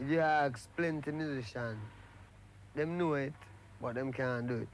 If 0.00 0.08
you 0.08 0.20
ask 0.20 0.68
plenty 0.76 1.10
musicians, 1.10 1.78
them 2.76 2.96
know 2.96 3.14
it, 3.14 3.32
but 3.82 3.96
them 3.96 4.12
can't 4.12 4.46
do 4.46 4.58
it. 4.58 4.68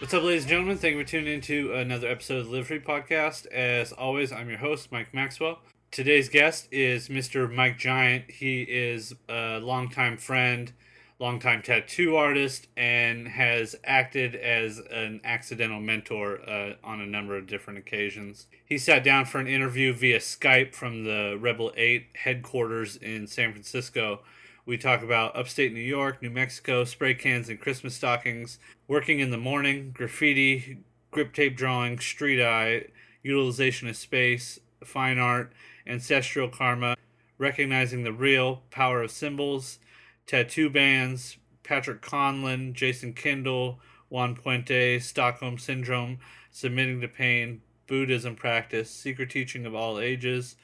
What's 0.00 0.14
up, 0.14 0.22
ladies 0.22 0.44
and 0.44 0.50
gentlemen? 0.50 0.78
Thank 0.78 0.94
you 0.94 1.02
for 1.02 1.08
tuning 1.08 1.34
in 1.34 1.40
to 1.42 1.74
another 1.74 2.08
episode 2.08 2.38
of 2.38 2.46
the 2.46 2.52
Live 2.52 2.68
Free 2.68 2.80
Podcast. 2.80 3.46
As 3.48 3.92
always, 3.92 4.32
I'm 4.32 4.48
your 4.48 4.58
host, 4.58 4.90
Mike 4.90 5.12
Maxwell. 5.12 5.58
Today's 5.90 6.30
guest 6.30 6.68
is 6.70 7.08
Mr. 7.08 7.52
Mike 7.52 7.76
Giant. 7.76 8.30
He 8.30 8.62
is 8.62 9.14
a 9.28 9.58
longtime 9.58 10.16
friend, 10.16 10.72
longtime 11.18 11.62
tattoo 11.62 12.16
artist, 12.16 12.66
and 12.76 13.28
has 13.28 13.74
acted 13.84 14.34
as 14.34 14.78
an 14.90 15.20
accidental 15.24 15.80
mentor 15.80 16.40
uh, 16.48 16.74
on 16.84 17.00
a 17.00 17.06
number 17.06 17.36
of 17.36 17.46
different 17.46 17.78
occasions. 17.78 18.46
He 18.64 18.78
sat 18.78 19.02
down 19.02 19.24
for 19.24 19.38
an 19.38 19.46
interview 19.46 19.92
via 19.92 20.18
Skype 20.18 20.74
from 20.74 21.04
the 21.04 21.38
Rebel 21.40 21.72
8 21.76 22.08
headquarters 22.16 22.96
in 22.96 23.26
San 23.26 23.52
Francisco. 23.52 24.20
We 24.66 24.76
talk 24.76 25.02
about 25.02 25.36
upstate 25.36 25.72
New 25.72 25.80
York, 25.80 26.20
New 26.20 26.30
Mexico, 26.30 26.84
spray 26.84 27.14
cans 27.14 27.48
and 27.48 27.60
Christmas 27.60 27.94
stockings, 27.94 28.58
working 28.88 29.20
in 29.20 29.30
the 29.30 29.38
morning, 29.38 29.92
graffiti, 29.94 30.78
grip 31.12 31.32
tape 31.32 31.56
drawing, 31.56 31.98
street 31.98 32.42
eye, 32.42 32.86
utilization 33.22 33.88
of 33.88 33.96
space, 33.96 34.58
fine 34.84 35.18
art, 35.18 35.52
ancestral 35.86 36.48
karma, 36.48 36.96
recognizing 37.38 38.02
the 38.02 38.12
real 38.12 38.62
power 38.70 39.02
of 39.02 39.10
symbols, 39.10 39.78
tattoo 40.26 40.70
bands, 40.70 41.38
Patrick 41.62 42.02
Conlon, 42.02 42.72
Jason 42.72 43.12
Kundell, 43.14 43.78
Juan 44.08 44.36
Puente, 44.36 45.00
Stockholm 45.00 45.58
Syndrome, 45.58 46.18
Submitting 46.50 47.00
to 47.00 47.08
Pain, 47.08 47.60
Buddhism 47.86 48.34
Practice, 48.34 48.90
Secret 48.90 49.30
Teaching 49.30 49.66
of 49.66 49.74
All 49.74 49.98
Ages, 49.98 50.56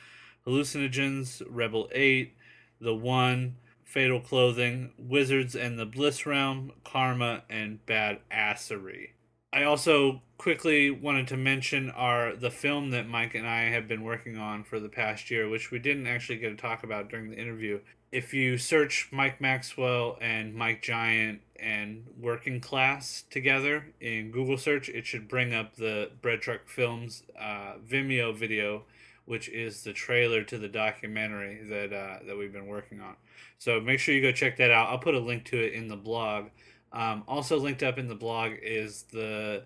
Hallucinogens, 0.46 1.42
Rebel 1.48 1.88
8, 1.92 2.34
The 2.80 2.94
One, 2.94 3.56
Fatal 3.84 4.20
Clothing, 4.20 4.92
Wizards 4.98 5.54
and 5.54 5.78
the 5.78 5.84
Bliss 5.84 6.24
Realm, 6.24 6.72
Karma, 6.82 7.42
and 7.50 7.84
Bad 7.84 8.20
Assery. 8.30 9.10
I 9.52 9.64
also 9.64 10.22
quickly 10.38 10.90
wanted 10.90 11.28
to 11.28 11.36
mention 11.36 11.90
our 11.90 12.34
the 12.34 12.50
film 12.50 12.90
that 12.90 13.06
Mike 13.06 13.34
and 13.34 13.46
I 13.46 13.64
have 13.64 13.86
been 13.86 14.02
working 14.02 14.38
on 14.38 14.64
for 14.64 14.80
the 14.80 14.88
past 14.88 15.30
year, 15.30 15.46
which 15.46 15.70
we 15.70 15.78
didn't 15.78 16.06
actually 16.06 16.38
get 16.38 16.48
to 16.48 16.56
talk 16.56 16.82
about 16.82 17.10
during 17.10 17.30
the 17.30 17.36
interview. 17.36 17.80
If 18.12 18.34
you 18.34 18.58
search 18.58 19.08
Mike 19.10 19.40
Maxwell 19.40 20.18
and 20.20 20.54
Mike 20.54 20.82
Giant 20.82 21.40
and 21.58 22.04
Working 22.20 22.60
Class 22.60 23.24
together 23.30 23.86
in 24.02 24.30
Google 24.30 24.58
search, 24.58 24.90
it 24.90 25.06
should 25.06 25.26
bring 25.26 25.54
up 25.54 25.76
the 25.76 26.10
Bread 26.20 26.42
Truck 26.42 26.68
Films 26.68 27.22
uh, 27.40 27.76
Vimeo 27.88 28.36
video, 28.36 28.82
which 29.24 29.48
is 29.48 29.82
the 29.82 29.94
trailer 29.94 30.42
to 30.42 30.58
the 30.58 30.68
documentary 30.68 31.62
that 31.64 31.90
uh, 31.90 32.18
that 32.26 32.36
we've 32.36 32.52
been 32.52 32.66
working 32.66 33.00
on. 33.00 33.16
So 33.56 33.80
make 33.80 33.98
sure 33.98 34.14
you 34.14 34.20
go 34.20 34.30
check 34.30 34.58
that 34.58 34.70
out. 34.70 34.90
I'll 34.90 34.98
put 34.98 35.14
a 35.14 35.18
link 35.18 35.46
to 35.46 35.56
it 35.56 35.72
in 35.72 35.88
the 35.88 35.96
blog. 35.96 36.48
Um, 36.92 37.24
also 37.26 37.58
linked 37.58 37.82
up 37.82 37.98
in 37.98 38.08
the 38.08 38.14
blog 38.14 38.52
is 38.62 39.04
the 39.10 39.64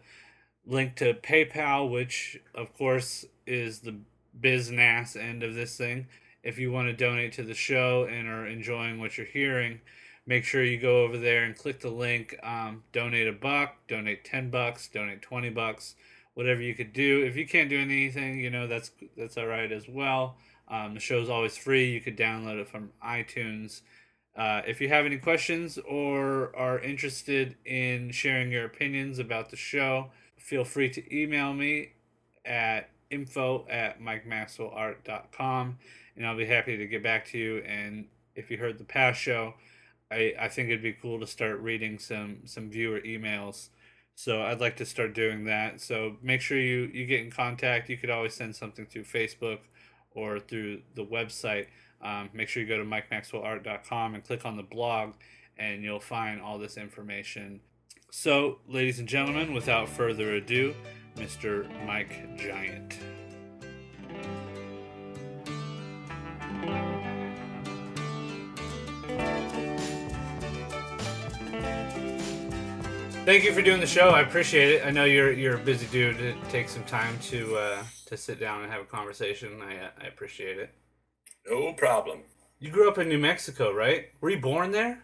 link 0.65 0.95
to 0.97 1.15
PayPal, 1.15 1.91
which 1.91 2.41
of 2.55 2.73
course 2.75 3.25
is 3.45 3.81
the 3.81 3.97
business 4.41 5.17
end 5.17 5.43
of 5.43 5.57
this 5.57 5.77
thing. 5.77 6.07
If 6.47 6.61
you 6.61 6.71
want 6.71 6.87
to 6.87 6.93
donate 6.93 7.33
to 7.35 7.43
the 7.43 7.55
show 7.55 8.05
and 8.05 8.29
are 8.29 8.47
enjoying 8.47 9.01
what 9.01 9.19
you're 9.19 9.27
hearing, 9.27 9.81
make 10.27 10.45
sure 10.45 10.63
you 10.63 10.79
go 10.79 11.03
over 11.03 11.19
there 11.19 11.43
and 11.43 11.59
click 11.59 11.81
the 11.81 11.91
link. 11.91 12.37
Um, 12.41 12.85
donate 12.93 13.27
a 13.27 13.33
buck, 13.33 13.75
donate 13.89 14.25
ten 14.25 14.49
bucks, 14.49 14.87
donate 14.87 15.23
twenty 15.23 15.51
bucks, 15.51 15.97
whatever 16.35 16.63
you 16.63 16.73
could 16.73 16.93
do. 16.93 17.25
If 17.25 17.35
you 17.35 17.49
can't 17.49 17.69
do 17.69 17.81
anything, 17.81 18.39
you 18.39 18.51
know 18.51 18.69
that's 18.69 18.93
that's 19.17 19.37
all 19.37 19.47
right 19.47 19.73
as 19.73 19.89
well. 19.89 20.37
Um, 20.69 20.95
the 20.95 21.01
show's 21.01 21.29
always 21.29 21.57
free. 21.57 21.91
You 21.91 22.01
could 22.01 22.17
download 22.17 22.61
it 22.61 22.69
from 22.69 22.93
iTunes. 23.05 23.81
Uh, 24.37 24.63
if 24.69 24.81
you 24.81 24.89
have 24.89 25.05
any 25.05 25.19
questions 25.19 25.79
or 25.79 26.55
are 26.55 26.79
interested 26.79 27.57
in 27.65 28.13
sharing 28.13 28.53
your 28.53 28.67
opinions 28.67 29.19
about 29.19 29.51
the 29.51 29.57
show, 29.57 30.11
feel 30.37 30.65
free 30.65 30.91
to 30.91 31.03
email 31.13 31.53
me 31.53 31.91
at 32.45 32.91
info 33.11 33.67
at 33.69 34.01
mikemaxwellart.com 34.01 35.79
and 36.17 36.27
I'll 36.27 36.37
be 36.37 36.47
happy 36.47 36.77
to 36.77 36.87
get 36.87 37.03
back 37.03 37.27
to 37.27 37.39
you. 37.39 37.59
And 37.59 38.07
if 38.35 38.51
you 38.51 38.57
heard 38.57 38.79
the 38.79 38.85
past 38.85 39.21
show, 39.21 39.55
I, 40.11 40.35
I 40.39 40.49
think 40.49 40.69
it'd 40.69 40.83
be 40.83 40.93
cool 40.93 41.21
to 41.21 41.27
start 41.27 41.61
reading 41.61 41.99
some, 41.99 42.39
some 42.45 42.71
viewer 42.71 43.01
emails. 43.01 43.69
So 44.15 44.43
I'd 44.43 44.61
like 44.61 44.77
to 44.77 44.87
start 44.87 45.15
doing 45.15 45.45
that. 45.45 45.81
So 45.81 46.17
make 46.23 46.41
sure 46.41 46.59
you, 46.59 46.91
you 46.93 47.07
get 47.07 47.21
in 47.21 47.31
contact. 47.31 47.91
You 47.91 47.99
could 47.99 48.11
always 48.11 48.35
send 48.35 48.57
something 48.57 48.87
through 48.87 49.05
Facebook 49.05 49.59
or 50.15 50.41
through 50.41 50.81
the 50.95 51.05
website. 51.05 51.67
Um, 52.01 52.31
make 52.33 52.49
sure 52.49 52.63
you 52.63 52.69
go 52.69 52.79
to 52.79 52.85
mikemaxwellart.com 52.85 54.15
and 54.15 54.25
click 54.25 54.45
on 54.45 54.57
the 54.57 54.63
blog, 54.63 55.15
and 55.59 55.83
you'll 55.83 56.01
find 56.01 56.41
all 56.41 56.59
this 56.59 56.77
information. 56.77 57.61
So, 58.11 58.59
ladies 58.69 58.99
and 58.99 59.09
gentlemen, 59.09 59.53
without 59.53 59.89
further 59.89 60.35
ado, 60.35 60.75
Mr. 61.17 61.69
Mike 61.87 62.39
Giant. 62.39 62.99
Thank 73.27 73.43
you 73.43 73.53
for 73.53 73.61
doing 73.61 73.81
the 73.81 73.89
show. 73.89 74.11
I 74.11 74.21
appreciate 74.21 74.71
it. 74.71 74.87
I 74.87 74.93
know 74.93 75.03
you're 75.03 75.33
you're 75.33 75.57
a 75.57 75.59
busy 75.59 75.87
dude. 75.87 76.21
It 76.21 76.37
takes 76.49 76.73
some 76.73 76.85
time 76.85 77.19
to 77.23 77.57
uh, 77.57 77.83
to 78.07 78.17
sit 78.17 78.39
down 78.39 78.63
and 78.63 78.71
have 78.71 78.83
a 78.83 78.85
conversation. 78.85 79.61
I 79.61 79.79
uh, 79.79 79.89
I 80.01 80.07
appreciate 80.07 80.59
it. 80.59 80.73
No 81.45 81.73
problem. 81.73 82.21
You 82.61 82.71
grew 82.71 82.89
up 82.89 82.99
in 82.99 83.09
New 83.09 83.19
Mexico, 83.19 83.73
right? 83.75 84.11
Were 84.21 84.31
you 84.31 84.39
born 84.39 84.71
there? 84.71 85.03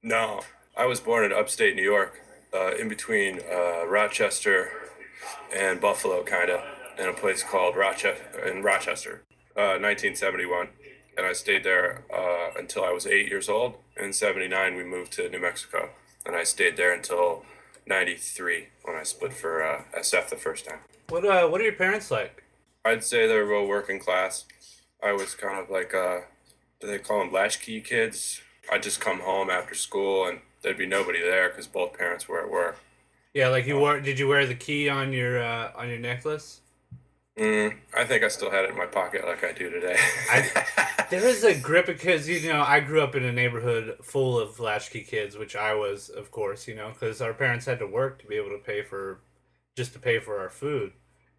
No, 0.00 0.42
I 0.76 0.86
was 0.86 1.00
born 1.00 1.24
in 1.24 1.32
upstate 1.32 1.74
New 1.74 1.82
York, 1.82 2.20
uh, 2.54 2.76
in 2.76 2.88
between 2.88 3.40
uh, 3.52 3.84
Rochester 3.84 4.70
and 5.52 5.80
Buffalo, 5.80 6.22
kind 6.22 6.50
of, 6.50 6.60
in 7.00 7.08
a 7.08 7.12
place 7.12 7.42
called 7.42 7.74
Rochester, 7.74 8.48
in 8.48 8.62
Rochester, 8.62 9.24
uh, 9.56 9.82
1971. 9.82 10.68
And 11.18 11.26
I 11.26 11.32
stayed 11.32 11.64
there 11.64 12.04
uh, 12.14 12.56
until 12.56 12.84
I 12.84 12.92
was 12.92 13.08
eight 13.08 13.28
years 13.28 13.48
old. 13.48 13.74
In 13.96 14.12
79, 14.12 14.76
we 14.76 14.84
moved 14.84 15.12
to 15.14 15.28
New 15.28 15.40
Mexico. 15.40 15.90
And 16.24 16.36
I 16.36 16.44
stayed 16.44 16.76
there 16.76 16.92
until 16.92 17.44
93 17.86 18.68
when 18.82 18.96
I 18.96 19.02
split 19.02 19.32
for 19.32 19.62
uh, 19.62 19.82
SF 19.96 20.28
the 20.30 20.36
first 20.36 20.64
time. 20.66 20.80
What 21.08 21.24
uh 21.24 21.48
What 21.48 21.60
are 21.60 21.64
your 21.64 21.72
parents 21.74 22.10
like? 22.10 22.42
I'd 22.84 23.04
say 23.04 23.26
they're 23.26 23.44
real 23.44 23.66
working 23.66 23.98
class. 23.98 24.44
I 25.02 25.12
was 25.12 25.34
kind 25.34 25.58
of 25.58 25.70
like, 25.70 25.94
uh, 25.94 26.20
do 26.80 26.86
they 26.86 26.98
call 26.98 27.20
them 27.20 27.32
latchkey 27.32 27.80
kids? 27.80 28.40
I'd 28.70 28.82
just 28.82 29.00
come 29.00 29.20
home 29.20 29.50
after 29.50 29.74
school 29.74 30.26
and 30.26 30.40
there'd 30.62 30.78
be 30.78 30.86
nobody 30.86 31.20
there 31.20 31.48
because 31.48 31.66
both 31.66 31.96
parents 31.96 32.28
were 32.28 32.40
at 32.42 32.50
work. 32.50 32.78
Yeah, 33.34 33.48
like 33.48 33.66
you 33.66 33.78
wore. 33.78 34.00
Did 34.00 34.18
you 34.18 34.28
wear 34.28 34.46
the 34.46 34.54
key 34.54 34.88
on 34.88 35.12
your 35.12 35.42
uh, 35.42 35.70
on 35.76 35.88
your 35.88 35.98
necklace? 35.98 36.60
Mm, 37.38 37.76
I 37.94 38.04
think 38.04 38.24
I 38.24 38.28
still 38.28 38.50
had 38.50 38.64
it 38.64 38.70
in 38.70 38.78
my 38.78 38.86
pocket 38.86 39.26
like 39.26 39.44
I 39.44 39.52
do 39.52 39.68
today. 39.68 39.96
I, 40.30 41.04
there 41.10 41.26
is 41.26 41.44
a 41.44 41.54
grip 41.54 41.84
because 41.86 42.26
you 42.28 42.48
know 42.50 42.62
I 42.62 42.80
grew 42.80 43.02
up 43.02 43.14
in 43.14 43.24
a 43.24 43.32
neighborhood 43.32 43.98
full 44.02 44.38
of 44.38 44.58
latchkey 44.58 45.02
kids, 45.02 45.36
which 45.36 45.54
I 45.54 45.74
was, 45.74 46.08
of 46.08 46.30
course, 46.30 46.66
you 46.66 46.74
know, 46.74 46.88
because 46.88 47.20
our 47.20 47.34
parents 47.34 47.66
had 47.66 47.78
to 47.80 47.86
work 47.86 48.20
to 48.20 48.26
be 48.26 48.36
able 48.36 48.50
to 48.50 48.58
pay 48.64 48.82
for, 48.82 49.20
just 49.76 49.92
to 49.92 49.98
pay 49.98 50.18
for 50.18 50.38
our 50.40 50.48
food, 50.48 50.92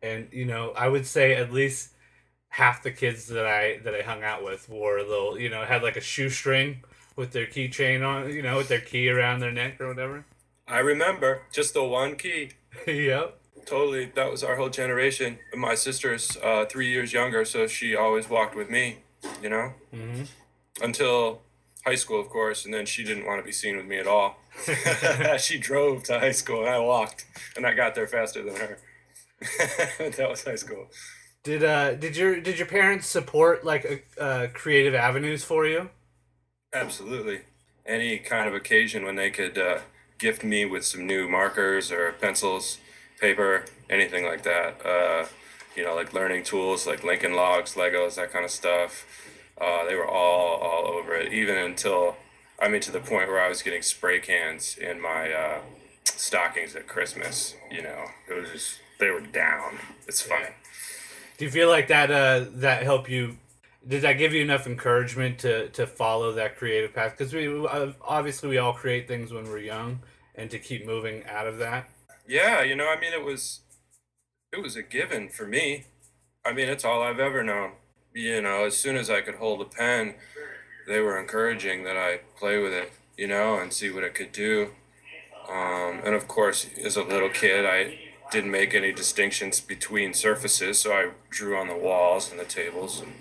and 0.03 0.27
you 0.31 0.45
know 0.45 0.71
I 0.77 0.87
would 0.87 1.07
say 1.07 1.33
at 1.33 1.51
least 1.51 1.93
half 2.49 2.83
the 2.83 2.91
kids 2.91 3.27
that 3.27 3.47
I 3.47 3.79
that 3.83 3.95
I 3.95 4.03
hung 4.03 4.23
out 4.23 4.43
with 4.43 4.69
wore 4.69 4.97
a 4.99 5.07
little, 5.07 5.39
you 5.39 5.49
know, 5.49 5.65
had 5.65 5.81
like 5.83 5.97
a 5.97 6.01
shoestring 6.01 6.83
with 7.15 7.31
their 7.31 7.47
keychain 7.47 8.07
on, 8.07 8.31
you 8.31 8.43
know, 8.43 8.57
with 8.57 8.67
their 8.67 8.81
key 8.81 9.09
around 9.09 9.39
their 9.39 9.51
neck 9.51 9.81
or 9.81 9.87
whatever. 9.87 10.25
I 10.67 10.79
remember 10.79 11.43
just 11.51 11.73
the 11.73 11.83
one 11.83 12.15
key. 12.17 12.51
yep. 12.87 13.39
Totally, 13.67 14.05
that 14.15 14.31
was 14.31 14.43
our 14.43 14.55
whole 14.55 14.69
generation. 14.69 15.39
My 15.53 15.75
sister's 15.75 16.37
uh, 16.41 16.65
three 16.65 16.89
years 16.89 17.11
younger, 17.11 17.43
so 17.43 17.67
she 17.67 17.95
always 17.95 18.29
walked 18.29 18.55
with 18.55 18.69
me, 18.69 18.99
you 19.41 19.49
know, 19.49 19.73
hmm 19.91 20.23
until 20.79 21.41
high 21.85 21.95
school, 21.95 22.21
of 22.21 22.29
course, 22.29 22.63
and 22.63 22.73
then 22.73 22.85
she 22.85 23.03
didn't 23.03 23.25
want 23.25 23.39
to 23.39 23.43
be 23.43 23.51
seen 23.51 23.75
with 23.77 23.87
me 23.87 23.97
at 23.97 24.05
all. 24.05 24.37
she 25.39 25.57
drove 25.57 26.03
to 26.03 26.19
high 26.19 26.31
school, 26.31 26.61
and 26.61 26.69
I 26.69 26.79
walked, 26.79 27.25
and 27.55 27.65
I 27.65 27.73
got 27.73 27.95
there 27.95 28.07
faster 28.07 28.43
than 28.43 28.55
her. 28.55 28.77
that 29.99 30.29
was 30.29 30.43
high 30.43 30.55
school. 30.55 30.87
Did 31.43 31.63
uh 31.63 31.95
did 31.95 32.15
your 32.17 32.39
did 32.41 32.57
your 32.57 32.67
parents 32.67 33.07
support 33.07 33.65
like 33.65 34.07
uh, 34.19 34.47
creative 34.53 34.93
avenues 34.95 35.43
for 35.43 35.65
you? 35.65 35.89
Absolutely. 36.73 37.41
Any 37.85 38.17
kind 38.19 38.47
of 38.47 38.53
occasion 38.53 39.05
when 39.05 39.15
they 39.15 39.29
could 39.29 39.57
uh, 39.57 39.79
gift 40.17 40.43
me 40.43 40.65
with 40.65 40.85
some 40.85 41.07
new 41.07 41.27
markers 41.29 41.91
or 41.91 42.11
pencils, 42.13 42.79
paper, 43.19 43.65
anything 43.89 44.25
like 44.25 44.43
that. 44.43 44.85
Uh, 44.85 45.27
you 45.75 45.83
know, 45.83 45.95
like 45.95 46.13
learning 46.13 46.43
tools 46.43 46.87
like 46.87 47.03
Lincoln 47.03 47.33
Logs, 47.33 47.75
Legos, 47.75 48.15
that 48.15 48.31
kind 48.31 48.45
of 48.45 48.51
stuff. 48.51 49.05
Uh, 49.59 49.85
they 49.85 49.95
were 49.95 50.07
all 50.07 50.57
all 50.57 50.87
over 50.87 51.15
it, 51.15 51.33
even 51.33 51.57
until 51.57 52.15
I 52.59 52.67
mean 52.67 52.81
to 52.81 52.91
the 52.91 52.99
point 52.99 53.27
where 53.29 53.41
I 53.41 53.49
was 53.49 53.61
getting 53.61 53.81
spray 53.81 54.19
cans 54.19 54.77
in 54.77 55.01
my 55.01 55.31
uh, 55.31 55.59
stockings 56.03 56.75
at 56.75 56.87
Christmas. 56.87 57.55
You 57.71 57.83
know, 57.83 58.05
it 58.29 58.39
was 58.39 58.49
just 58.51 58.79
they 58.99 59.11
were 59.11 59.21
down. 59.21 59.77
It's 60.07 60.21
fine. 60.21 60.53
Do 61.37 61.45
you 61.45 61.51
feel 61.51 61.69
like 61.69 61.87
that 61.87 62.09
uh, 62.09 62.45
that 62.55 62.83
helped 62.83 63.09
you? 63.09 63.37
Did 63.87 64.01
that 64.01 64.13
give 64.13 64.33
you 64.33 64.41
enough 64.41 64.67
encouragement 64.67 65.39
to, 65.39 65.69
to 65.69 65.87
follow 65.87 66.33
that 66.33 66.57
creative 66.57 66.93
path? 66.93 67.15
Because 67.17 67.33
we 67.33 67.47
obviously 68.01 68.49
we 68.49 68.57
all 68.57 68.73
create 68.73 69.07
things 69.07 69.31
when 69.31 69.45
we're 69.45 69.59
young, 69.59 69.99
and 70.35 70.49
to 70.49 70.59
keep 70.59 70.85
moving 70.85 71.23
out 71.25 71.47
of 71.47 71.59
that. 71.59 71.89
Yeah, 72.27 72.61
you 72.61 72.75
know, 72.75 72.89
I 72.89 72.99
mean, 72.99 73.13
it 73.13 73.23
was 73.23 73.61
it 74.51 74.61
was 74.61 74.75
a 74.75 74.83
given 74.83 75.29
for 75.29 75.45
me. 75.45 75.85
I 76.45 76.51
mean, 76.51 76.67
it's 76.67 76.83
all 76.83 77.01
I've 77.01 77.19
ever 77.19 77.43
known. 77.43 77.71
You 78.13 78.41
know, 78.41 78.65
as 78.65 78.75
soon 78.75 78.97
as 78.97 79.09
I 79.09 79.21
could 79.21 79.35
hold 79.35 79.61
a 79.61 79.65
pen, 79.65 80.15
they 80.87 80.99
were 80.99 81.19
encouraging 81.19 81.83
that 81.83 81.95
I 81.95 82.21
play 82.37 82.57
with 82.61 82.73
it, 82.73 82.91
you 83.17 83.27
know, 83.27 83.57
and 83.57 83.71
see 83.71 83.89
what 83.89 84.03
it 84.03 84.13
could 84.13 84.31
do. 84.31 84.71
Um, 85.49 86.01
and 86.03 86.15
of 86.15 86.27
course, 86.27 86.67
as 86.83 86.97
a 86.97 87.03
little 87.03 87.29
kid, 87.29 87.65
I 87.65 87.99
didn't 88.31 88.51
make 88.51 88.73
any 88.73 88.91
distinctions 88.91 89.61
between 89.61 90.13
surfaces, 90.13 90.79
so 90.79 90.91
I 90.91 91.11
drew 91.29 91.55
on 91.55 91.67
the 91.67 91.77
walls 91.77 92.29
and 92.29 92.39
the 92.39 92.45
tables 92.45 93.01
and 93.01 93.13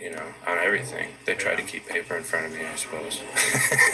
you 0.00 0.10
know 0.10 0.22
on 0.46 0.58
everything. 0.58 1.08
They 1.24 1.34
tried 1.34 1.56
to 1.56 1.62
keep 1.62 1.86
paper 1.86 2.16
in 2.16 2.22
front 2.22 2.46
of 2.46 2.52
me, 2.52 2.64
I 2.64 2.74
suppose. 2.76 3.20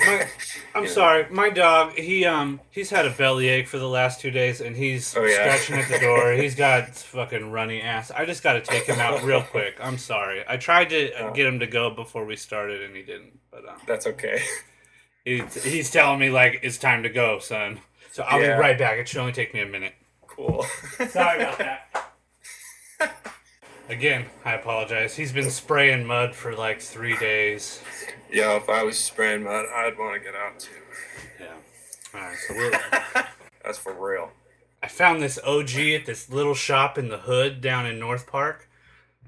My, 0.06 0.26
I'm 0.74 0.86
sorry, 0.88 1.26
my 1.30 1.50
dog. 1.50 1.92
He 1.94 2.24
um 2.24 2.60
he's 2.70 2.90
had 2.90 3.06
a 3.06 3.10
bellyache 3.10 3.66
for 3.68 3.78
the 3.78 3.88
last 3.88 4.20
two 4.20 4.30
days, 4.30 4.60
and 4.60 4.76
he's 4.76 5.16
Oh, 5.16 5.24
yeah. 5.24 5.34
scratching 5.56 5.76
at 5.76 5.88
the 5.88 5.98
door. 6.04 6.32
he's 6.42 6.54
got 6.54 6.88
fucking 6.94 7.50
runny 7.50 7.80
ass. 7.82 8.10
I 8.10 8.24
just 8.26 8.42
got 8.42 8.54
to 8.54 8.60
take 8.60 8.84
him 8.84 8.98
out 9.00 9.22
real 9.22 9.42
quick. 9.42 9.76
I'm 9.80 9.98
sorry. 9.98 10.44
I 10.48 10.56
tried 10.56 10.90
to 10.90 11.12
Oh. 11.20 11.32
get 11.32 11.46
him 11.46 11.58
to 11.60 11.66
go 11.66 11.90
before 11.90 12.24
we 12.24 12.36
started, 12.36 12.82
and 12.82 12.94
he 12.94 13.02
didn't. 13.02 13.38
But 13.50 13.68
um, 13.68 13.76
That's 13.86 14.06
okay. 14.06 14.42
he's 15.24 15.62
he's 15.64 15.90
telling 15.90 16.18
me 16.20 16.30
like 16.30 16.60
it's 16.62 16.78
time 16.78 17.02
to 17.04 17.08
go, 17.08 17.38
son. 17.38 17.80
So 18.12 18.22
I'll 18.24 18.40
Yeah. 18.40 18.56
be 18.56 18.60
right 18.60 18.78
back. 18.78 18.98
It 18.98 19.08
should 19.08 19.18
only 19.20 19.32
take 19.32 19.54
me 19.54 19.60
a 19.60 19.66
minute. 19.66 19.94
Cool. 20.26 20.64
Sorry 21.08 21.42
about 21.42 21.58
that. 23.00 23.30
Again, 23.88 24.26
I 24.44 24.54
apologize. 24.54 25.14
He's 25.14 25.32
been 25.32 25.50
spraying 25.50 26.06
mud 26.06 26.34
for 26.34 26.54
like 26.54 26.80
three 26.80 27.16
days. 27.18 27.80
yeah, 28.32 28.56
if 28.56 28.68
I 28.68 28.82
was 28.82 28.98
spraying 28.98 29.42
mud, 29.44 29.66
I'd 29.74 29.98
want 29.98 30.14
to 30.14 30.20
get 30.20 30.34
out 30.34 30.58
too. 30.58 30.70
Yeah. 31.40 31.46
All 32.14 32.20
right. 32.20 32.36
So 32.48 32.54
we'll, 32.54 32.70
That's 33.64 33.78
for 33.78 33.92
real. 33.92 34.30
I 34.82 34.88
found 34.88 35.22
this 35.22 35.38
OG 35.46 35.76
at 35.78 36.06
this 36.06 36.30
little 36.30 36.54
shop 36.54 36.96
in 36.98 37.08
the 37.08 37.18
hood 37.18 37.60
down 37.60 37.86
in 37.86 37.98
North 37.98 38.26
Park. 38.26 38.68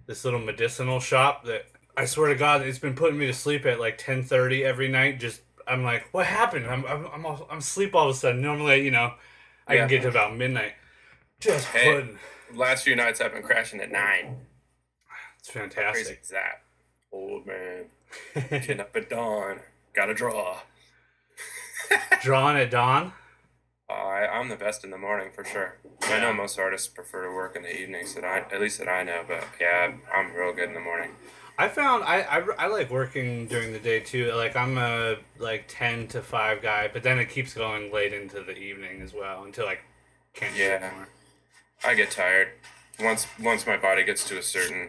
This 0.06 0.24
little 0.24 0.40
medicinal 0.40 1.00
shop 1.00 1.44
that 1.44 1.66
I 1.96 2.04
swear 2.04 2.28
to 2.28 2.34
God, 2.34 2.62
it's 2.62 2.78
been 2.78 2.94
putting 2.94 3.18
me 3.18 3.26
to 3.26 3.32
sleep 3.34 3.66
at 3.66 3.80
like 3.80 3.98
ten 3.98 4.22
thirty 4.22 4.64
every 4.64 4.88
night. 4.88 5.18
Just 5.20 5.40
I'm 5.66 5.82
like, 5.82 6.08
what 6.12 6.26
happened? 6.26 6.66
I'm 6.66 6.84
I'm 6.86 7.06
I'm, 7.12 7.26
all, 7.26 7.46
I'm 7.50 7.58
asleep 7.58 7.94
all 7.94 8.08
of 8.08 8.14
a 8.14 8.18
sudden. 8.18 8.40
Normally, 8.40 8.82
you 8.84 8.90
know, 8.90 9.14
I 9.66 9.74
Yeah. 9.74 9.80
can 9.80 9.88
get 9.88 10.02
to 10.02 10.08
about 10.08 10.36
midnight. 10.36 10.72
Just 11.40 11.66
Hey. 11.68 11.92
putting. 11.92 12.18
Last 12.54 12.84
few 12.84 12.94
nights 12.94 13.20
I've 13.20 13.32
been 13.32 13.42
crashing 13.42 13.80
at 13.80 13.90
nine. 13.90 14.45
It's 15.46 15.52
crazy 15.52 15.68
fantastic. 15.74 16.20
is 16.22 16.28
that? 16.30 16.62
Old 17.12 17.46
man. 17.46 17.84
Getting 18.50 18.80
up 18.80 18.96
at 18.96 19.08
dawn. 19.08 19.60
Gotta 19.94 20.12
draw. 20.12 20.58
Drawing 22.22 22.56
at 22.56 22.70
dawn. 22.70 23.12
Uh, 23.88 23.92
I, 23.92 24.38
I'm 24.38 24.48
the 24.48 24.56
best 24.56 24.82
in 24.82 24.90
the 24.90 24.98
morning 24.98 25.28
for 25.32 25.44
sure. 25.44 25.76
I 26.02 26.18
know 26.18 26.32
most 26.32 26.58
artists 26.58 26.88
prefer 26.88 27.24
to 27.28 27.32
work 27.32 27.54
in 27.54 27.62
the 27.62 27.80
evenings, 27.80 28.14
that 28.14 28.24
I 28.24 28.38
at 28.52 28.60
least 28.60 28.80
that 28.80 28.88
I 28.88 29.04
know. 29.04 29.22
But 29.26 29.44
yeah, 29.60 29.92
I'm, 30.12 30.34
real 30.34 30.52
good 30.52 30.68
in 30.68 30.74
the 30.74 30.80
morning. 30.80 31.10
I 31.56 31.68
found 31.68 32.02
I, 32.02 32.22
I, 32.22 32.40
I 32.58 32.66
like 32.66 32.90
working 32.90 33.46
during 33.46 33.72
the 33.72 33.78
day 33.78 34.00
too. 34.00 34.32
Like 34.32 34.56
I'm 34.56 34.76
a 34.76 35.16
like 35.38 35.66
ten 35.68 36.08
to 36.08 36.22
five 36.22 36.60
guy, 36.60 36.90
but 36.92 37.04
then 37.04 37.20
it 37.20 37.26
keeps 37.30 37.54
going 37.54 37.92
late 37.92 38.12
into 38.12 38.40
the 38.40 38.56
evening 38.58 39.00
as 39.00 39.14
well 39.14 39.44
until 39.44 39.68
I 39.68 39.78
can't 40.34 40.54
do 40.56 40.60
Yeah. 40.62 40.80
anymore. 40.82 41.08
I 41.84 41.94
get 41.94 42.10
tired. 42.10 42.48
Once 43.00 43.26
once 43.40 43.66
my 43.66 43.76
body 43.76 44.04
gets 44.04 44.26
to 44.28 44.38
a 44.38 44.42
certain 44.42 44.88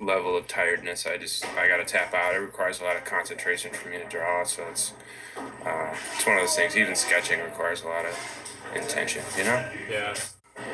level 0.00 0.36
of 0.36 0.46
tiredness, 0.46 1.06
I 1.06 1.16
just 1.18 1.44
I 1.56 1.68
gotta 1.68 1.84
tap 1.84 2.14
out. 2.14 2.34
It 2.34 2.38
requires 2.38 2.80
a 2.80 2.84
lot 2.84 2.96
of 2.96 3.04
concentration 3.04 3.72
for 3.72 3.88
me 3.88 3.98
to 3.98 4.04
draw, 4.04 4.44
so 4.44 4.64
it's 4.70 4.92
uh, 5.36 5.94
it's 6.14 6.26
one 6.26 6.36
of 6.36 6.42
those 6.42 6.56
things. 6.56 6.76
Even 6.76 6.94
sketching 6.94 7.40
requires 7.40 7.82
a 7.82 7.88
lot 7.88 8.04
of 8.04 8.16
intention. 8.74 9.22
You 9.36 9.44
know. 9.44 9.70
Yeah. 9.90 10.14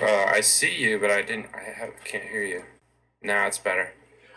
Uh, 0.03 0.25
I 0.27 0.41
see 0.41 0.77
you, 0.77 0.99
but 0.99 1.11
I 1.11 1.23
didn't. 1.23 1.47
I 1.55 1.62
have, 1.79 1.91
can't 2.05 2.25
hear 2.25 2.45
you. 2.45 2.65
Now 3.23 3.47
it's 3.47 3.59
better. 3.59 3.93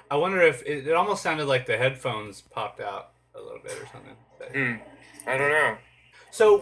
I 0.10 0.16
wonder 0.16 0.42
if 0.42 0.62
it, 0.64 0.88
it 0.88 0.94
almost 0.94 1.24
sounded 1.24 1.46
like 1.46 1.66
the 1.66 1.78
headphones 1.78 2.42
popped 2.42 2.80
out 2.80 3.12
a 3.36 3.42
little 3.42 3.60
bit 3.62 3.74
or 3.74 3.88
something. 3.92 4.16
Hmm. 4.54 5.30
I 5.30 5.38
don't 5.38 5.50
know. 5.50 5.78
So, 6.32 6.62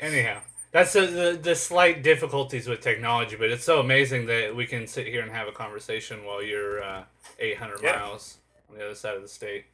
anyhow, 0.00 0.40
that's 0.72 0.94
the, 0.94 1.06
the 1.06 1.38
the 1.40 1.54
slight 1.54 2.02
difficulties 2.02 2.66
with 2.66 2.80
technology, 2.80 3.36
but 3.36 3.50
it's 3.50 3.64
so 3.64 3.78
amazing 3.80 4.26
that 4.26 4.56
we 4.56 4.66
can 4.66 4.86
sit 4.86 5.06
here 5.06 5.22
and 5.22 5.30
have 5.30 5.46
a 5.48 5.52
conversation 5.52 6.24
while 6.24 6.42
you're 6.42 6.82
uh, 6.82 7.04
800 7.38 7.80
Yeah. 7.82 7.98
miles 7.98 8.38
on 8.70 8.78
the 8.78 8.84
other 8.84 8.94
side 8.94 9.14
of 9.16 9.22
the 9.22 9.28
state. 9.28 9.66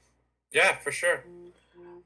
Yeah, 0.53 0.77
for 0.77 0.91
sure. 0.93 1.25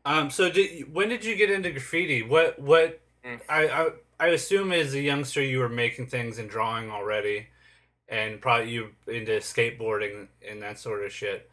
Um. 0.05 0.31
So, 0.31 0.51
did 0.51 0.93
when 0.93 1.09
did 1.09 1.25
you 1.25 1.37
get 1.37 1.51
into 1.51 1.71
graffiti? 1.71 2.23
What 2.23 2.59
what? 2.59 3.01
Mm. 3.25 3.41
I, 3.49 3.69
I 3.69 3.89
I 4.21 4.27
assume 4.29 4.73
as 4.73 4.95
a 4.95 5.01
youngster 5.01 5.43
you 5.43 5.59
were 5.61 5.69
making 5.69 6.07
things 6.09 6.39
and 6.39 6.51
drawing 6.51 6.91
already, 6.91 7.47
and 8.09 8.41
probably 8.41 8.71
you 8.73 8.91
into 9.07 9.33
skateboarding 9.39 10.29
and 10.49 10.61
that 10.63 10.79
sort 10.79 11.05
of 11.05 11.13
shit. 11.13 11.49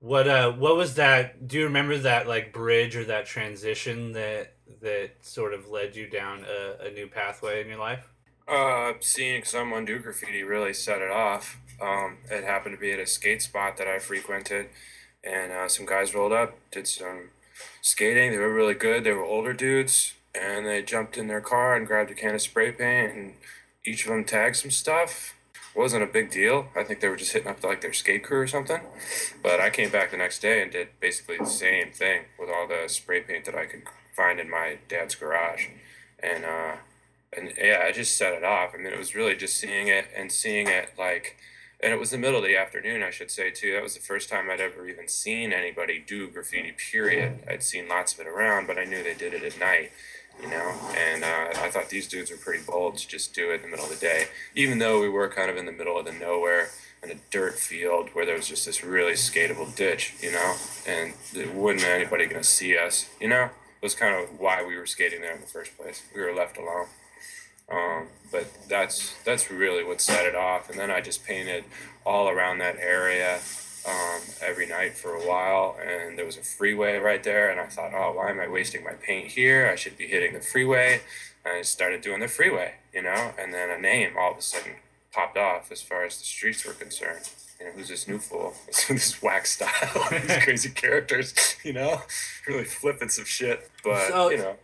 What 0.00 0.28
uh 0.28 0.52
what 0.52 0.76
was 0.76 0.94
that? 0.96 1.48
Do 1.48 1.56
you 1.58 1.64
remember 1.64 1.96
that 1.98 2.28
like 2.28 2.52
bridge 2.52 2.94
or 2.94 3.04
that 3.04 3.24
transition 3.26 4.12
that 4.12 4.53
that 4.80 5.10
sort 5.22 5.54
of 5.54 5.68
led 5.68 5.96
you 5.96 6.08
down 6.08 6.44
a, 6.44 6.86
a 6.86 6.90
new 6.90 7.06
pathway 7.06 7.60
in 7.60 7.68
your 7.68 7.78
life? 7.78 8.08
Uh, 8.46 8.92
seeing 9.00 9.44
someone 9.44 9.84
do 9.84 9.98
graffiti 9.98 10.42
really 10.42 10.74
set 10.74 11.00
it 11.00 11.10
off. 11.10 11.58
Um, 11.80 12.18
it 12.30 12.44
happened 12.44 12.74
to 12.74 12.80
be 12.80 12.92
at 12.92 12.98
a 12.98 13.06
skate 13.06 13.42
spot 13.42 13.76
that 13.78 13.86
I 13.86 13.98
frequented, 13.98 14.66
and 15.22 15.52
uh, 15.52 15.68
some 15.68 15.86
guys 15.86 16.14
rolled 16.14 16.32
up, 16.32 16.56
did 16.70 16.86
some 16.86 17.30
skating. 17.80 18.32
They 18.32 18.38
were 18.38 18.52
really 18.52 18.74
good. 18.74 19.04
They 19.04 19.12
were 19.12 19.24
older 19.24 19.52
dudes, 19.52 20.14
and 20.34 20.66
they 20.66 20.82
jumped 20.82 21.16
in 21.16 21.26
their 21.26 21.40
car 21.40 21.74
and 21.74 21.86
grabbed 21.86 22.10
a 22.10 22.14
can 22.14 22.34
of 22.34 22.42
spray 22.42 22.72
paint, 22.72 23.14
and 23.14 23.34
each 23.84 24.04
of 24.04 24.10
them 24.10 24.24
tagged 24.24 24.56
some 24.56 24.70
stuff. 24.70 25.33
Wasn't 25.76 26.02
a 26.02 26.06
big 26.06 26.30
deal. 26.30 26.68
I 26.76 26.84
think 26.84 27.00
they 27.00 27.08
were 27.08 27.16
just 27.16 27.32
hitting 27.32 27.48
up 27.48 27.62
like 27.64 27.80
their 27.80 27.92
skate 27.92 28.22
crew 28.22 28.40
or 28.40 28.46
something. 28.46 28.80
But 29.42 29.60
I 29.60 29.70
came 29.70 29.90
back 29.90 30.12
the 30.12 30.16
next 30.16 30.40
day 30.40 30.62
and 30.62 30.70
did 30.70 30.88
basically 31.00 31.38
the 31.38 31.46
same 31.46 31.90
thing 31.90 32.26
with 32.38 32.48
all 32.48 32.68
the 32.68 32.88
spray 32.88 33.20
paint 33.22 33.44
that 33.46 33.56
I 33.56 33.66
could 33.66 33.82
find 34.14 34.38
in 34.38 34.48
my 34.48 34.78
dad's 34.88 35.14
garage, 35.14 35.66
and 36.22 36.44
uh, 36.44 36.76
and 37.36 37.52
yeah, 37.58 37.82
I 37.84 37.92
just 37.92 38.16
set 38.16 38.34
it 38.34 38.44
off. 38.44 38.70
I 38.74 38.76
mean, 38.76 38.92
it 38.92 38.98
was 38.98 39.14
really 39.14 39.34
just 39.34 39.56
seeing 39.56 39.88
it 39.88 40.06
and 40.16 40.30
seeing 40.30 40.68
it 40.68 40.90
like, 40.96 41.36
and 41.82 41.92
it 41.92 41.98
was 41.98 42.10
the 42.10 42.18
middle 42.18 42.38
of 42.38 42.44
the 42.44 42.56
afternoon, 42.56 43.02
I 43.02 43.10
should 43.10 43.30
say 43.30 43.50
too. 43.50 43.72
That 43.72 43.82
was 43.82 43.94
the 43.94 44.00
first 44.00 44.28
time 44.28 44.48
I'd 44.48 44.60
ever 44.60 44.86
even 44.86 45.08
seen 45.08 45.52
anybody 45.52 46.02
do 46.06 46.30
graffiti. 46.30 46.72
Period. 46.92 47.40
I'd 47.48 47.62
seen 47.64 47.88
lots 47.88 48.14
of 48.14 48.20
it 48.20 48.28
around, 48.28 48.68
but 48.68 48.78
I 48.78 48.84
knew 48.84 49.02
they 49.02 49.14
did 49.14 49.34
it 49.34 49.42
at 49.42 49.58
night, 49.58 49.90
you 50.40 50.48
know. 50.48 50.74
And 50.96 51.24
uh, 51.24 51.60
I 51.60 51.70
thought 51.70 51.88
these 51.88 52.08
dudes 52.08 52.30
were 52.30 52.36
pretty 52.36 52.64
bold 52.64 52.98
to 52.98 53.08
just 53.08 53.34
do 53.34 53.50
it 53.50 53.56
in 53.56 53.62
the 53.62 53.68
middle 53.68 53.84
of 53.84 53.90
the 53.90 53.96
day, 53.96 54.26
even 54.54 54.78
though 54.78 55.00
we 55.00 55.08
were 55.08 55.28
kind 55.28 55.50
of 55.50 55.56
in 55.56 55.66
the 55.66 55.72
middle 55.72 55.98
of 55.98 56.04
the 56.04 56.12
nowhere 56.12 56.68
in 57.02 57.10
a 57.10 57.14
dirt 57.30 57.58
field 57.58 58.08
where 58.14 58.24
there 58.24 58.36
was 58.36 58.48
just 58.48 58.66
this 58.66 58.82
really 58.82 59.12
skatable 59.12 59.74
ditch, 59.74 60.14
you 60.20 60.32
know, 60.32 60.54
and 60.86 61.12
it 61.34 61.54
wasn't 61.54 61.84
anybody 61.84 62.26
gonna 62.26 62.42
see 62.42 62.76
us, 62.76 63.08
you 63.20 63.28
know. 63.28 63.44
It 63.44 63.82
was 63.82 63.94
kind 63.94 64.14
of 64.14 64.40
why 64.40 64.64
we 64.64 64.76
were 64.78 64.86
skating 64.86 65.20
there 65.20 65.34
in 65.34 65.42
the 65.42 65.46
first 65.46 65.76
place. 65.76 66.02
We 66.14 66.22
were 66.22 66.34
left 66.34 66.56
alone. 66.56 66.86
Um, 67.70 68.08
but 68.30 68.46
that's 68.68 69.14
that's 69.24 69.50
really 69.50 69.84
what 69.84 70.00
set 70.00 70.26
it 70.26 70.34
off. 70.34 70.70
And 70.70 70.78
then 70.78 70.90
I 70.90 71.00
just 71.00 71.24
painted 71.24 71.64
all 72.04 72.28
around 72.28 72.58
that 72.58 72.76
area 72.76 73.40
um, 73.88 74.20
every 74.42 74.66
night 74.66 74.94
for 74.96 75.14
a 75.14 75.20
while. 75.26 75.76
And 75.84 76.18
there 76.18 76.24
was 76.26 76.36
a 76.36 76.42
freeway 76.42 76.96
right 76.98 77.22
there, 77.22 77.50
and 77.50 77.60
I 77.60 77.66
thought, 77.66 77.92
oh, 77.94 78.12
why 78.12 78.30
am 78.30 78.40
I 78.40 78.48
wasting 78.48 78.84
my 78.84 78.92
paint 78.94 79.28
here? 79.28 79.68
I 79.70 79.76
should 79.76 79.96
be 79.96 80.06
hitting 80.06 80.32
the 80.34 80.40
freeway. 80.40 81.00
And 81.44 81.58
I 81.58 81.62
started 81.62 82.00
doing 82.00 82.20
the 82.20 82.28
freeway, 82.28 82.74
you 82.92 83.02
know. 83.02 83.32
And 83.38 83.52
then 83.52 83.70
a 83.70 83.78
name 83.78 84.12
all 84.18 84.32
of 84.32 84.38
a 84.38 84.42
sudden 84.42 84.72
popped 85.12 85.36
off 85.36 85.70
as 85.70 85.82
far 85.82 86.04
as 86.04 86.18
the 86.18 86.24
streets 86.24 86.64
were 86.64 86.72
concerned. 86.72 87.28
You 87.60 87.66
know, 87.66 87.72
who's 87.72 87.88
this 87.88 88.08
new 88.08 88.18
fool? 88.18 88.54
this 88.88 89.22
whack 89.22 89.46
style, 89.46 90.08
these 90.10 90.38
crazy 90.42 90.70
characters, 90.70 91.34
you 91.62 91.72
know, 91.72 92.02
really 92.48 92.64
flipping 92.64 93.08
some 93.10 93.24
shit. 93.26 93.70
But 93.82 94.08
So- 94.08 94.30
you 94.30 94.38
know. 94.38 94.56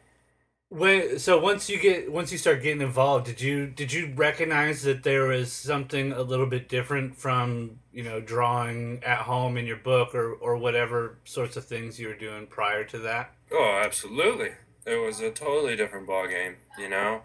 When 0.71 1.19
so 1.19 1.37
once 1.41 1.69
you 1.69 1.81
get 1.81 2.13
once 2.13 2.31
you 2.31 2.39
start 2.39 2.63
getting 2.63 2.81
involved, 2.81 3.27
did 3.27 3.41
you 3.41 3.67
did 3.67 3.93
you 3.93 4.13
recognize 4.15 4.83
that 4.83 5.03
there 5.03 5.25
was 5.25 5.53
something 5.53 6.13
a 6.13 6.23
little 6.23 6.47
bit 6.47 6.69
different 6.69 7.17
from 7.17 7.81
you 7.93 8.05
know 8.05 8.21
drawing 8.21 9.03
at 9.03 9.23
home 9.23 9.57
in 9.57 9.67
your 9.67 9.79
book 9.79 10.15
or 10.15 10.33
or 10.35 10.57
whatever 10.57 11.19
sorts 11.25 11.57
of 11.57 11.65
things 11.65 11.99
you 11.99 12.07
were 12.07 12.15
doing 12.15 12.47
prior 12.47 12.85
to 12.85 12.99
that? 12.99 13.33
Oh, 13.51 13.81
absolutely. 13.85 14.51
It 14.87 15.05
was 15.05 15.21
a 15.21 15.33
totally 15.33 15.75
different 15.75 16.07
ball 16.07 16.29
game, 16.29 16.55
you 16.79 16.89
know. 16.89 17.23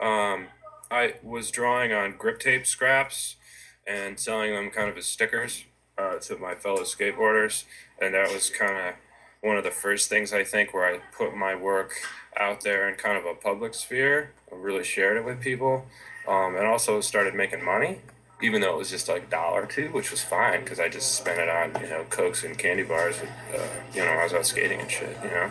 Um, 0.00 0.46
I 0.90 1.16
was 1.22 1.50
drawing 1.50 1.92
on 1.92 2.16
grip 2.16 2.40
tape 2.40 2.66
scraps 2.66 3.36
and 3.86 4.18
selling 4.18 4.54
them 4.54 4.70
kind 4.70 4.88
of 4.88 4.96
as 4.96 5.04
stickers 5.04 5.64
uh, 5.98 6.16
to 6.20 6.38
my 6.38 6.54
fellow 6.54 6.82
skateboarders, 6.82 7.64
and 8.00 8.14
that 8.14 8.32
was 8.32 8.48
kind 8.48 8.88
of 8.88 8.94
one 9.42 9.58
of 9.58 9.64
the 9.64 9.70
first 9.70 10.08
things 10.08 10.32
I 10.32 10.44
think 10.44 10.72
where 10.72 10.86
I 10.86 11.00
put 11.16 11.36
my 11.36 11.54
work 11.54 11.92
out 12.38 12.62
there 12.62 12.88
in 12.88 12.94
kind 12.96 13.16
of 13.18 13.24
a 13.24 13.34
public 13.34 13.74
sphere. 13.74 14.32
I 14.50 14.56
really 14.56 14.84
shared 14.84 15.16
it 15.16 15.24
with 15.24 15.40
people, 15.40 15.86
um, 16.28 16.56
and 16.56 16.66
also 16.66 17.00
started 17.00 17.34
making 17.34 17.64
money, 17.64 18.00
even 18.42 18.60
though 18.60 18.74
it 18.74 18.78
was 18.78 18.90
just 18.90 19.08
like 19.08 19.24
a 19.24 19.26
dollar 19.26 19.62
or 19.62 19.66
two, 19.66 19.88
which 19.88 20.10
was 20.10 20.22
fine 20.22 20.60
because 20.60 20.78
I 20.78 20.88
just 20.88 21.14
spent 21.14 21.40
it 21.40 21.48
on 21.48 21.82
you 21.82 21.88
know 21.88 22.04
cokes 22.10 22.44
and 22.44 22.56
candy 22.56 22.82
bars. 22.82 23.16
Uh, 23.54 23.58
you 23.94 24.04
know, 24.04 24.10
I 24.10 24.24
was 24.24 24.32
out 24.32 24.46
skating 24.46 24.80
and 24.80 24.90
shit. 24.90 25.16
You 25.22 25.30
know. 25.30 25.50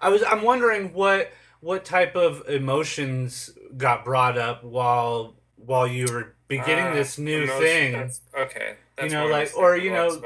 I 0.00 0.08
was. 0.08 0.22
I'm 0.24 0.42
wondering 0.42 0.92
what 0.92 1.32
what 1.60 1.84
type 1.84 2.16
of 2.16 2.42
emotions 2.48 3.50
got 3.76 4.04
brought 4.04 4.36
up 4.36 4.64
while 4.64 5.34
while 5.56 5.86
you 5.86 6.06
were 6.12 6.34
beginning 6.48 6.86
Uh, 6.88 6.94
this 6.94 7.18
new 7.18 7.44
emotion- 7.44 7.62
thing. 7.62 7.92
that's- 7.92 8.20
okay. 8.36 8.74
That's 8.96 9.12
know, 9.12 9.26
like- 9.26 9.56
or, 9.56 9.76
you 9.76 9.90
know, 9.90 10.20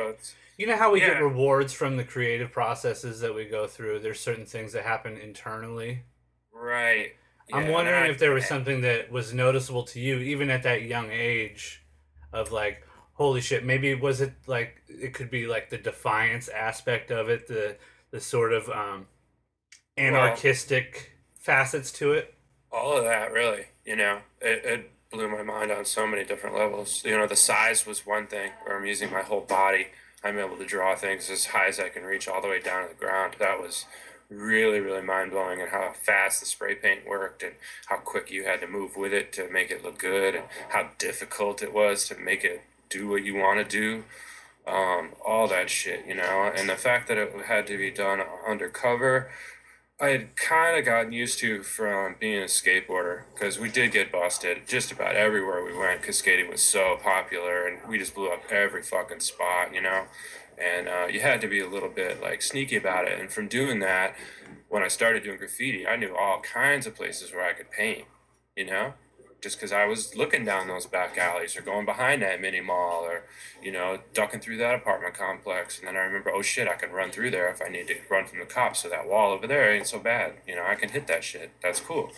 You 0.57 0.67
know 0.67 0.77
how 0.77 0.91
we 0.91 1.01
get 1.01 1.21
rewards 1.23 1.73
from 1.75 1.97
the 1.97 2.05
creative 2.05 2.51
processes 2.51 3.21
that 3.21 3.35
we 3.35 3.45
go 3.45 3.67
through. 3.67 4.01
There's 4.01 4.21
certain 4.21 4.47
things 4.47 4.73
that 4.73 4.85
happen 4.85 5.17
internally. 5.17 6.03
right. 6.53 7.13
I'm 7.53 7.67
Yeah, 7.67 7.71
wondering 7.73 8.01
that- 8.05 8.11
if 8.11 8.19
there 8.19 8.33
was 8.33 8.47
something 8.47 8.81
that 8.81 9.11
was 9.13 9.33
noticeable 9.33 9.85
to 9.85 10.01
you, 10.01 10.19
even 10.19 10.51
at 10.51 10.65
that 10.65 10.83
young 10.83 11.11
age, 11.13 11.85
of 12.33 12.51
like, 12.51 12.83
holy 13.13 13.41
shit. 13.41 13.65
Maybe 13.65 13.95
was 13.95 14.21
it 14.21 14.33
like 14.49 14.83
it 14.89 15.15
could 15.15 15.31
be 15.31 15.47
like 15.47 15.71
the 15.71 15.79
defiance 15.79 16.49
aspect 16.49 17.11
of 17.13 17.29
it, 17.29 17.47
the 17.47 17.77
the 18.11 18.21
sort 18.21 18.53
of 18.53 18.69
um, 18.71 19.07
anarchistic 19.97 21.13
facets 21.39 21.93
to 21.93 22.13
it. 22.13 22.35
all 22.73 22.97
of 22.97 23.05
that 23.05 23.33
really 23.33 23.67
you 23.85 23.95
know 23.97 24.19
it, 24.41 24.65
it 24.65 24.91
blew 25.11 25.29
my 25.29 25.43
mind 25.43 25.71
on 25.71 25.85
so 25.85 26.07
many 26.07 26.25
different 26.25 26.57
levels 26.57 27.03
you 27.05 27.13
know 27.17 27.27
the 27.27 27.37
size 27.37 27.87
was 27.87 28.05
one 28.05 28.27
thing 28.27 28.51
where 28.65 28.77
i'm 28.77 28.85
using 28.85 29.11
my 29.11 29.23
whole 29.23 29.41
body 29.43 29.87
i'm 30.25 30.39
able 30.39 30.57
to 30.57 30.65
draw 30.65 30.95
things 30.95 31.31
as 31.31 31.47
high 31.47 31.69
as 31.69 31.79
i 31.79 31.89
can 31.89 32.05
reach 32.05 32.29
all 32.29 32.41
the 32.41 32.49
way 32.49 32.61
down 32.61 32.83
to 32.83 32.89
the 32.89 32.95
ground. 32.99 33.37
That 33.39 33.61
was 33.61 33.85
really 34.29 34.81
really 34.81 35.03
mind-blowing 35.03 35.61
and 35.61 35.71
how 35.71 35.93
fast 35.93 36.41
the 36.41 36.47
spray 36.47 36.75
paint 36.75 37.07
worked 37.07 37.43
and 37.43 37.55
how 37.87 37.97
quick 37.97 38.31
you 38.31 38.45
had 38.45 38.61
to 38.61 38.67
move 38.67 38.97
with 38.97 39.13
it 39.13 39.33
to 39.33 39.49
make 39.49 39.71
it 39.71 39.85
look 39.85 39.99
good 39.99 40.35
and 40.35 40.45
how 40.71 40.89
difficult 40.99 41.63
it 41.63 41.73
was 41.73 42.09
to 42.09 42.17
make 42.17 42.43
it 42.43 42.63
do 42.89 43.09
what 43.09 43.25
you 43.25 43.35
want 43.37 43.59
to 43.59 43.65
do. 43.65 44.05
Um, 44.67 45.11
all 45.25 45.47
that 45.49 45.71
shit 45.71 46.05
you 46.07 46.15
know? 46.15 46.53
And 46.55 46.69
the 46.69 46.75
fact 46.75 47.07
that 47.07 47.19
it 47.19 47.33
had 47.47 47.69
to 47.69 47.79
be 47.79 47.93
done 47.93 48.21
undercover 48.49 49.31
I 49.99 50.09
had 50.09 50.37
kind 50.37 50.79
of 50.79 50.85
gotten 50.85 51.13
used 51.13 51.39
to 51.39 51.63
from 51.63 52.17
being 52.21 52.43
a 52.43 52.47
skateboarder 52.47 53.23
because 53.33 53.59
we 53.59 53.71
did 53.71 53.93
get 53.93 54.13
busted 54.13 54.69
just 54.69 54.93
about 54.93 55.17
everywhere 55.17 55.65
we 55.65 55.75
went 55.75 56.03
because 56.03 56.19
skating 56.19 56.51
was 56.51 56.63
so 56.63 56.99
popular 57.03 57.67
and 57.67 57.79
we 57.89 57.97
just 57.97 58.15
blew 58.15 58.29
up 58.29 58.43
every 58.51 58.83
fucking 58.83 59.21
spot, 59.21 59.75
you 59.75 59.81
know. 59.81 60.05
And 60.59 60.87
uh, 60.87 61.07
you 61.07 61.21
had 61.21 61.41
to 61.41 61.49
be 61.49 61.61
a 61.61 61.69
little 61.69 61.89
bit 61.89 62.21
like 62.21 62.43
sneaky 62.43 62.77
about 62.77 63.09
it. 63.09 63.19
And 63.19 63.31
from 63.31 63.49
doing 63.49 63.79
that, 63.81 64.15
when 64.69 64.83
I 64.83 64.89
started 64.89 65.23
doing 65.23 65.39
graffiti, 65.39 65.87
I 65.87 65.97
knew 65.97 66.15
all 66.15 66.41
kinds 66.41 66.87
of 66.87 66.95
places 66.95 67.33
where 67.33 67.47
I 67.47 67.55
could 67.55 67.71
paint, 67.71 68.05
you 68.55 68.67
know, 68.67 68.93
just 69.43 69.57
because 69.59 69.73
I 69.73 69.85
was 69.87 70.17
looking 70.17 70.45
down 70.45 70.67
those 70.67 70.87
back 70.87 71.17
alleys 71.19 71.57
or 71.57 71.63
going 71.63 71.85
behind 71.85 72.23
that 72.23 72.41
mini 72.41 72.61
mall 72.61 73.05
or, 73.05 73.23
you 73.63 73.71
know, 73.71 73.99
ducking 74.15 74.41
through 74.41 74.57
that 74.59 74.75
apartment 74.75 75.15
complex. 75.15 75.79
And 75.79 75.87
then 75.87 75.95
I 75.97 76.01
remember, 76.01 76.31
oh 76.31 76.43
shit, 76.43 76.67
I 76.69 76.75
can 76.75 76.91
run 76.91 77.11
through 77.11 77.31
there 77.31 77.49
if 77.49 77.61
I 77.63 77.69
need 77.69 77.87
to 77.89 77.97
run 78.11 78.27
from 78.27 78.39
the 78.41 78.47
cops. 78.47 78.81
So 78.81 78.89
that 78.89 79.07
wall 79.07 79.33
over 79.33 79.47
there 79.47 79.71
ain't 79.73 79.87
so 79.87 79.99
bad. 79.99 80.35
You 80.47 80.57
know, 80.57 80.65
I 80.67 80.75
can 80.75 80.89
hit 80.89 81.07
that 81.07 81.23
shit. 81.23 81.51
That's 81.63 81.81
cool. 81.81 82.11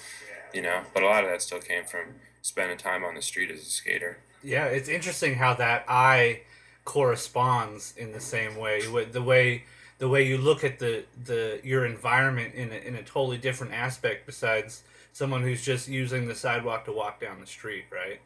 You 0.55 0.63
know, 0.63 0.83
but 0.95 1.03
a 1.03 1.07
lot 1.07 1.25
of 1.25 1.31
that 1.31 1.43
still 1.43 1.61
came 1.61 1.85
from 1.85 2.15
spending 2.41 2.79
time 2.79 3.05
on 3.05 3.15
the 3.15 3.23
street 3.23 3.51
as 3.51 3.61
a 3.61 3.65
skater. 3.65 4.19
Yeah, 4.43 4.65
it's 4.67 4.89
interesting 4.89 5.35
how 5.35 5.55
that 5.55 5.85
eye 5.89 6.43
corresponds 6.85 7.95
in 7.97 8.13
the 8.13 8.21
same 8.21 8.57
way. 8.57 8.83
Wh- 8.83 9.11
The 9.11 9.23
way 9.23 9.65
the 9.99 10.09
way 10.09 10.25
you 10.25 10.39
look 10.39 10.63
at 10.63 10.79
the, 10.79 11.05
the 11.25 11.61
your 11.65 11.85
environment 11.85 12.55
in 12.55 12.71
a, 12.71 12.77
in 12.77 12.95
a 12.95 13.03
totally 13.03 13.37
different 13.37 13.73
aspect 13.73 14.27
besides 14.27 14.85
someone 15.19 15.43
who's 15.43 15.65
just 15.65 15.89
using 15.89 16.29
the 16.29 16.35
sidewalk 16.35 16.85
to 16.85 16.93
walk 16.93 17.21
down 17.21 17.41
the 17.41 17.47
street, 17.47 17.87
right? 17.91 18.21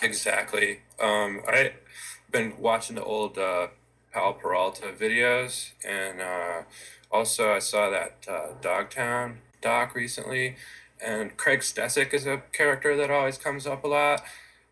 Exactly. 0.00 0.78
Um, 0.98 1.42
I've 1.46 1.74
been 2.30 2.54
watching 2.58 2.96
the 2.96 3.04
old 3.04 3.36
uh, 3.36 3.66
Powell 4.14 4.32
Peralta 4.32 4.94
videos, 4.98 5.72
and 5.86 6.22
uh, 6.22 6.62
also 7.10 7.52
I 7.52 7.58
saw 7.58 7.90
that 7.90 8.24
uh, 8.26 8.54
Dogtown 8.62 9.40
doc 9.60 9.94
recently. 9.94 10.56
And 11.04 11.36
Craig 11.36 11.60
Stecyk 11.60 12.14
is 12.14 12.26
a 12.26 12.42
character 12.52 12.96
that 12.96 13.10
always 13.10 13.36
comes 13.36 13.66
up 13.66 13.84
a 13.84 13.88
lot. 13.88 14.22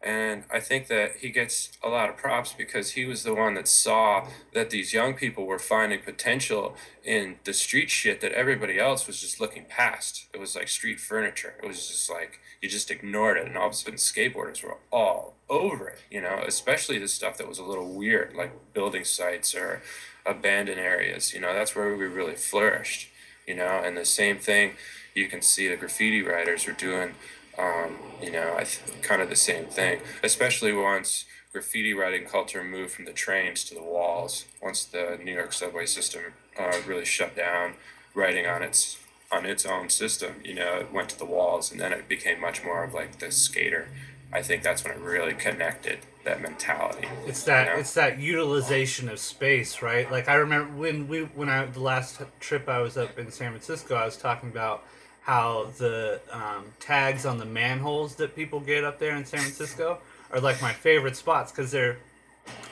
And 0.02 0.44
I 0.50 0.60
think 0.60 0.86
that 0.86 1.16
he 1.16 1.28
gets 1.28 1.72
a 1.82 1.88
lot 1.88 2.08
of 2.08 2.16
props 2.16 2.54
because 2.54 2.92
he 2.92 3.04
was 3.04 3.22
the 3.22 3.34
one 3.34 3.52
that 3.54 3.68
saw 3.68 4.28
that 4.54 4.70
these 4.70 4.94
young 4.94 5.12
people 5.12 5.44
were 5.44 5.58
finding 5.58 6.00
potential 6.00 6.74
in 7.04 7.36
the 7.44 7.52
street 7.52 7.90
shit 7.90 8.22
that 8.22 8.32
everybody 8.32 8.78
else 8.78 9.06
was 9.06 9.20
just 9.20 9.40
looking 9.40 9.66
past. 9.68 10.26
It 10.32 10.40
was 10.40 10.56
like 10.56 10.68
street 10.68 11.00
furniture. 11.00 11.54
It 11.62 11.66
was 11.66 11.86
just 11.86 12.08
like 12.08 12.40
you 12.62 12.68
just 12.68 12.90
ignored 12.90 13.36
it, 13.36 13.46
and 13.46 13.58
all 13.58 13.66
of 13.66 13.72
a 13.72 13.76
sudden 13.76 13.98
skateboarders 13.98 14.62
were 14.62 14.78
all 14.90 15.34
over 15.50 15.88
it. 15.88 15.98
You 16.10 16.22
know, 16.22 16.42
especially 16.46 16.98
the 16.98 17.08
stuff 17.08 17.36
that 17.36 17.48
was 17.48 17.58
a 17.58 17.64
little 17.64 17.92
weird, 17.92 18.34
like 18.34 18.72
building 18.72 19.04
sites 19.04 19.54
or 19.54 19.82
abandoned 20.24 20.80
areas. 20.80 21.34
You 21.34 21.40
know, 21.40 21.52
that's 21.52 21.76
where 21.76 21.94
we 21.94 22.06
really 22.06 22.36
flourished. 22.36 23.08
You 23.46 23.56
know, 23.56 23.82
and 23.84 23.98
the 23.98 24.06
same 24.06 24.38
thing 24.38 24.76
you 25.14 25.28
can 25.28 25.42
see 25.42 25.68
the 25.68 25.76
graffiti 25.76 26.22
writers 26.22 26.66
are 26.66 26.72
doing. 26.72 27.16
Um, 27.60 27.96
you 28.22 28.30
know, 28.30 28.54
I 28.56 28.64
th- 28.64 29.02
kind 29.02 29.20
of 29.22 29.28
the 29.28 29.36
same 29.36 29.66
thing, 29.66 30.00
especially 30.22 30.72
once 30.72 31.24
graffiti 31.52 31.92
writing 31.92 32.24
culture 32.26 32.62
moved 32.62 32.92
from 32.92 33.04
the 33.04 33.12
trains 33.12 33.64
to 33.64 33.74
the 33.74 33.82
walls. 33.82 34.44
Once 34.62 34.84
the 34.84 35.18
New 35.22 35.34
York 35.34 35.52
subway 35.52 35.84
system 35.86 36.22
uh, 36.58 36.78
really 36.86 37.04
shut 37.04 37.34
down 37.36 37.74
writing 38.14 38.46
on 38.46 38.62
its 38.62 38.98
on 39.32 39.46
its 39.46 39.64
own 39.64 39.88
system, 39.88 40.36
you 40.44 40.54
know, 40.54 40.74
it 40.80 40.92
went 40.92 41.08
to 41.10 41.18
the 41.18 41.24
walls, 41.24 41.70
and 41.70 41.80
then 41.80 41.92
it 41.92 42.08
became 42.08 42.40
much 42.40 42.64
more 42.64 42.82
of 42.82 42.92
like 42.94 43.18
the 43.18 43.30
skater. 43.30 43.88
I 44.32 44.42
think 44.42 44.62
that's 44.62 44.84
when 44.84 44.92
it 44.94 45.00
really 45.00 45.34
connected 45.34 45.98
that 46.24 46.40
mentality. 46.40 47.08
It's 47.26 47.42
that 47.44 47.66
Yeah. 47.66 47.78
it's 47.80 47.94
that 47.94 48.18
utilization 48.18 49.08
of 49.08 49.18
space, 49.18 49.82
right? 49.82 50.10
Like 50.10 50.28
I 50.28 50.34
remember 50.34 50.72
when 50.76 51.08
we 51.08 51.22
when 51.22 51.48
I 51.48 51.66
the 51.66 51.80
last 51.80 52.20
trip 52.40 52.68
I 52.68 52.78
was 52.80 52.96
up 52.96 53.18
in 53.18 53.30
San 53.32 53.50
Francisco, 53.50 53.94
I 53.96 54.04
was 54.04 54.16
talking 54.16 54.48
about 54.50 54.84
how 55.22 55.68
the 55.78 56.20
um, 56.30 56.64
tags 56.78 57.26
on 57.26 57.38
the 57.38 57.44
manholes 57.44 58.14
that 58.16 58.34
people 58.34 58.60
get 58.60 58.84
up 58.84 58.98
there 58.98 59.16
in 59.16 59.24
San 59.24 59.40
Francisco 59.40 59.98
are 60.32 60.40
like 60.40 60.60
my 60.62 60.72
favorite 60.72 61.16
spots 61.16 61.52
because 61.52 61.70
they're 61.70 61.98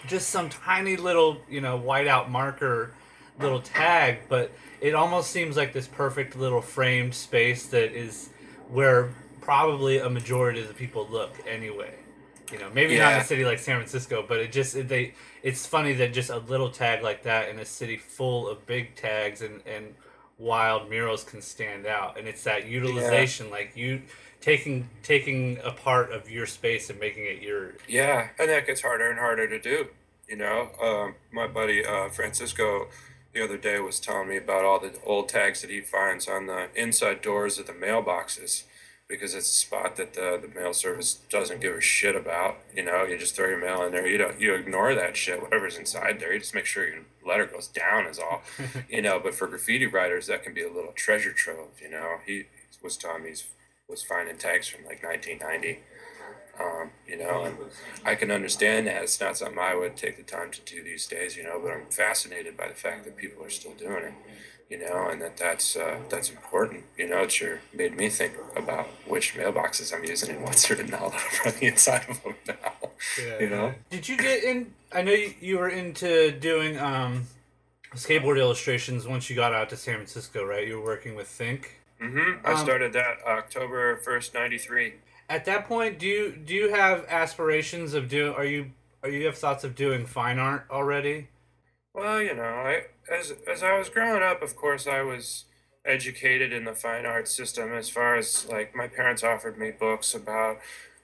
just 0.06 0.30
some 0.30 0.48
tiny 0.48 0.96
little 0.96 1.38
you 1.48 1.60
know 1.60 1.78
whiteout 1.78 2.28
marker 2.28 2.92
little 3.40 3.60
tag, 3.60 4.18
but 4.28 4.50
it 4.80 4.94
almost 4.94 5.30
seems 5.30 5.56
like 5.56 5.72
this 5.72 5.86
perfect 5.86 6.36
little 6.36 6.60
framed 6.60 7.14
space 7.14 7.66
that 7.68 7.92
is 7.92 8.30
where 8.68 9.12
probably 9.40 9.98
a 9.98 10.10
majority 10.10 10.60
of 10.60 10.68
the 10.68 10.74
people 10.74 11.06
look 11.10 11.32
anyway. 11.46 11.94
You 12.52 12.58
know, 12.58 12.70
maybe 12.72 12.98
not 12.98 13.12
in 13.12 13.20
a 13.20 13.24
city 13.24 13.44
like 13.44 13.58
San 13.58 13.76
Francisco, 13.76 14.24
but 14.26 14.38
it 14.38 14.52
just 14.52 14.74
it, 14.74 14.88
they 14.88 15.14
it's 15.42 15.66
funny 15.66 15.92
that 15.94 16.14
just 16.14 16.30
a 16.30 16.38
little 16.38 16.70
tag 16.70 17.02
like 17.02 17.22
that 17.24 17.50
in 17.50 17.58
a 17.58 17.64
city 17.64 17.96
full 17.96 18.48
of 18.48 18.66
big 18.66 18.96
tags 18.96 19.42
and 19.42 19.60
and 19.66 19.94
wild 20.38 20.88
murals 20.88 21.24
can 21.24 21.42
stand 21.42 21.86
out, 21.86 22.18
and 22.18 22.28
it's 22.28 22.44
that 22.44 22.66
utilization, 22.66 23.50
like 23.50 23.76
you 23.76 24.02
taking 24.40 24.88
taking 25.02 25.58
a 25.64 25.72
part 25.72 26.12
of 26.12 26.30
your 26.30 26.46
space 26.46 26.88
and 26.90 26.98
making 27.00 27.24
it 27.24 27.42
your 27.42 27.74
Yeah, 27.88 28.28
and 28.38 28.48
that 28.48 28.66
gets 28.66 28.82
harder 28.82 29.10
and 29.10 29.18
harder 29.18 29.48
to 29.48 29.58
do. 29.58 29.88
You 30.28 30.36
know, 30.36 30.70
um, 30.80 31.14
my 31.32 31.46
buddy 31.46 31.84
uh, 31.84 32.08
Francisco 32.08 32.88
the 33.32 33.42
other 33.42 33.56
day 33.56 33.78
was 33.78 34.00
telling 34.00 34.28
me 34.28 34.36
about 34.36 34.64
all 34.64 34.78
the 34.78 34.92
old 35.04 35.28
tags 35.28 35.60
that 35.60 35.70
he 35.70 35.80
finds 35.80 36.28
on 36.28 36.46
the 36.46 36.68
inside 36.74 37.20
doors 37.22 37.58
of 37.58 37.66
the 37.66 37.72
mailboxes 37.72 38.64
because 39.08 39.34
it's 39.34 39.48
a 39.48 39.54
spot 39.54 39.96
that 39.96 40.12
the, 40.12 40.38
the 40.40 40.60
mail 40.60 40.74
service 40.74 41.14
doesn't 41.30 41.60
give 41.62 41.74
a 41.74 41.80
shit 41.80 42.14
about. 42.14 42.58
You 42.74 42.84
know, 42.84 43.04
you 43.04 43.16
just 43.16 43.34
throw 43.34 43.48
your 43.48 43.58
mail 43.58 43.82
in 43.82 43.92
there. 43.92 44.06
You 44.06 44.18
don't 44.18 44.40
you 44.40 44.54
ignore 44.54 44.94
that 44.94 45.16
shit, 45.16 45.40
whatever's 45.42 45.78
inside 45.78 46.20
there. 46.20 46.32
You 46.32 46.38
just 46.38 46.54
make 46.54 46.66
sure 46.66 46.86
your 46.86 47.04
letter 47.26 47.46
goes 47.46 47.68
down 47.68 48.04
is 48.04 48.18
all. 48.18 48.42
you 48.88 49.00
know, 49.00 49.18
but 49.18 49.34
for 49.34 49.46
graffiti 49.46 49.86
writers, 49.86 50.26
that 50.26 50.42
can 50.42 50.52
be 50.52 50.62
a 50.62 50.70
little 50.72 50.92
treasure 50.92 51.32
trove. 51.32 51.80
You 51.80 51.90
know, 51.90 52.18
he 52.26 52.44
was 52.82 52.98
telling 52.98 53.24
me 53.24 53.30
he 53.30 53.36
was 53.88 54.02
finding 54.02 54.36
tags 54.36 54.68
from 54.68 54.84
like 54.84 55.02
1990. 55.02 55.80
Um, 56.60 56.90
you 57.06 57.16
know, 57.16 57.44
and 57.44 57.56
I 58.04 58.16
can 58.16 58.32
understand 58.32 58.88
that. 58.88 59.04
It's 59.04 59.20
not 59.20 59.38
something 59.38 59.58
I 59.58 59.76
would 59.76 59.96
take 59.96 60.16
the 60.16 60.24
time 60.24 60.50
to 60.50 60.60
do 60.62 60.82
these 60.82 61.06
days, 61.06 61.36
you 61.36 61.44
know, 61.44 61.60
but 61.62 61.70
I'm 61.70 61.86
fascinated 61.86 62.56
by 62.56 62.66
the 62.66 62.74
fact 62.74 63.04
that 63.04 63.16
people 63.16 63.44
are 63.44 63.50
still 63.50 63.74
doing 63.74 64.04
it, 64.04 64.14
you 64.70 64.78
know, 64.78 65.08
and 65.08 65.20
that 65.22 65.36
that's, 65.36 65.76
uh, 65.76 65.98
that's 66.08 66.30
important. 66.30 66.84
You 66.96 67.08
know, 67.08 67.22
it 67.22 67.32
sure 67.32 67.60
made 67.72 67.96
me 67.96 68.08
think 68.08 68.34
about 68.56 68.86
which 69.06 69.34
mailboxes 69.34 69.94
I'm 69.94 70.04
using 70.04 70.30
and 70.30 70.44
what's 70.44 70.68
written 70.68 70.92
all 70.94 71.06
over 71.46 71.50
the 71.50 71.66
inside 71.66 72.06
of 72.08 72.22
them 72.22 72.34
now, 72.46 72.90
you 73.40 73.48
know? 73.48 73.74
Did 73.90 74.08
you 74.08 74.16
get 74.16 74.44
in? 74.44 74.74
I 74.92 75.02
know 75.02 75.12
you, 75.12 75.34
you 75.40 75.58
were 75.58 75.68
into 75.68 76.30
doing 76.32 76.78
um, 76.78 77.24
skateboard 77.94 78.38
illustrations 78.38 79.06
once 79.06 79.28
you 79.30 79.36
got 79.36 79.52
out 79.52 79.68
to 79.70 79.76
San 79.76 79.94
Francisco, 79.96 80.44
right? 80.44 80.66
You 80.66 80.78
were 80.78 80.84
working 80.84 81.14
with 81.14 81.28
Think. 81.28 81.80
Mm-hmm. 82.02 82.46
I 82.46 82.52
Um, 82.52 82.58
started 82.58 82.92
that 82.92 83.18
October 83.26 83.96
1st, 84.04 84.34
93. 84.34 84.94
At 85.28 85.44
that 85.46 85.66
point, 85.66 85.98
do 85.98 86.06
you 86.06 86.32
do 86.32 86.54
you 86.54 86.70
have 86.70 87.04
aspirations 87.08 87.92
of 87.94 88.08
do? 88.08 88.32
Are 88.32 88.44
you 88.44 88.70
are 89.02 89.10
you 89.10 89.26
have 89.26 89.36
thoughts 89.36 89.62
of 89.64 89.74
doing 89.74 90.06
fine 90.06 90.38
art 90.38 90.66
already? 90.70 91.28
Well, 91.98 92.22
you 92.22 92.32
know, 92.32 92.42
I 92.42 92.82
as 93.12 93.32
as 93.50 93.64
I 93.64 93.76
was 93.76 93.88
growing 93.88 94.22
up, 94.22 94.40
of 94.40 94.54
course, 94.54 94.86
I 94.86 95.02
was 95.02 95.46
educated 95.84 96.52
in 96.52 96.64
the 96.64 96.72
fine 96.72 97.04
arts 97.04 97.34
system 97.34 97.72
as 97.72 97.88
far 97.88 98.14
as 98.14 98.46
like 98.48 98.72
my 98.72 98.86
parents 98.86 99.24
offered 99.24 99.58
me 99.58 99.72
books 99.72 100.14
about 100.14 100.58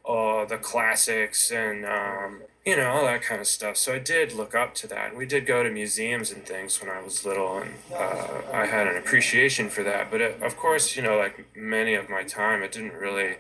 uh, 0.09 0.45
the 0.45 0.57
classics 0.57 1.51
and 1.51 1.85
um, 1.85 2.43
you 2.65 2.77
know 2.77 2.91
all 2.91 3.05
that 3.07 3.23
kind 3.23 3.41
of 3.41 3.49
stuff. 3.49 3.77
So 3.77 3.95
I 3.95 3.99
did 3.99 4.35
look 4.35 4.55
up 4.55 4.73
to 4.77 4.87
that. 4.87 5.17
We 5.17 5.27
did 5.27 5.47
go 5.47 5.65
to 5.65 5.71
museums 5.71 6.31
and 6.31 6.47
things 6.47 6.81
when 6.81 6.89
I 6.89 7.03
was 7.03 7.25
little, 7.25 7.59
and 7.59 7.75
uh, 7.93 8.43
I 8.53 8.67
had 8.67 8.87
an 8.87 8.97
appreciation 8.97 9.71
for 9.71 9.83
that. 9.83 10.13
But 10.13 10.21
it, 10.21 10.43
of 10.45 10.57
course, 10.57 10.95
you 10.95 11.03
know, 11.03 11.19
like 11.19 11.57
many 11.57 11.95
of 11.95 12.09
my 12.09 12.23
time, 12.23 12.63
it 12.63 12.71
didn't 12.71 12.95
really 12.95 13.39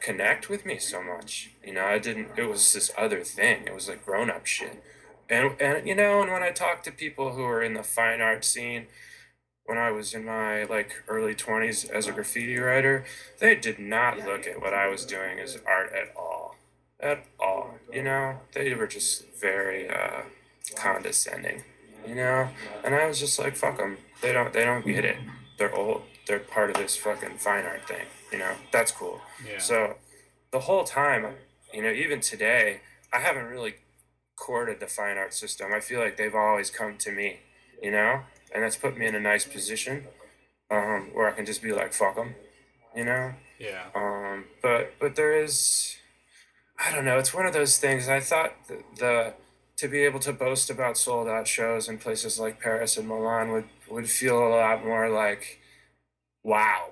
connect 0.00 0.48
with 0.48 0.66
me 0.66 0.78
so 0.78 1.04
much. 1.04 1.52
You 1.64 1.74
know, 1.74 1.84
I 1.84 2.00
didn't. 2.00 2.30
It 2.36 2.48
was 2.48 2.72
this 2.72 2.90
other 2.98 3.22
thing. 3.22 3.62
It 3.64 3.74
was 3.74 3.88
like 3.88 4.04
grown 4.04 4.28
up 4.28 4.44
shit. 4.44 4.82
And 5.28 5.60
and 5.60 5.86
you 5.86 5.94
know, 5.94 6.22
and 6.22 6.30
when 6.30 6.42
I 6.42 6.50
talk 6.50 6.82
to 6.84 6.92
people 6.92 7.32
who 7.32 7.42
are 7.44 7.62
in 7.62 7.74
the 7.74 7.82
fine 7.82 8.20
art 8.20 8.44
scene, 8.44 8.86
when 9.66 9.78
I 9.78 9.90
was 9.90 10.14
in 10.14 10.24
my 10.24 10.64
like 10.64 11.02
early 11.08 11.34
20s 11.34 11.90
as 11.90 12.06
a 12.06 12.12
graffiti 12.12 12.56
writer, 12.56 13.04
they 13.40 13.54
did 13.54 13.78
not 13.78 14.18
look 14.18 14.46
at 14.46 14.60
what 14.60 14.72
I 14.72 14.88
was 14.88 15.04
doing 15.04 15.38
as 15.38 15.58
art 15.66 15.92
at 15.92 16.14
all. 16.16 16.56
At 17.00 17.24
all. 17.38 17.74
You 17.92 18.02
know, 18.02 18.40
they 18.52 18.72
were 18.74 18.86
just 18.86 19.26
very 19.40 19.88
uh, 19.88 20.22
condescending, 20.76 21.62
you 22.06 22.14
know? 22.14 22.48
And 22.84 22.94
I 22.94 23.06
was 23.06 23.18
just 23.18 23.38
like, 23.38 23.56
fuck 23.56 23.78
them. 23.78 23.98
They 24.22 24.32
don't 24.32 24.52
they 24.52 24.64
don't 24.64 24.84
get 24.86 25.04
it. 25.04 25.16
They're 25.58 25.74
old. 25.74 26.02
They're 26.26 26.38
part 26.38 26.70
of 26.70 26.76
this 26.76 26.96
fucking 26.96 27.38
fine 27.38 27.64
art 27.64 27.86
thing, 27.86 28.06
you 28.32 28.38
know? 28.38 28.52
That's 28.72 28.92
cool. 28.92 29.20
Yeah. 29.46 29.58
So 29.58 29.96
the 30.52 30.60
whole 30.60 30.84
time, 30.84 31.34
you 31.72 31.82
know, 31.82 31.90
even 31.90 32.20
today, 32.20 32.80
I 33.12 33.18
haven't 33.18 33.46
really 33.46 33.76
courted 34.36 34.80
the 34.80 34.86
fine 34.86 35.16
art 35.16 35.34
system. 35.34 35.72
I 35.74 35.80
feel 35.80 36.00
like 36.00 36.16
they've 36.16 36.34
always 36.34 36.70
come 36.70 36.96
to 36.98 37.10
me, 37.10 37.40
you 37.82 37.90
know? 37.90 38.22
and 38.56 38.62
that's 38.62 38.76
put 38.76 38.96
me 38.96 39.06
in 39.06 39.14
a 39.14 39.20
nice 39.20 39.44
position 39.44 40.06
um, 40.70 41.10
where 41.12 41.28
I 41.28 41.32
can 41.32 41.46
just 41.46 41.62
be 41.62 41.72
like, 41.72 41.92
fuck 41.92 42.16
them, 42.16 42.34
you 42.94 43.04
know. 43.04 43.34
Yeah. 43.58 43.84
Um, 43.94 44.44
but 44.62 44.94
but 45.00 45.16
there 45.16 45.42
is, 45.42 45.96
I 46.78 46.94
don't 46.94 47.04
know. 47.04 47.18
It's 47.18 47.34
one 47.34 47.46
of 47.46 47.52
those 47.52 47.78
things. 47.78 48.08
I 48.08 48.20
thought 48.20 48.52
the, 48.68 48.82
the 48.98 49.34
to 49.76 49.88
be 49.88 50.00
able 50.04 50.20
to 50.20 50.32
boast 50.32 50.70
about 50.70 50.96
sold 50.96 51.28
out 51.28 51.46
shows 51.46 51.88
in 51.88 51.98
places 51.98 52.40
like 52.40 52.60
Paris 52.60 52.96
and 52.96 53.08
Milan 53.08 53.52
would 53.52 53.68
would 53.90 54.08
feel 54.08 54.38
a 54.38 54.48
lot 54.48 54.84
more 54.84 55.08
like, 55.08 55.60
wow, 56.42 56.90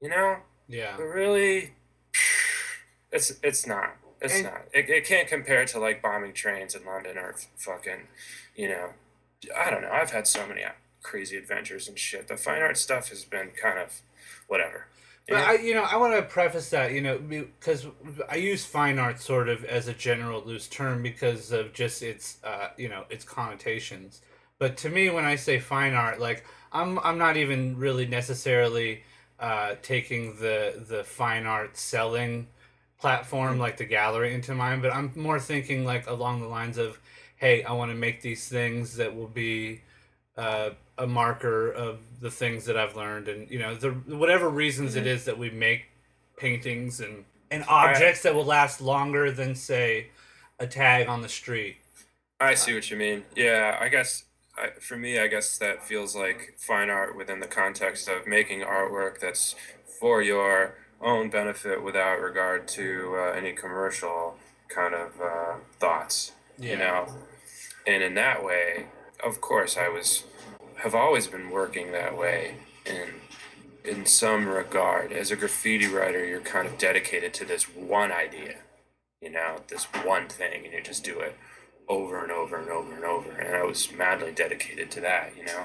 you 0.00 0.08
know. 0.08 0.36
Yeah. 0.68 0.94
But 0.96 1.04
really, 1.04 1.72
it's 3.12 3.32
it's 3.42 3.66
not. 3.66 3.96
It's 4.22 4.34
And- 4.34 4.44
not. 4.44 4.62
It, 4.72 4.88
it 4.88 5.04
can't 5.04 5.28
compare 5.28 5.64
to 5.66 5.78
like 5.78 6.00
bombing 6.00 6.32
trains 6.32 6.74
in 6.74 6.84
London 6.84 7.18
or 7.18 7.34
fucking, 7.56 8.08
you 8.54 8.68
know, 8.68 8.90
I 9.56 9.70
don't 9.70 9.82
know. 9.82 9.90
I've 9.90 10.10
had 10.10 10.26
so 10.26 10.46
many 10.46 10.62
crazy 11.02 11.36
adventures 11.36 11.88
and 11.88 11.98
shit. 11.98 12.28
The 12.28 12.36
fine 12.36 12.62
art 12.62 12.78
stuff 12.78 13.08
has 13.08 13.24
been 13.24 13.50
kind 13.60 13.78
of 13.78 14.02
whatever. 14.46 14.86
But 15.28 15.36
know? 15.38 15.44
I, 15.44 15.52
you 15.54 15.74
know, 15.74 15.82
I 15.82 15.96
want 15.96 16.14
to 16.14 16.22
preface 16.22 16.70
that, 16.70 16.92
you 16.92 17.00
know, 17.00 17.18
because 17.18 17.86
I 18.28 18.36
use 18.36 18.64
fine 18.64 18.98
art 18.98 19.20
sort 19.20 19.48
of 19.48 19.64
as 19.64 19.88
a 19.88 19.94
general 19.94 20.42
loose 20.44 20.66
term 20.68 21.02
because 21.02 21.52
of 21.52 21.72
just 21.72 22.02
its, 22.02 22.38
uh, 22.44 22.68
you 22.76 22.88
know, 22.88 23.04
its 23.10 23.24
connotations. 23.24 24.20
But 24.58 24.76
to 24.78 24.88
me, 24.88 25.10
when 25.10 25.24
I 25.24 25.36
say 25.36 25.58
fine 25.58 25.94
art, 25.94 26.20
like 26.20 26.44
I'm, 26.72 26.98
I'm 27.00 27.18
not 27.18 27.36
even 27.36 27.76
really 27.76 28.06
necessarily 28.06 29.02
uh, 29.40 29.74
taking 29.82 30.36
the 30.36 30.84
the 30.88 31.02
fine 31.02 31.46
art 31.46 31.76
selling 31.76 32.46
platform 33.02 33.58
like 33.58 33.76
the 33.78 33.84
gallery 33.84 34.32
into 34.32 34.54
mind, 34.54 34.80
but 34.80 34.94
I'm 34.94 35.10
more 35.16 35.40
thinking 35.40 35.84
like 35.84 36.08
along 36.08 36.40
the 36.40 36.46
lines 36.46 36.78
of, 36.78 37.00
hey, 37.36 37.64
I 37.64 37.72
want 37.72 37.90
to 37.90 37.96
make 37.96 38.22
these 38.22 38.48
things 38.48 38.96
that 38.96 39.16
will 39.16 39.26
be 39.26 39.80
uh, 40.36 40.70
a 40.96 41.06
marker 41.06 41.68
of 41.68 41.98
the 42.20 42.30
things 42.30 42.64
that 42.66 42.76
I've 42.76 42.94
learned, 42.94 43.26
and 43.26 43.50
you 43.50 43.58
know, 43.58 43.74
the 43.74 43.90
whatever 43.90 44.48
reasons 44.48 44.94
it 44.94 45.04
is 45.04 45.24
that 45.24 45.36
we 45.36 45.50
make 45.50 45.86
paintings 46.36 47.00
and 47.00 47.24
and 47.50 47.64
objects 47.68 48.22
that 48.22 48.36
will 48.36 48.44
last 48.44 48.80
longer 48.80 49.32
than 49.32 49.56
say 49.56 50.06
a 50.60 50.66
tag 50.68 51.08
on 51.08 51.22
the 51.22 51.28
street. 51.28 51.78
I 52.38 52.54
see 52.54 52.72
what 52.72 52.88
you 52.88 52.96
mean. 52.96 53.24
Yeah, 53.34 53.76
I 53.80 53.88
guess 53.88 54.24
I, 54.56 54.68
for 54.78 54.96
me, 54.96 55.18
I 55.18 55.26
guess 55.26 55.58
that 55.58 55.82
feels 55.82 56.14
like 56.14 56.54
fine 56.56 56.88
art 56.88 57.16
within 57.16 57.40
the 57.40 57.48
context 57.48 58.08
of 58.08 58.28
making 58.28 58.60
artwork 58.60 59.18
that's 59.18 59.56
for 59.98 60.22
your 60.22 60.76
own 61.02 61.30
benefit 61.30 61.82
without 61.82 62.20
regard 62.20 62.68
to 62.68 63.16
uh, 63.16 63.32
any 63.32 63.52
commercial 63.52 64.36
kind 64.68 64.94
of 64.94 65.20
uh, 65.20 65.54
thoughts. 65.78 66.32
You 66.58 66.76
know, 66.76 67.06
and 67.86 68.02
in 68.02 68.14
that 68.14 68.44
way, 68.44 68.86
of 69.24 69.40
course, 69.40 69.76
I 69.76 69.88
was 69.88 70.24
have 70.76 70.94
always 70.94 71.26
been 71.26 71.50
working 71.50 71.92
that 71.92 72.16
way 72.16 72.56
in 72.84 73.08
in 73.84 74.06
some 74.06 74.48
regard. 74.48 75.12
As 75.12 75.30
a 75.30 75.36
graffiti 75.36 75.86
writer, 75.86 76.24
you're 76.24 76.40
kind 76.40 76.66
of 76.68 76.78
dedicated 76.78 77.34
to 77.34 77.44
this 77.44 77.64
one 77.64 78.12
idea, 78.12 78.56
you 79.20 79.30
know, 79.30 79.62
this 79.68 79.84
one 80.04 80.28
thing, 80.28 80.64
and 80.64 80.72
you 80.72 80.82
just 80.82 81.04
do 81.04 81.20
it 81.20 81.36
over 81.88 82.22
and 82.22 82.30
over 82.30 82.56
and 82.56 82.70
over 82.70 82.94
and 82.94 83.04
over. 83.04 83.30
And 83.32 83.56
I 83.56 83.64
was 83.64 83.92
madly 83.92 84.32
dedicated 84.32 84.90
to 84.92 85.00
that, 85.00 85.36
you 85.36 85.44
know. 85.44 85.64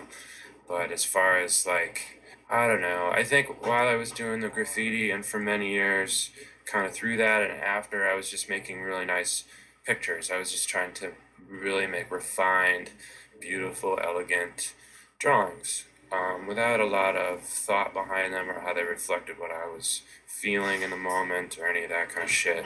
But 0.67 0.91
as 0.91 1.05
far 1.05 1.39
as 1.39 1.65
like, 1.65 2.16
I 2.49 2.65
don't 2.67 2.81
know, 2.81 3.11
I 3.13 3.23
think 3.23 3.65
while 3.65 3.87
I 3.87 3.95
was 3.95 4.11
doing 4.11 4.39
the 4.39 4.47
graffiti 4.47 5.11
and 5.11 5.25
for 5.25 5.37
many 5.37 5.71
years, 5.71 6.29
kind 6.65 6.85
of 6.85 6.93
through 6.93 7.17
that 7.17 7.41
and 7.41 7.59
after, 7.61 8.09
I 8.09 8.15
was 8.15 8.29
just 8.29 8.49
making 8.49 8.81
really 8.81 9.05
nice 9.05 9.43
pictures. 9.85 10.31
I 10.31 10.37
was 10.37 10.51
just 10.51 10.69
trying 10.69 10.93
to 10.95 11.11
really 11.49 11.87
make 11.87 12.09
refined, 12.09 12.91
beautiful, 13.39 13.99
elegant 14.01 14.73
drawings 15.19 15.85
um, 16.11 16.47
without 16.47 16.79
a 16.79 16.85
lot 16.85 17.15
of 17.15 17.41
thought 17.41 17.93
behind 17.93 18.33
them 18.33 18.49
or 18.49 18.61
how 18.61 18.73
they 18.73 18.83
reflected 18.83 19.39
what 19.39 19.51
I 19.51 19.67
was 19.67 20.01
feeling 20.25 20.81
in 20.81 20.89
the 20.89 20.97
moment 20.97 21.57
or 21.57 21.67
any 21.67 21.83
of 21.83 21.89
that 21.89 22.09
kind 22.09 22.25
of 22.25 22.31
shit. 22.31 22.65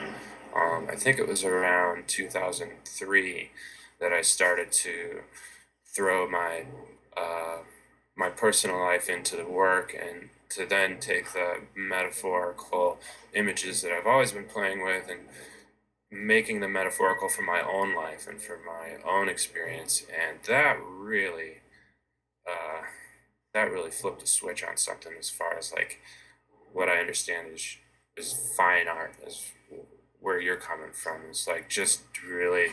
Um, 0.54 0.86
I 0.90 0.96
think 0.96 1.18
it 1.18 1.26
was 1.26 1.44
around 1.44 2.08
2003 2.08 3.50
that 4.00 4.12
I 4.12 4.22
started 4.22 4.70
to 4.72 5.22
throw 5.94 6.28
my 6.28 6.66
uh, 7.16 7.58
my 8.22 8.28
personal 8.28 8.78
life 8.78 9.08
into 9.08 9.34
the 9.36 9.44
work 9.44 9.96
and 10.00 10.28
to 10.48 10.64
then 10.64 11.00
take 11.00 11.32
the 11.32 11.62
metaphorical 11.74 12.98
images 13.34 13.82
that 13.82 13.90
I've 13.90 14.06
always 14.06 14.30
been 14.30 14.44
playing 14.44 14.84
with 14.84 15.10
and 15.10 15.22
making 16.08 16.60
them 16.60 16.74
metaphorical 16.74 17.28
for 17.28 17.42
my 17.42 17.60
own 17.60 17.96
life 17.96 18.28
and 18.28 18.40
for 18.40 18.60
my 18.64 19.02
own 19.04 19.28
experience. 19.28 20.04
And 20.06 20.38
that 20.46 20.76
really 20.80 21.62
uh, 22.48 22.82
that 23.54 23.72
really 23.72 23.90
flipped 23.90 24.22
a 24.22 24.26
switch 24.26 24.62
on 24.62 24.76
something 24.76 25.14
as 25.18 25.28
far 25.28 25.58
as 25.58 25.72
like 25.72 25.98
what 26.72 26.88
I 26.88 27.00
understand 27.00 27.48
is 27.54 27.76
is 28.16 28.54
fine 28.56 28.86
art 28.86 29.14
is 29.26 29.50
where 30.20 30.40
you're 30.40 30.56
coming 30.56 30.92
from. 30.92 31.22
Is 31.28 31.48
like 31.48 31.68
just 31.68 32.02
really 32.24 32.68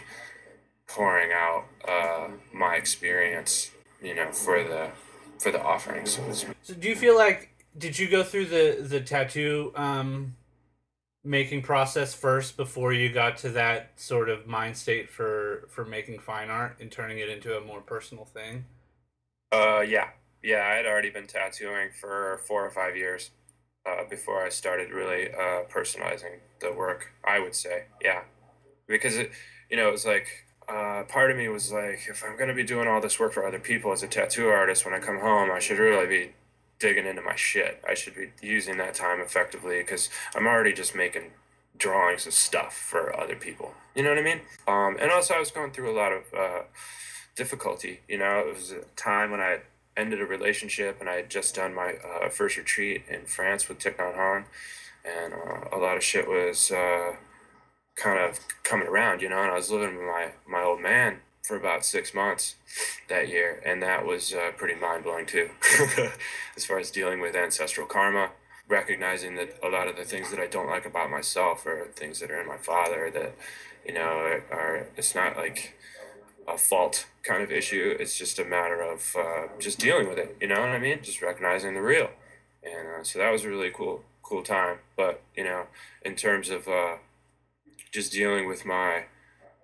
pouring 0.87 1.31
out 1.33 1.63
uh, 1.87 2.27
my 2.53 2.75
experience 2.75 3.71
you 4.01 4.13
know 4.13 4.31
for 4.31 4.63
the 4.63 4.91
for 5.39 5.51
the 5.51 5.61
offering 5.61 6.05
so. 6.05 6.21
So 6.63 6.73
do 6.73 6.87
you 6.87 6.95
feel 6.95 7.17
like 7.17 7.65
did 7.77 7.97
you 7.97 8.09
go 8.09 8.23
through 8.23 8.45
the 8.45 8.77
the 8.81 8.99
tattoo 8.99 9.71
um 9.75 10.35
making 11.23 11.61
process 11.61 12.13
first 12.13 12.55
before 12.55 12.93
you 12.93 13.11
got 13.11 13.37
to 13.37 13.49
that 13.49 13.91
sort 13.97 14.29
of 14.29 14.47
mind 14.47 14.77
state 14.77 15.09
for 15.09 15.67
for 15.69 15.85
making 15.85 16.19
fine 16.19 16.49
art 16.49 16.77
and 16.79 16.91
turning 16.91 17.19
it 17.19 17.29
into 17.29 17.57
a 17.57 17.61
more 17.61 17.81
personal 17.81 18.25
thing? 18.25 18.65
Uh, 19.51 19.81
yeah, 19.81 20.09
yeah. 20.43 20.67
I 20.67 20.75
had 20.75 20.85
already 20.85 21.09
been 21.09 21.27
tattooing 21.27 21.89
for 21.99 22.39
four 22.47 22.65
or 22.65 22.69
five 22.69 22.95
years 22.95 23.31
uh, 23.85 24.03
before 24.09 24.45
I 24.45 24.49
started 24.49 24.91
really 24.91 25.31
uh, 25.31 25.63
personalizing 25.69 26.39
the 26.61 26.71
work. 26.71 27.13
I 27.23 27.39
would 27.39 27.55
say, 27.55 27.85
yeah, 28.01 28.21
because 28.87 29.17
it, 29.17 29.31
you 29.69 29.77
know, 29.77 29.89
it 29.89 29.91
was 29.91 30.05
like 30.05 30.45
uh, 30.69 31.03
part 31.03 31.31
of 31.31 31.37
me 31.37 31.47
was 31.47 31.71
like, 31.71 32.07
if 32.09 32.23
I'm 32.23 32.37
gonna 32.37 32.53
be 32.53 32.63
doing 32.63 32.87
all 32.87 33.01
this 33.01 33.19
work 33.19 33.33
for 33.33 33.45
other 33.45 33.59
people 33.59 33.91
as 33.91 34.03
a 34.03 34.07
tattoo 34.07 34.49
artist, 34.49 34.85
when 34.85 34.93
I 34.93 34.99
come 34.99 35.19
home, 35.19 35.49
I 35.51 35.59
should 35.59 35.79
really 35.79 36.07
be 36.07 36.31
digging 36.79 37.05
into 37.05 37.21
my 37.21 37.35
shit. 37.35 37.83
I 37.87 37.93
should 37.93 38.15
be 38.15 38.31
using 38.41 38.77
that 38.77 38.95
time 38.95 39.19
effectively 39.19 39.79
because 39.79 40.09
I'm 40.35 40.47
already 40.47 40.73
just 40.73 40.95
making 40.95 41.31
drawings 41.77 42.27
of 42.27 42.33
stuff 42.33 42.75
for 42.75 43.17
other 43.19 43.35
people. 43.35 43.73
You 43.95 44.03
know 44.03 44.09
what 44.09 44.19
I 44.19 44.23
mean? 44.23 44.41
Um, 44.67 44.97
and 44.99 45.11
also, 45.11 45.33
I 45.33 45.39
was 45.39 45.51
going 45.51 45.71
through 45.71 45.91
a 45.91 45.97
lot 45.97 46.11
of 46.11 46.23
uh, 46.37 46.61
difficulty. 47.35 48.01
You 48.07 48.19
know, 48.19 48.39
it 48.39 48.53
was 48.53 48.71
a 48.71 48.83
time 48.95 49.31
when 49.31 49.39
I 49.39 49.59
ended 49.97 50.21
a 50.21 50.25
relationship 50.25 50.97
and 50.99 51.09
I 51.09 51.15
had 51.15 51.29
just 51.29 51.55
done 51.55 51.73
my 51.73 51.95
uh, 51.95 52.29
first 52.29 52.57
retreat 52.57 53.03
in 53.09 53.25
France 53.25 53.67
with 53.67 53.79
Thich 53.79 53.97
Nhat 53.97 54.15
Hanh, 54.15 54.45
and 55.03 55.33
uh, 55.33 55.75
a 55.75 55.77
lot 55.77 55.97
of 55.97 56.03
shit 56.03 56.27
was 56.27 56.71
uh, 56.71 57.15
kind 57.99 58.19
of 58.19 58.39
coming 58.63 58.87
around, 58.87 59.21
you 59.21 59.29
know. 59.29 59.41
And 59.41 59.51
I 59.51 59.55
was 59.55 59.69
living 59.69 59.97
with 59.97 60.05
my 60.05 60.31
my 60.47 60.63
old 60.63 60.81
man 60.81 61.19
for 61.43 61.55
about 61.55 61.85
six 61.85 62.13
months 62.13 62.55
that 63.09 63.27
year, 63.27 63.61
and 63.65 63.81
that 63.81 64.05
was 64.05 64.33
uh, 64.33 64.51
pretty 64.55 64.79
mind 64.79 65.03
blowing 65.03 65.25
too, 65.25 65.49
as 66.55 66.65
far 66.65 66.79
as 66.79 66.91
dealing 66.91 67.19
with 67.19 67.35
ancestral 67.35 67.87
karma. 67.87 68.31
Recognizing 68.67 69.35
that 69.35 69.57
a 69.63 69.67
lot 69.67 69.87
of 69.87 69.95
the 69.95 70.03
things 70.03 70.29
that 70.29 70.39
I 70.39 70.45
don't 70.45 70.67
like 70.67 70.85
about 70.85 71.09
myself 71.09 71.65
are 71.65 71.87
things 71.95 72.19
that 72.19 72.29
are 72.29 72.39
in 72.39 72.47
my 72.47 72.57
father 72.57 73.09
that, 73.11 73.33
you 73.83 73.95
know, 73.95 74.01
are, 74.01 74.43
are 74.51 74.87
it's 74.95 75.15
not 75.15 75.35
like 75.35 75.75
a 76.47 76.55
fault 76.55 77.07
kind 77.23 77.41
of 77.41 77.51
issue. 77.51 77.95
It's 77.99 78.15
just 78.15 78.37
a 78.37 78.45
matter 78.45 78.79
of 78.79 79.15
uh, 79.17 79.47
just 79.59 79.79
dealing 79.79 80.07
with 80.07 80.19
it. 80.19 80.37
You 80.39 80.47
know 80.47 80.59
what 80.59 80.69
I 80.69 80.77
mean? 80.77 80.99
Just 81.01 81.19
recognizing 81.19 81.73
the 81.73 81.81
real. 81.81 82.09
And 82.63 82.87
uh, 82.99 83.03
so 83.03 83.17
that 83.17 83.31
was 83.31 83.43
a 83.43 83.49
really 83.49 83.71
cool, 83.71 84.03
cool 84.21 84.43
time. 84.43 84.77
But 84.95 85.23
you 85.35 85.43
know, 85.43 85.63
in 86.03 86.15
terms 86.15 86.49
of 86.51 86.67
uh, 86.67 86.97
just 87.91 88.11
dealing 88.11 88.47
with 88.47 88.65
my 88.65 89.05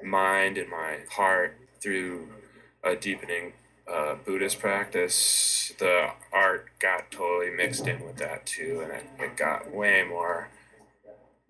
mind 0.03 0.57
and 0.57 0.69
my 0.69 0.99
heart 1.11 1.57
through 1.81 2.27
a 2.83 2.95
deepening 2.95 3.53
uh, 3.91 4.15
Buddhist 4.25 4.59
practice, 4.59 5.71
the 5.77 6.09
art 6.33 6.69
got 6.79 7.11
totally 7.11 7.51
mixed 7.51 7.87
in 7.87 8.03
with 8.03 8.17
that 8.17 8.45
too, 8.45 8.81
and 8.83 8.91
it, 8.91 9.05
it 9.19 9.37
got 9.37 9.71
way 9.71 10.03
more 10.03 10.49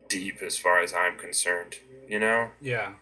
deep 0.09 0.41
as 0.41 0.57
far 0.57 0.81
as 0.81 0.93
I'm 0.93 1.17
concerned. 1.17 1.75
You 2.07 2.19
know, 2.19 2.51
Yeah. 2.61 2.93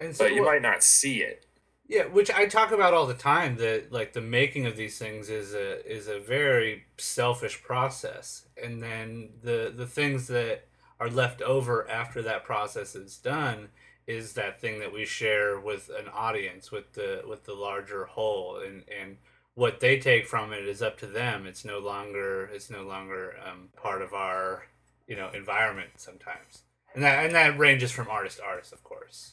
And 0.00 0.14
so 0.16 0.24
but 0.24 0.34
you 0.34 0.42
what- 0.42 0.52
might 0.52 0.62
not 0.62 0.82
see 0.82 1.22
it. 1.22 1.46
Yeah, 1.88 2.04
which 2.04 2.30
I 2.30 2.46
talk 2.46 2.70
about 2.70 2.94
all 2.94 3.06
the 3.06 3.14
time. 3.14 3.56
That 3.56 3.90
like 3.90 4.12
the 4.12 4.20
making 4.20 4.64
of 4.64 4.76
these 4.76 4.96
things 4.96 5.28
is 5.28 5.54
a 5.54 5.84
is 5.92 6.06
a 6.06 6.20
very 6.20 6.84
selfish 6.98 7.60
process, 7.64 8.46
and 8.62 8.80
then 8.80 9.30
the 9.42 9.72
the 9.76 9.88
things 9.88 10.28
that 10.28 10.66
are 11.00 11.10
left 11.10 11.40
over 11.42 11.88
after 11.90 12.22
that 12.22 12.44
process 12.44 12.94
is 12.94 13.16
done 13.16 13.70
is 14.06 14.34
that 14.34 14.60
thing 14.60 14.80
that 14.80 14.92
we 14.92 15.06
share 15.06 15.58
with 15.58 15.90
an 15.98 16.08
audience, 16.12 16.70
with 16.70 16.92
the 16.92 17.22
with 17.26 17.44
the 17.44 17.54
larger 17.54 18.04
whole, 18.04 18.58
and 18.58 18.84
and 19.00 19.16
what 19.54 19.80
they 19.80 19.98
take 19.98 20.26
from 20.26 20.52
it 20.52 20.66
is 20.66 20.82
up 20.82 20.98
to 20.98 21.06
them. 21.06 21.46
It's 21.46 21.64
no 21.64 21.78
longer 21.78 22.50
it's 22.52 22.70
no 22.70 22.82
longer 22.82 23.34
um, 23.44 23.68
part 23.76 24.02
of 24.02 24.12
our 24.12 24.66
you 25.06 25.16
know 25.16 25.30
environment 25.34 25.90
sometimes, 25.96 26.62
and 26.94 27.02
that 27.02 27.24
and 27.24 27.34
that 27.34 27.58
ranges 27.58 27.92
from 27.92 28.08
artist 28.08 28.38
to 28.38 28.44
artist, 28.44 28.72
of 28.72 28.82
course. 28.84 29.32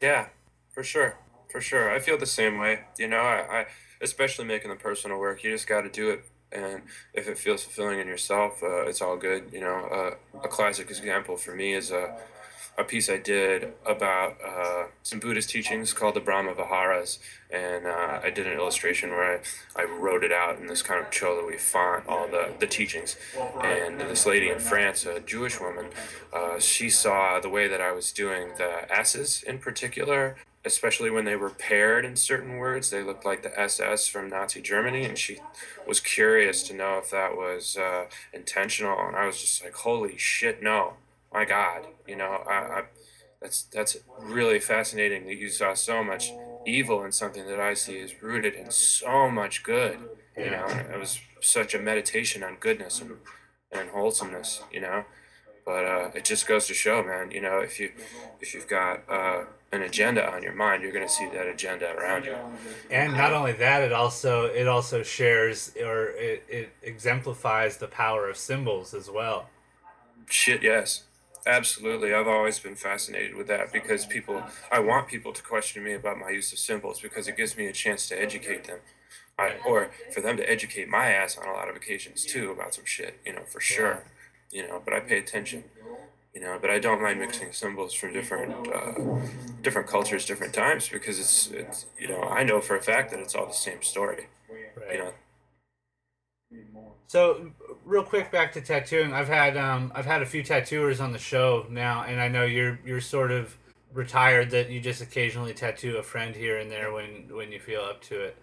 Yeah, 0.00 0.28
for 0.70 0.82
sure. 0.82 1.18
For 1.50 1.60
sure. 1.60 1.90
I 1.90 1.98
feel 1.98 2.16
the 2.16 2.24
same 2.24 2.58
way. 2.58 2.84
You 2.98 3.08
know, 3.08 3.18
I, 3.18 3.60
I 3.60 3.66
especially 4.00 4.46
making 4.46 4.70
the 4.70 4.76
personal 4.76 5.18
work, 5.18 5.44
you 5.44 5.50
just 5.50 5.68
got 5.68 5.82
to 5.82 5.90
do 5.90 6.10
it. 6.10 6.24
And 6.54 6.82
if 7.14 7.28
it 7.28 7.38
feels 7.38 7.62
fulfilling 7.62 8.00
in 8.00 8.06
yourself, 8.06 8.62
uh, 8.62 8.82
it's 8.82 9.00
all 9.00 9.16
good. 9.16 9.50
You 9.52 9.60
know, 9.60 9.76
uh, 9.90 10.40
a 10.42 10.48
classic 10.48 10.90
example 10.90 11.36
for 11.36 11.54
me 11.54 11.74
is 11.74 11.90
a, 11.90 12.16
a 12.78 12.84
piece 12.84 13.10
I 13.10 13.18
did 13.18 13.72
about 13.86 14.36
uh, 14.46 14.84
some 15.02 15.18
Buddhist 15.18 15.50
teachings 15.50 15.92
called 15.92 16.14
the 16.14 16.20
Brahma 16.20 16.54
Viharas. 16.54 17.18
And 17.50 17.86
uh, 17.86 18.20
I 18.22 18.30
did 18.30 18.46
an 18.46 18.54
illustration 18.54 19.10
where 19.10 19.40
I, 19.76 19.82
I 19.82 19.84
wrote 19.84 20.24
it 20.24 20.32
out 20.32 20.58
in 20.58 20.66
this 20.66 20.82
kind 20.82 21.04
of 21.04 21.10
Cholo 21.10 21.50
font, 21.58 22.06
all 22.08 22.28
the, 22.28 22.52
the 22.58 22.66
teachings. 22.66 23.16
And 23.62 24.00
this 24.00 24.24
lady 24.26 24.48
in 24.48 24.58
France, 24.58 25.04
a 25.04 25.20
Jewish 25.20 25.60
woman, 25.60 25.86
uh, 26.32 26.58
she 26.58 26.88
saw 26.88 27.40
the 27.40 27.50
way 27.50 27.68
that 27.68 27.80
I 27.80 27.92
was 27.92 28.12
doing 28.12 28.52
the 28.56 28.90
S's 28.90 29.42
in 29.42 29.58
particular, 29.58 30.36
especially 30.64 31.10
when 31.10 31.24
they 31.24 31.36
were 31.36 31.50
paired 31.50 32.04
in 32.04 32.16
certain 32.16 32.56
words. 32.56 32.90
They 32.90 33.02
looked 33.02 33.24
like 33.24 33.42
the 33.42 33.58
SS 33.58 34.06
from 34.06 34.28
Nazi 34.28 34.60
Germany, 34.60 35.04
and 35.04 35.18
she 35.18 35.38
was 35.86 36.00
curious 36.00 36.62
to 36.64 36.74
know 36.74 36.98
if 36.98 37.10
that 37.10 37.36
was 37.36 37.76
uh, 37.76 38.04
intentional. 38.32 38.98
And 39.06 39.16
I 39.16 39.26
was 39.26 39.40
just 39.40 39.62
like, 39.62 39.74
"Holy 39.74 40.16
shit, 40.16 40.62
no! 40.62 40.94
My 41.32 41.44
God, 41.44 41.86
you 42.06 42.16
know, 42.16 42.42
I, 42.48 42.52
I, 42.52 42.82
that's 43.40 43.62
that's 43.62 43.96
really 44.20 44.60
fascinating 44.60 45.26
that 45.26 45.36
you 45.36 45.48
saw 45.48 45.74
so 45.74 46.04
much 46.04 46.30
evil 46.64 47.04
in 47.04 47.10
something 47.10 47.46
that 47.46 47.58
I 47.58 47.74
see 47.74 47.96
is 47.96 48.22
rooted 48.22 48.54
in 48.54 48.70
so 48.70 49.30
much 49.30 49.62
good. 49.62 49.98
You 50.36 50.50
know, 50.50 50.66
and 50.66 50.90
it 50.90 50.98
was 50.98 51.18
such 51.40 51.74
a 51.74 51.78
meditation 51.78 52.42
on 52.42 52.56
goodness 52.60 53.00
and 53.00 53.16
and 53.72 53.90
wholesomeness. 53.90 54.62
You 54.72 54.80
know." 54.80 55.04
But 55.64 55.84
uh, 55.84 56.10
it 56.14 56.24
just 56.24 56.48
goes 56.48 56.66
to 56.66 56.74
show, 56.74 57.04
man. 57.04 57.30
You 57.30 57.40
know, 57.40 57.60
if 57.60 57.78
you 57.78 57.92
if 58.40 58.52
you've 58.52 58.66
got 58.66 59.02
uh, 59.08 59.44
an 59.72 59.82
agenda 59.82 60.30
on 60.30 60.42
your 60.42 60.52
mind, 60.52 60.82
you're 60.82 60.92
gonna 60.92 61.08
see 61.08 61.26
that 61.32 61.46
agenda 61.46 61.90
around 61.96 62.26
you. 62.26 62.36
And 62.90 63.14
not 63.14 63.32
only 63.32 63.52
that, 63.52 63.82
it 63.82 63.92
also 63.92 64.44
it 64.44 64.68
also 64.68 65.02
shares 65.02 65.72
or 65.82 66.08
it, 66.10 66.44
it 66.48 66.72
exemplifies 66.82 67.78
the 67.78 67.88
power 67.88 68.28
of 68.28 68.36
symbols 68.36 68.92
as 68.92 69.10
well. 69.10 69.46
Shit, 70.28 70.62
yes, 70.62 71.04
absolutely. 71.46 72.14
I've 72.14 72.28
always 72.28 72.58
been 72.58 72.74
fascinated 72.74 73.34
with 73.34 73.46
that 73.48 73.72
because 73.72 74.06
people, 74.06 74.42
I 74.70 74.78
want 74.78 75.08
people 75.08 75.32
to 75.32 75.42
question 75.42 75.82
me 75.82 75.94
about 75.94 76.18
my 76.18 76.30
use 76.30 76.52
of 76.52 76.58
symbols 76.58 77.00
because 77.00 77.26
it 77.26 77.36
gives 77.36 77.56
me 77.56 77.66
a 77.66 77.72
chance 77.72 78.08
to 78.08 78.20
educate 78.20 78.64
them, 78.64 78.78
I, 79.38 79.54
or 79.66 79.90
for 80.12 80.20
them 80.20 80.36
to 80.36 80.48
educate 80.48 80.88
my 80.88 81.10
ass 81.10 81.36
on 81.36 81.48
a 81.48 81.52
lot 81.52 81.68
of 81.68 81.76
occasions 81.76 82.24
too 82.24 82.50
about 82.50 82.74
some 82.74 82.84
shit. 82.84 83.20
You 83.24 83.32
know, 83.34 83.42
for 83.46 83.60
sure. 83.60 84.04
You 84.50 84.68
know, 84.68 84.82
but 84.84 84.92
I 84.92 85.00
pay 85.00 85.18
attention. 85.18 85.64
You 86.34 86.40
know, 86.40 86.58
but 86.60 86.70
I 86.70 86.78
don't 86.78 87.02
mind 87.02 87.20
mixing 87.20 87.52
symbols 87.52 87.92
from 87.92 88.12
different 88.14 88.54
uh, 88.68 88.94
different 89.62 89.86
cultures, 89.86 90.24
different 90.24 90.54
times 90.54 90.88
because 90.88 91.18
it's 91.18 91.50
it's 91.50 91.86
you 91.98 92.08
know 92.08 92.22
I 92.22 92.42
know 92.42 92.60
for 92.60 92.76
a 92.76 92.82
fact 92.82 93.10
that 93.10 93.20
it's 93.20 93.34
all 93.34 93.46
the 93.46 93.52
same 93.52 93.82
story. 93.82 94.28
Right. 94.76 94.94
You 94.94 94.98
know, 94.98 95.12
So, 97.06 97.50
real 97.84 98.02
quick 98.02 98.30
back 98.32 98.52
to 98.52 98.62
tattooing. 98.62 99.12
I've 99.12 99.28
had 99.28 99.56
um, 99.58 99.92
I've 99.94 100.06
had 100.06 100.22
a 100.22 100.26
few 100.26 100.42
tattooers 100.42 101.00
on 101.00 101.12
the 101.12 101.18
show 101.18 101.66
now, 101.68 102.04
and 102.04 102.18
I 102.20 102.28
know 102.28 102.44
you're 102.44 102.78
you're 102.84 103.02
sort 103.02 103.30
of 103.30 103.56
retired 103.92 104.50
that 104.52 104.70
you 104.70 104.80
just 104.80 105.02
occasionally 105.02 105.52
tattoo 105.52 105.98
a 105.98 106.02
friend 106.02 106.34
here 106.34 106.58
and 106.58 106.70
there 106.70 106.92
when 106.92 107.28
when 107.30 107.52
you 107.52 107.60
feel 107.60 107.82
up 107.82 108.00
to 108.04 108.18
it. 108.22 108.36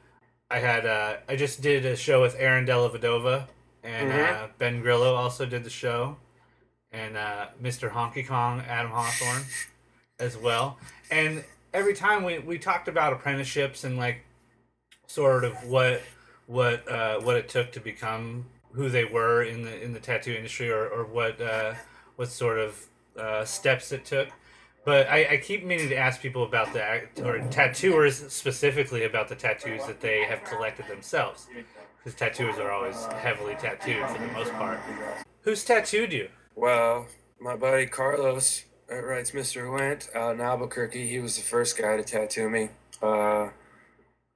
I 0.52 0.60
had 0.60 0.86
uh, 0.86 1.18
I 1.28 1.36
just 1.36 1.62
did 1.62 1.86
a 1.86 1.96
show 1.96 2.22
with 2.22 2.36
Aaron 2.38 2.66
Della 2.66 2.90
Vedova, 2.92 3.48
and 3.84 4.12
uh, 4.12 4.48
Ben 4.60 4.82
Grillo 4.82 5.16
also 5.16 5.46
did 5.48 5.64
the 5.64 5.70
show, 5.72 6.18
and 6.92 7.18
uh, 7.18 7.48
Mr. 7.62 7.92
Honky 7.92 8.26
Kong 8.26 8.62
Adam 8.68 8.92
Hawthorne 8.92 9.44
as 10.20 10.38
well. 10.38 10.78
And 11.12 11.44
every 11.74 11.94
time 11.94 12.24
we 12.24 12.40
we 12.40 12.58
talked 12.58 12.88
about 12.88 13.14
apprenticeships 13.14 13.84
and 13.84 13.98
like 13.98 14.24
sort 15.08 15.44
of 15.44 15.54
what 15.66 16.02
what 16.48 16.90
uh, 16.90 17.20
what 17.22 17.36
it 17.36 17.48
took 17.50 17.72
to 17.74 17.80
become 17.80 18.46
who 18.74 18.90
they 18.90 19.06
were 19.06 19.44
in 19.44 19.64
the 19.64 19.84
in 19.84 19.94
the 19.94 20.00
tattoo 20.00 20.34
industry 20.34 20.70
or, 20.70 20.88
or 20.88 21.06
what 21.06 21.40
uh, 21.42 21.74
what 22.16 22.30
sort 22.30 22.60
of 22.60 22.86
uh, 23.18 23.46
steps 23.46 23.92
it 23.92 24.06
took. 24.06 24.30
But 24.86 25.08
I, 25.10 25.34
I 25.34 25.38
keep 25.38 25.66
meaning 25.66 25.90
to 25.90 25.96
ask 25.96 26.22
people 26.22 26.44
about 26.44 26.74
the 26.74 26.82
act- 26.82 27.20
or 27.20 27.40
tattooers 27.52 28.32
specifically 28.32 29.04
about 29.04 29.28
the 29.28 29.36
tattoos 29.36 29.86
that 29.86 30.00
they 30.00 30.24
have 30.24 30.44
collected 30.46 30.88
themselves, 30.88 31.48
because 31.98 32.18
tattooers 32.18 32.58
are 32.58 32.72
always 32.72 33.06
heavily 33.22 33.56
tattooed 33.56 34.08
for 34.10 34.18
the 34.20 34.32
most 34.32 34.52
part. 34.54 34.80
Who's 35.42 35.64
tattooed 35.66 36.14
you? 36.14 36.30
Well, 36.60 37.08
my 37.40 37.56
buddy 37.56 37.86
Carlos 37.86 38.66
uh, 38.92 39.02
writes 39.02 39.32
Mr. 39.32 39.72
Went 39.72 40.10
out 40.14 40.36
in 40.36 40.42
Albuquerque. 40.42 41.08
He 41.08 41.20
was 41.20 41.38
the 41.38 41.42
first 41.42 41.78
guy 41.78 41.96
to 41.96 42.04
tattoo 42.04 42.50
me. 42.50 42.68
Uh, 43.02 43.52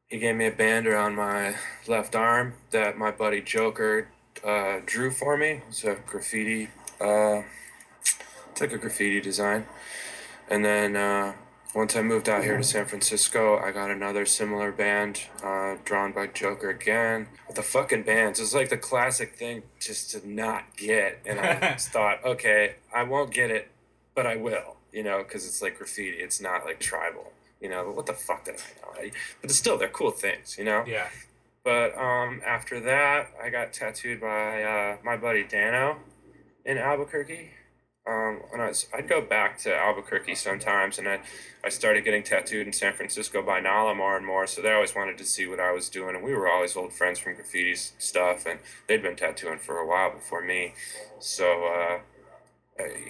he 0.08 0.20
gave 0.20 0.38
me 0.38 0.48
a 0.48 0.52
band 0.52 0.88
around 0.88 1.16
my 1.18 1.56
left 1.86 2.16
arm 2.16 2.54
that 2.72 2.98
my 2.98 3.12
buddy 3.12 3.42
Joker 3.42 4.08
uh, 4.42 4.80
drew 4.86 5.12
for 5.12 5.36
me. 5.36 5.64
It's 5.68 5.84
a 5.84 5.96
graffiti, 5.96 6.70
uh, 7.02 7.42
like 8.58 8.72
a 8.72 8.78
graffiti 8.78 9.20
design. 9.20 9.66
And 10.50 10.64
then 10.64 10.96
uh, 10.96 11.34
once 11.76 11.96
I 11.96 12.02
moved 12.04 12.30
out 12.30 12.44
here 12.44 12.58
to 12.58 12.64
San 12.64 12.86
Francisco, 12.86 13.58
I 13.58 13.72
got 13.72 13.90
another 13.90 14.26
similar 14.26 14.72
band 14.72 15.22
uh, 15.44 15.78
drawn 15.84 16.12
by 16.12 16.28
Joker 16.28 16.70
again. 16.70 17.28
But 17.48 17.56
the 17.56 17.64
fucking 17.64 18.04
bands 18.04 18.40
is 18.40 18.54
like 18.54 18.70
the 18.70 18.78
classic 18.78 19.36
thing 19.36 19.64
just 19.80 20.12
to 20.12 20.28
not 20.28 20.78
get. 20.78 21.20
And 21.26 21.40
I 21.40 21.60
just 21.74 21.90
thought, 21.90 22.24
okay, 22.24 22.76
I 22.94 23.04
won't 23.04 23.34
get 23.34 23.50
it, 23.50 23.70
but 24.14 24.28
I 24.28 24.36
will, 24.36 24.78
you 24.92 25.04
know, 25.04 25.24
because 25.24 25.48
it's 25.48 25.62
like 25.62 25.78
graffiti. 25.78 26.18
It's 26.18 26.40
not 26.40 26.64
like 26.64 26.80
tribal, 26.80 27.32
you 27.60 27.70
know. 27.70 27.84
But 27.86 27.96
what 27.96 28.06
the 28.06 28.14
fuck 28.14 28.46
did 28.46 28.56
I 28.56 28.82
know? 28.82 29.06
I, 29.08 29.12
but 29.42 29.50
it's 29.50 29.58
still, 29.60 29.78
they're 29.78 29.90
cool 29.90 30.12
things, 30.12 30.56
you 30.58 30.66
know. 30.66 30.84
Yeah. 30.86 31.08
But 31.64 31.98
um, 31.98 32.42
after 32.46 32.80
that, 32.82 33.32
I 33.42 33.50
got 33.50 33.74
tattooed 33.74 34.22
by 34.22 34.64
uh, 34.64 34.98
my 35.04 35.18
buddy 35.18 35.44
Dano 35.44 35.98
in 36.66 36.78
Albuquerque. 36.78 37.50
Um, 38.06 38.42
when 38.50 38.60
I 38.60 38.68
was, 38.68 38.88
I'd 38.94 39.08
go 39.08 39.22
back 39.22 39.58
to 39.60 39.74
Albuquerque 39.74 40.36
sometimes, 40.36 41.00
and 41.00 41.08
I, 41.08 41.22
I 41.64 41.70
started 41.70 42.04
getting 42.04 42.22
tattooed 42.22 42.68
in 42.68 42.74
San 42.74 42.94
Francisco 42.94 43.42
by 43.42 43.62
Nala 43.62 43.96
more 43.96 44.18
and 44.18 44.26
more. 44.26 44.46
So 44.46 44.62
they 44.62 44.74
always 44.74 44.94
wanted 44.94 45.18
to 45.20 45.24
see 45.24 45.48
what 45.48 45.62
I 45.62 45.72
was 45.72 45.88
doing, 45.88 46.16
and 46.16 46.24
we 46.24 46.34
were 46.34 46.50
always 46.50 46.76
old 46.76 46.92
friends 46.92 47.20
from 47.20 47.36
graffiti 47.36 47.76
stuff, 47.76 48.46
and 48.46 48.60
they'd 48.88 49.02
been 49.02 49.16
tattooing 49.16 49.60
for 49.60 49.78
a 49.78 49.88
while 49.88 50.12
before 50.12 50.44
me. 50.44 50.74
So 51.20 51.66
uh, 51.66 52.00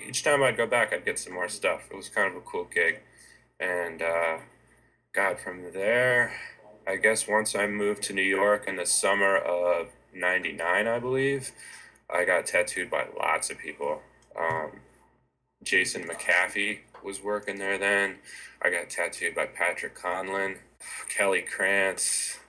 each 0.07 0.23
time 0.23 0.43
I'd 0.43 0.57
go 0.57 0.67
back, 0.67 0.93
I'd 0.93 1.05
get 1.05 1.17
some 1.17 1.33
more 1.33 1.49
stuff. 1.49 1.87
It 1.89 1.97
was 1.97 2.09
kind 2.09 2.29
of 2.29 2.35
a 2.35 2.41
cool 2.41 2.65
gig, 2.65 2.99
and 3.59 3.99
uh, 4.01 4.37
God, 5.11 5.39
from 5.39 5.73
there, 5.73 6.33
I 6.87 6.97
guess 6.97 7.27
once 7.27 7.55
I 7.55 7.65
moved 7.65 8.03
to 8.03 8.13
New 8.13 8.21
York 8.21 8.67
in 8.67 8.75
the 8.75 8.85
summer 8.85 9.37
of 9.37 9.87
'99, 10.13 10.87
I 10.87 10.99
believe, 10.99 11.51
I 12.07 12.25
got 12.25 12.45
tattooed 12.45 12.91
by 12.91 13.07
lots 13.17 13.49
of 13.49 13.57
people. 13.57 14.03
Um, 14.39 14.79
Jason 15.63 16.03
McAfee 16.03 16.79
was 17.03 17.21
working 17.21 17.57
there 17.57 17.77
then. 17.77 18.17
I 18.61 18.69
got 18.69 18.89
tattooed 18.89 19.35
by 19.35 19.45
Patrick 19.45 19.97
Conlon, 19.97 20.57
Kelly 21.09 21.41
Krantz. 21.41 22.39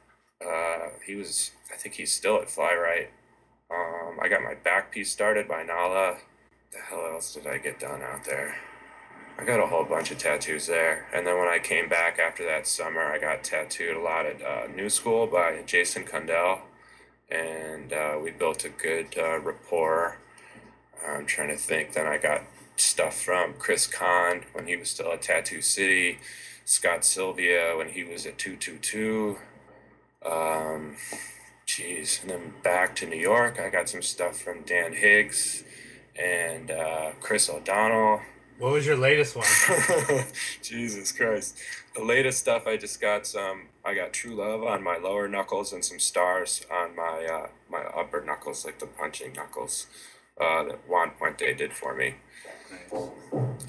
Uh, 0.44 0.90
he 1.04 1.14
was, 1.14 1.52
I 1.72 1.76
think 1.76 1.94
he's 1.94 2.12
still 2.12 2.36
at 2.36 2.48
Flyrite. 2.48 3.08
Um, 3.70 4.18
I 4.22 4.28
got 4.28 4.42
my 4.42 4.54
back 4.54 4.92
piece 4.92 5.10
started 5.10 5.48
by 5.48 5.62
Nala. 5.62 6.16
The 6.72 6.78
hell 6.78 7.06
else 7.06 7.34
did 7.34 7.46
I 7.46 7.58
get 7.58 7.80
done 7.80 8.02
out 8.02 8.24
there? 8.24 8.56
I 9.38 9.44
got 9.44 9.60
a 9.60 9.66
whole 9.66 9.84
bunch 9.84 10.10
of 10.12 10.18
tattoos 10.18 10.66
there. 10.66 11.08
And 11.12 11.26
then 11.26 11.38
when 11.38 11.48
I 11.48 11.58
came 11.58 11.88
back 11.88 12.18
after 12.18 12.44
that 12.44 12.66
summer, 12.66 13.02
I 13.02 13.18
got 13.18 13.42
tattooed 13.42 13.96
a 13.96 14.00
lot 14.00 14.26
at 14.26 14.42
uh, 14.42 14.66
New 14.74 14.88
School 14.88 15.26
by 15.26 15.62
Jason 15.66 16.04
Kundell. 16.04 16.60
And 17.28 17.92
uh, 17.92 18.18
we 18.22 18.30
built 18.30 18.64
a 18.64 18.68
good 18.68 19.16
uh, 19.18 19.40
rapport. 19.40 20.18
I'm 21.06 21.26
trying 21.26 21.48
to 21.48 21.56
think. 21.56 21.92
Then 21.92 22.06
I 22.06 22.18
got 22.18 22.42
stuff 22.76 23.20
from 23.20 23.54
Chris 23.58 23.86
Kahn 23.86 24.44
when 24.52 24.66
he 24.66 24.76
was 24.76 24.90
still 24.90 25.12
at 25.12 25.22
Tattoo 25.22 25.62
City, 25.62 26.18
Scott 26.64 27.04
Sylvia 27.04 27.74
when 27.76 27.90
he 27.90 28.04
was 28.04 28.26
at 28.26 28.38
222. 28.38 29.38
Um, 30.24 30.96
Jeez, 31.66 32.20
and 32.22 32.30
then 32.30 32.54
back 32.62 32.94
to 32.96 33.06
New 33.06 33.18
York, 33.18 33.58
I 33.58 33.70
got 33.70 33.88
some 33.88 34.02
stuff 34.02 34.40
from 34.40 34.62
Dan 34.62 34.92
Higgs 34.92 35.64
and 36.14 36.70
uh, 36.70 37.12
Chris 37.20 37.48
O'Donnell. 37.48 38.20
What 38.58 38.72
was 38.72 38.86
your 38.86 38.96
latest 38.96 39.34
one? 39.34 39.46
Jesus 40.62 41.10
Christ. 41.10 41.58
The 41.96 42.04
latest 42.04 42.38
stuff 42.38 42.66
I 42.66 42.76
just 42.76 43.00
got 43.00 43.26
some 43.26 43.68
I 43.84 43.94
got 43.94 44.12
true 44.12 44.34
love 44.34 44.62
on 44.62 44.82
my 44.82 44.96
lower 44.96 45.26
knuckles 45.26 45.72
and 45.72 45.84
some 45.84 45.98
stars 45.98 46.64
on 46.70 46.94
my 46.94 47.26
uh, 47.26 47.48
my 47.70 47.82
upper 47.82 48.22
knuckles, 48.24 48.64
like 48.64 48.78
the 48.78 48.86
punching 48.86 49.32
knuckles 49.32 49.86
uh, 50.40 50.64
that 50.64 50.88
Juan 50.88 51.12
Puente 51.18 51.56
did 51.56 51.72
for 51.72 51.94
me. 51.94 52.14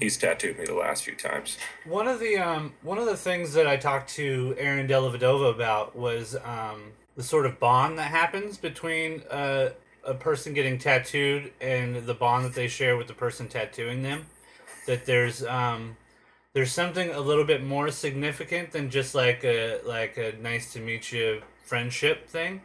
He's 0.00 0.16
tattooed 0.16 0.58
me 0.58 0.64
the 0.66 0.74
last 0.74 1.04
few 1.04 1.14
times. 1.14 1.56
One 1.84 2.06
of 2.06 2.20
the 2.20 2.36
um 2.36 2.74
one 2.82 2.98
of 2.98 3.06
the 3.06 3.16
things 3.16 3.52
that 3.54 3.66
I 3.66 3.76
talked 3.76 4.10
to 4.14 4.54
Aaron 4.58 4.86
Della 4.86 5.16
Vedova 5.16 5.50
about 5.54 5.96
was 5.96 6.36
um 6.44 6.92
the 7.16 7.22
sort 7.22 7.46
of 7.46 7.58
bond 7.58 7.98
that 7.98 8.10
happens 8.10 8.58
between 8.58 9.22
uh, 9.30 9.70
a 10.04 10.14
person 10.14 10.52
getting 10.52 10.78
tattooed 10.78 11.52
and 11.60 11.96
the 12.06 12.14
bond 12.14 12.44
that 12.44 12.54
they 12.54 12.68
share 12.68 12.96
with 12.96 13.06
the 13.06 13.14
person 13.14 13.48
tattooing 13.48 14.02
them. 14.02 14.26
That 14.86 15.06
there's 15.06 15.44
um 15.44 15.96
there's 16.52 16.72
something 16.72 17.10
a 17.10 17.20
little 17.20 17.44
bit 17.44 17.62
more 17.64 17.90
significant 17.90 18.72
than 18.72 18.90
just 18.90 19.14
like 19.14 19.44
a 19.44 19.80
like 19.84 20.16
a 20.18 20.32
nice 20.40 20.72
to 20.74 20.80
meet 20.80 21.12
you 21.12 21.42
friendship 21.64 22.28
thing. 22.28 22.62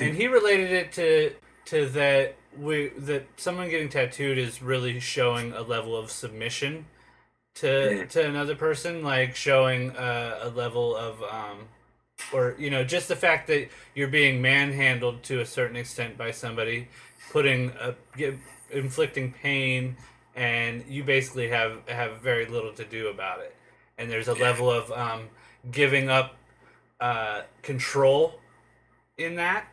And 0.00 0.14
he 0.16 0.26
related 0.26 0.70
it 0.70 0.92
to 0.92 1.34
to 1.66 1.88
that 1.90 2.36
we 2.58 2.88
that 2.98 3.26
someone 3.36 3.68
getting 3.68 3.88
tattooed 3.88 4.38
is 4.38 4.62
really 4.62 5.00
showing 5.00 5.52
a 5.52 5.62
level 5.62 5.96
of 5.96 6.10
submission 6.10 6.86
to 7.54 8.06
to 8.06 8.26
another 8.26 8.54
person, 8.54 9.02
like 9.02 9.36
showing 9.36 9.90
a, 9.96 10.38
a 10.42 10.48
level 10.50 10.96
of 10.96 11.22
um, 11.22 11.68
or 12.32 12.54
you 12.58 12.70
know 12.70 12.84
just 12.84 13.08
the 13.08 13.16
fact 13.16 13.46
that 13.48 13.68
you're 13.94 14.08
being 14.08 14.40
manhandled 14.42 15.22
to 15.24 15.40
a 15.40 15.46
certain 15.46 15.76
extent 15.76 16.16
by 16.16 16.30
somebody, 16.30 16.88
putting 17.30 17.72
a 17.80 17.94
inflicting 18.70 19.32
pain, 19.32 19.96
and 20.34 20.84
you 20.88 21.04
basically 21.04 21.48
have 21.48 21.88
have 21.88 22.20
very 22.20 22.46
little 22.46 22.72
to 22.72 22.84
do 22.84 23.08
about 23.08 23.40
it. 23.40 23.54
And 23.98 24.10
there's 24.10 24.28
a 24.28 24.34
level 24.34 24.70
of 24.70 24.90
um, 24.90 25.28
giving 25.70 26.08
up 26.08 26.36
uh, 27.00 27.42
control 27.62 28.40
in 29.16 29.36
that. 29.36 29.66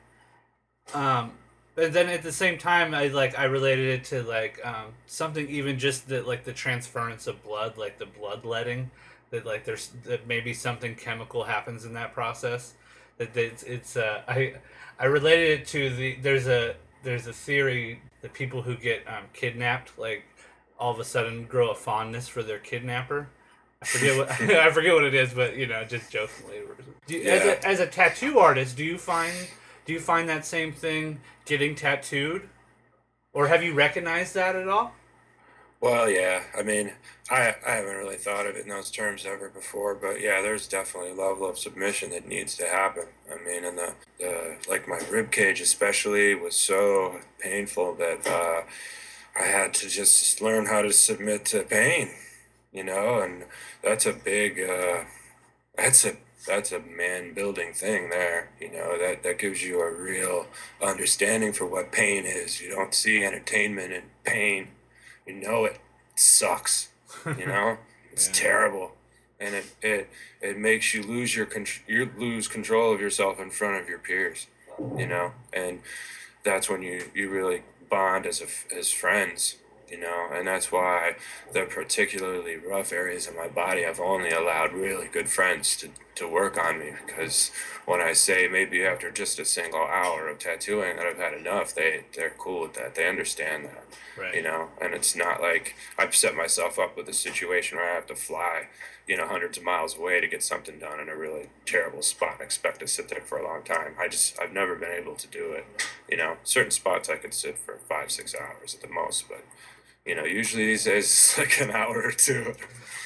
Um, 0.93 1.31
but 1.75 1.93
then 1.93 2.09
at 2.09 2.23
the 2.23 2.31
same 2.31 2.57
time, 2.57 2.93
I 2.93 3.07
like 3.07 3.37
I 3.37 3.45
related 3.45 3.99
it 3.99 4.03
to 4.05 4.23
like 4.23 4.59
um, 4.65 4.93
something 5.05 5.47
even 5.49 5.79
just 5.79 6.09
that 6.09 6.27
like 6.27 6.43
the 6.43 6.53
transference 6.53 7.27
of 7.27 7.43
blood, 7.43 7.77
like 7.77 7.97
the 7.97 8.05
bloodletting, 8.05 8.91
that 9.29 9.45
like 9.45 9.63
there's 9.63 9.91
that 10.03 10.27
maybe 10.27 10.53
something 10.53 10.95
chemical 10.95 11.43
happens 11.43 11.85
in 11.85 11.93
that 11.93 12.13
process. 12.13 12.73
That 13.17 13.35
it's 13.37 13.63
it's 13.63 13.95
uh, 13.95 14.21
I 14.27 14.55
I 14.99 15.05
related 15.05 15.61
it 15.61 15.67
to 15.67 15.89
the 15.95 16.15
there's 16.21 16.47
a 16.47 16.75
there's 17.03 17.27
a 17.27 17.33
theory 17.33 18.01
that 18.21 18.33
people 18.33 18.61
who 18.61 18.75
get 18.75 19.07
um, 19.07 19.23
kidnapped 19.33 19.97
like 19.97 20.23
all 20.77 20.91
of 20.91 20.99
a 20.99 21.05
sudden 21.05 21.45
grow 21.45 21.69
a 21.69 21.75
fondness 21.75 22.27
for 22.27 22.43
their 22.43 22.59
kidnapper. 22.59 23.29
I 23.81 23.85
forget 23.85 24.17
what 24.17 24.31
I 24.41 24.71
forget 24.71 24.93
what 24.93 25.05
it 25.05 25.13
is, 25.13 25.33
but 25.33 25.55
you 25.55 25.67
know, 25.67 25.85
just 25.85 26.11
jokingly. 26.11 26.57
You, 27.07 27.21
as, 27.23 27.45
a, 27.45 27.67
as 27.67 27.79
a 27.79 27.87
tattoo 27.87 28.39
artist, 28.39 28.75
do 28.75 28.83
you 28.83 28.97
find 28.97 29.33
do 29.85 29.93
you 29.93 29.99
find 29.99 30.29
that 30.29 30.45
same 30.45 30.71
thing 30.71 31.21
getting 31.45 31.75
tattooed, 31.75 32.49
or 33.33 33.47
have 33.47 33.63
you 33.63 33.73
recognized 33.73 34.35
that 34.35 34.55
at 34.55 34.67
all? 34.67 34.93
Well, 35.81 36.07
yeah. 36.09 36.43
I 36.55 36.61
mean, 36.61 36.91
I 37.29 37.55
I 37.65 37.71
haven't 37.71 37.97
really 37.97 38.17
thought 38.17 38.45
of 38.45 38.55
it 38.55 38.63
in 38.63 38.69
those 38.69 38.91
terms 38.91 39.25
ever 39.25 39.49
before, 39.49 39.95
but 39.95 40.21
yeah, 40.21 40.41
there's 40.41 40.67
definitely 40.67 41.11
a 41.11 41.15
level 41.15 41.49
of 41.49 41.57
submission 41.57 42.11
that 42.11 42.27
needs 42.27 42.55
to 42.57 42.67
happen. 42.67 43.05
I 43.31 43.43
mean, 43.43 43.65
and 43.65 43.77
the 43.77 43.93
the 44.19 44.57
like 44.69 44.87
my 44.87 44.99
rib 45.09 45.31
cage 45.31 45.59
especially 45.59 46.35
was 46.35 46.55
so 46.55 47.19
painful 47.39 47.95
that 47.95 48.27
uh, 48.27 48.61
I 49.35 49.45
had 49.45 49.73
to 49.75 49.89
just 49.89 50.39
learn 50.41 50.67
how 50.67 50.83
to 50.83 50.93
submit 50.93 51.45
to 51.45 51.63
pain, 51.63 52.11
you 52.71 52.83
know, 52.83 53.19
and 53.21 53.45
that's 53.81 54.05
a 54.05 54.13
big 54.13 54.59
uh, 54.61 55.05
that's 55.75 56.05
a 56.05 56.15
that's 56.47 56.71
a 56.71 56.79
man 56.79 57.33
building 57.33 57.71
thing 57.73 58.09
there 58.09 58.49
you 58.59 58.71
know 58.71 58.97
that 58.97 59.21
that 59.23 59.37
gives 59.37 59.63
you 59.63 59.79
a 59.81 59.91
real 59.93 60.47
understanding 60.81 61.53
for 61.53 61.65
what 61.65 61.91
pain 61.91 62.25
is. 62.25 62.59
You 62.61 62.69
don't 62.69 62.93
see 62.93 63.23
entertainment 63.23 63.93
in 63.93 64.03
pain. 64.23 64.69
You 65.27 65.35
know 65.35 65.65
it 65.65 65.77
sucks 66.15 66.89
you 67.37 67.45
know? 67.45 67.77
It's 68.13 68.27
Yeah. 68.27 68.33
terrible. 68.33 68.91
And 69.39 69.55
it, 69.55 69.65
it 69.81 70.09
it 70.41 70.57
makes 70.57 70.93
you 70.93 71.01
lose 71.01 71.35
your 71.35 71.45
con- 71.45 71.65
you 71.87 72.09
lose 72.17 72.47
control 72.47 72.93
of 72.93 72.99
yourself 72.99 73.39
in 73.39 73.49
front 73.51 73.81
of 73.81 73.87
your 73.89 73.99
peers 73.99 74.47
you 74.97 75.07
know? 75.07 75.31
And 75.53 75.81
that's 76.43 76.69
when 76.69 76.81
you 76.81 77.05
you 77.13 77.29
really 77.29 77.63
bond 77.89 78.25
as 78.25 78.41
a 78.41 78.75
as 78.75 78.91
friends 78.91 79.55
you 79.89 79.99
know? 79.99 80.29
And 80.33 80.47
that's 80.47 80.71
why 80.71 81.15
the 81.53 81.63
particularly 81.65 82.55
rough 82.55 82.91
areas 82.91 83.27
of 83.27 83.35
my 83.35 83.47
body 83.47 83.85
i've 83.85 83.99
only 83.99 84.31
allowed 84.31 84.73
really 84.73 85.07
good 85.07 85.29
friends 85.29 85.75
to 85.77 85.89
to 86.15 86.27
work 86.27 86.57
on 86.57 86.79
me 86.79 86.91
because 87.05 87.51
when 87.85 88.01
i 88.01 88.13
say 88.13 88.47
maybe 88.47 88.83
after 88.85 89.09
just 89.11 89.39
a 89.39 89.45
single 89.45 89.81
hour 89.85 90.27
of 90.29 90.39
tattooing 90.39 90.97
that 90.97 91.05
i've 91.05 91.17
had 91.17 91.33
enough 91.33 91.73
they 91.73 92.03
they're 92.15 92.33
cool 92.37 92.61
with 92.61 92.73
that 92.73 92.95
they 92.95 93.07
understand 93.07 93.65
that 93.65 93.83
Right. 94.19 94.35
you 94.35 94.43
know? 94.43 94.67
And 94.81 94.93
it's 94.93 95.15
not 95.15 95.41
like 95.41 95.75
i've 95.97 96.13
set 96.15 96.35
myself 96.35 96.77
up 96.77 96.97
with 96.97 97.07
a 97.07 97.13
situation 97.13 97.77
where 97.77 97.89
i 97.89 97.95
have 97.95 98.05
to 98.07 98.15
fly 98.15 98.67
you 99.07 99.15
know 99.17 99.25
hundreds 99.27 99.57
of 99.57 99.63
miles 99.63 99.97
away 99.97 100.19
to 100.19 100.27
get 100.27 100.43
something 100.43 100.77
done 100.79 100.99
in 100.99 101.07
a 101.09 101.15
really 101.15 101.47
terrible 101.65 102.01
spot 102.01 102.33
and 102.33 102.41
expect 102.41 102.81
to 102.81 102.87
sit 102.87 103.07
there 103.09 103.21
for 103.21 103.37
a 103.39 103.43
long 103.43 103.63
time. 103.63 103.95
I 103.99 104.07
just 104.09 104.37
i've 104.39 104.51
never 104.53 104.75
been 104.75 104.91
able 104.91 105.15
to 105.15 105.27
do 105.27 105.53
it 105.53 105.65
you 106.09 106.17
know? 106.17 106.35
Certain 106.43 106.71
spots 106.71 107.09
i 107.09 107.15
could 107.15 107.33
sit 107.33 107.57
for 107.57 107.77
five 107.87 108.11
six 108.11 108.35
hours 108.35 108.75
at 108.75 108.81
the 108.81 108.93
most 108.93 109.27
but 109.29 109.43
you 110.05 110.13
know 110.15 110.25
usually 110.25 110.65
these 110.65 110.83
days 110.83 111.05
it's 111.05 111.37
like 111.39 111.61
an 111.61 111.71
hour 111.71 112.01
or 112.03 112.11
two 112.11 112.53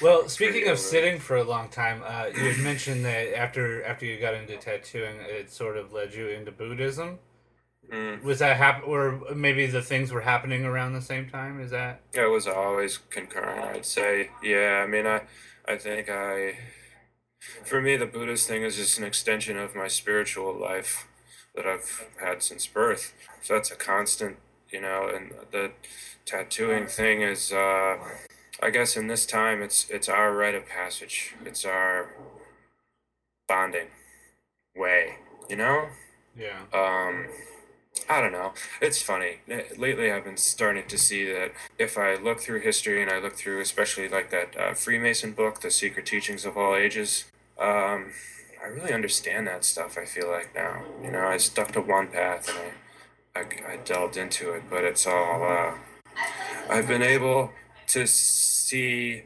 Well, 0.02 0.28
speaking 0.28 0.68
of 0.68 0.78
sitting 0.78 1.18
for 1.18 1.36
a 1.36 1.44
long 1.44 1.68
time, 1.70 2.02
uh, 2.04 2.26
you 2.26 2.52
had 2.52 2.62
mentioned 2.62 3.04
that 3.06 3.34
after 3.36 3.82
after 3.84 4.04
you 4.04 4.20
got 4.20 4.34
into 4.34 4.56
tattooing, 4.56 5.16
it 5.20 5.50
sort 5.50 5.76
of 5.78 5.92
led 5.92 6.12
you 6.14 6.28
into 6.28 6.52
Buddhism. 6.52 7.18
Mm. 7.90 8.22
Was 8.22 8.40
that 8.40 8.56
hap- 8.56 8.86
or 8.86 9.22
maybe 9.34 9.66
the 9.66 9.80
things 9.80 10.12
were 10.12 10.22
happening 10.22 10.64
around 10.64 10.92
the 10.92 11.00
same 11.00 11.28
time? 11.28 11.60
Is 11.60 11.70
that 11.70 12.00
It 12.12 12.30
was 12.30 12.46
always 12.46 12.98
concurrent, 12.98 13.64
I'd 13.64 13.86
say. 13.86 14.30
Yeah, 14.42 14.82
I 14.84 14.86
mean, 14.86 15.06
I, 15.06 15.22
I 15.66 15.76
think 15.76 16.08
I, 16.10 16.58
for 17.64 17.80
me, 17.80 17.96
the 17.96 18.06
Buddhist 18.06 18.48
thing 18.48 18.62
is 18.62 18.76
just 18.76 18.98
an 18.98 19.04
extension 19.04 19.56
of 19.56 19.74
my 19.74 19.88
spiritual 19.88 20.58
life 20.58 21.06
that 21.54 21.64
I've 21.66 22.08
had 22.20 22.42
since 22.42 22.66
birth. 22.66 23.14
So 23.40 23.54
that's 23.54 23.70
a 23.70 23.76
constant, 23.76 24.38
you 24.68 24.80
know, 24.80 25.08
and 25.14 25.32
the 25.52 25.70
tattooing 26.24 26.86
thing 26.86 27.22
is, 27.22 27.52
uh, 27.52 27.96
I 28.62 28.70
guess 28.70 28.96
in 28.96 29.06
this 29.06 29.26
time, 29.26 29.62
it's, 29.62 29.86
it's 29.90 30.08
our 30.08 30.34
rite 30.34 30.54
of 30.54 30.66
passage. 30.66 31.34
It's 31.44 31.64
our 31.64 32.10
bonding 33.48 33.88
way, 34.74 35.16
you 35.48 35.56
know? 35.56 35.88
yeah? 36.38 36.60
um 36.72 37.26
i 38.10 38.20
don't 38.20 38.32
know 38.32 38.52
it's 38.82 39.00
funny 39.00 39.38
Eh, 39.48 39.62
lately 39.78 40.12
i've 40.12 40.24
been 40.24 40.36
starting 40.36 40.86
to 40.86 40.98
see 40.98 41.24
that 41.32 41.50
if 41.78 41.96
i 41.96 42.14
look 42.16 42.40
through 42.40 42.60
history 42.60 43.00
and 43.00 43.10
i 43.10 43.18
look 43.18 43.34
through 43.34 43.60
especially 43.60 44.06
like 44.08 44.30
that 44.30 44.54
uh, 44.58 44.74
freemason 44.74 45.32
book 45.32 45.60
the 45.62 45.70
secret 45.70 46.04
teachings 46.04 46.44
of 46.44 46.58
all 46.58 46.74
ages 46.76 47.24
um 47.58 48.12
i 48.62 48.66
really 48.68 48.92
understand 48.92 49.46
that 49.46 49.64
stuff 49.64 49.96
i 49.96 50.04
feel 50.04 50.28
like 50.30 50.54
now 50.54 50.82
you 51.02 51.10
know 51.10 51.26
i 51.26 51.38
stuck 51.38 51.72
to 51.72 51.80
one 51.80 52.08
path 52.08 52.48
and 52.50 52.72
i 53.34 53.70
i, 53.70 53.72
I 53.72 53.76
delved 53.78 54.18
into 54.18 54.52
it 54.52 54.64
but 54.68 54.84
it's 54.84 55.06
all 55.06 55.42
uh 55.42 55.72
i've 56.68 56.86
been 56.86 57.02
able 57.02 57.50
to 57.88 58.06
see 58.06 59.24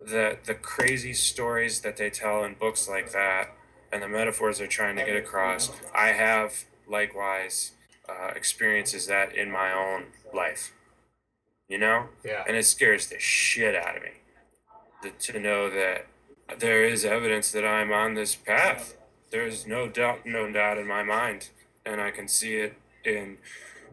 that 0.00 0.44
the 0.44 0.54
crazy 0.54 1.12
stories 1.12 1.80
that 1.80 1.96
they 1.96 2.10
tell 2.10 2.44
in 2.44 2.54
books 2.54 2.88
like 2.88 3.12
that 3.12 3.52
and 3.92 4.02
the 4.02 4.08
metaphors 4.08 4.58
they're 4.58 4.66
trying 4.66 4.96
to 4.96 5.04
get 5.04 5.16
across, 5.16 5.70
I 5.94 6.08
have 6.08 6.64
likewise 6.88 7.72
uh, 8.08 8.28
experiences 8.36 9.06
that 9.06 9.34
in 9.34 9.50
my 9.50 9.72
own 9.72 10.06
life. 10.32 10.72
You 11.68 11.78
know? 11.78 12.06
Yeah. 12.24 12.44
And 12.46 12.56
it 12.56 12.64
scares 12.64 13.08
the 13.08 13.18
shit 13.18 13.74
out 13.74 13.96
of 13.96 14.02
me 14.02 14.10
to, 15.02 15.32
to 15.32 15.40
know 15.40 15.68
that 15.70 16.06
there 16.58 16.84
is 16.84 17.04
evidence 17.04 17.50
that 17.52 17.64
I'm 17.64 17.92
on 17.92 18.14
this 18.14 18.34
path. 18.36 18.96
There's 19.30 19.66
no 19.66 19.88
doubt, 19.88 20.24
no 20.24 20.50
doubt 20.50 20.78
in 20.78 20.86
my 20.86 21.02
mind, 21.02 21.48
and 21.84 22.00
I 22.00 22.12
can 22.12 22.28
see 22.28 22.54
it 22.56 22.76
in 23.04 23.38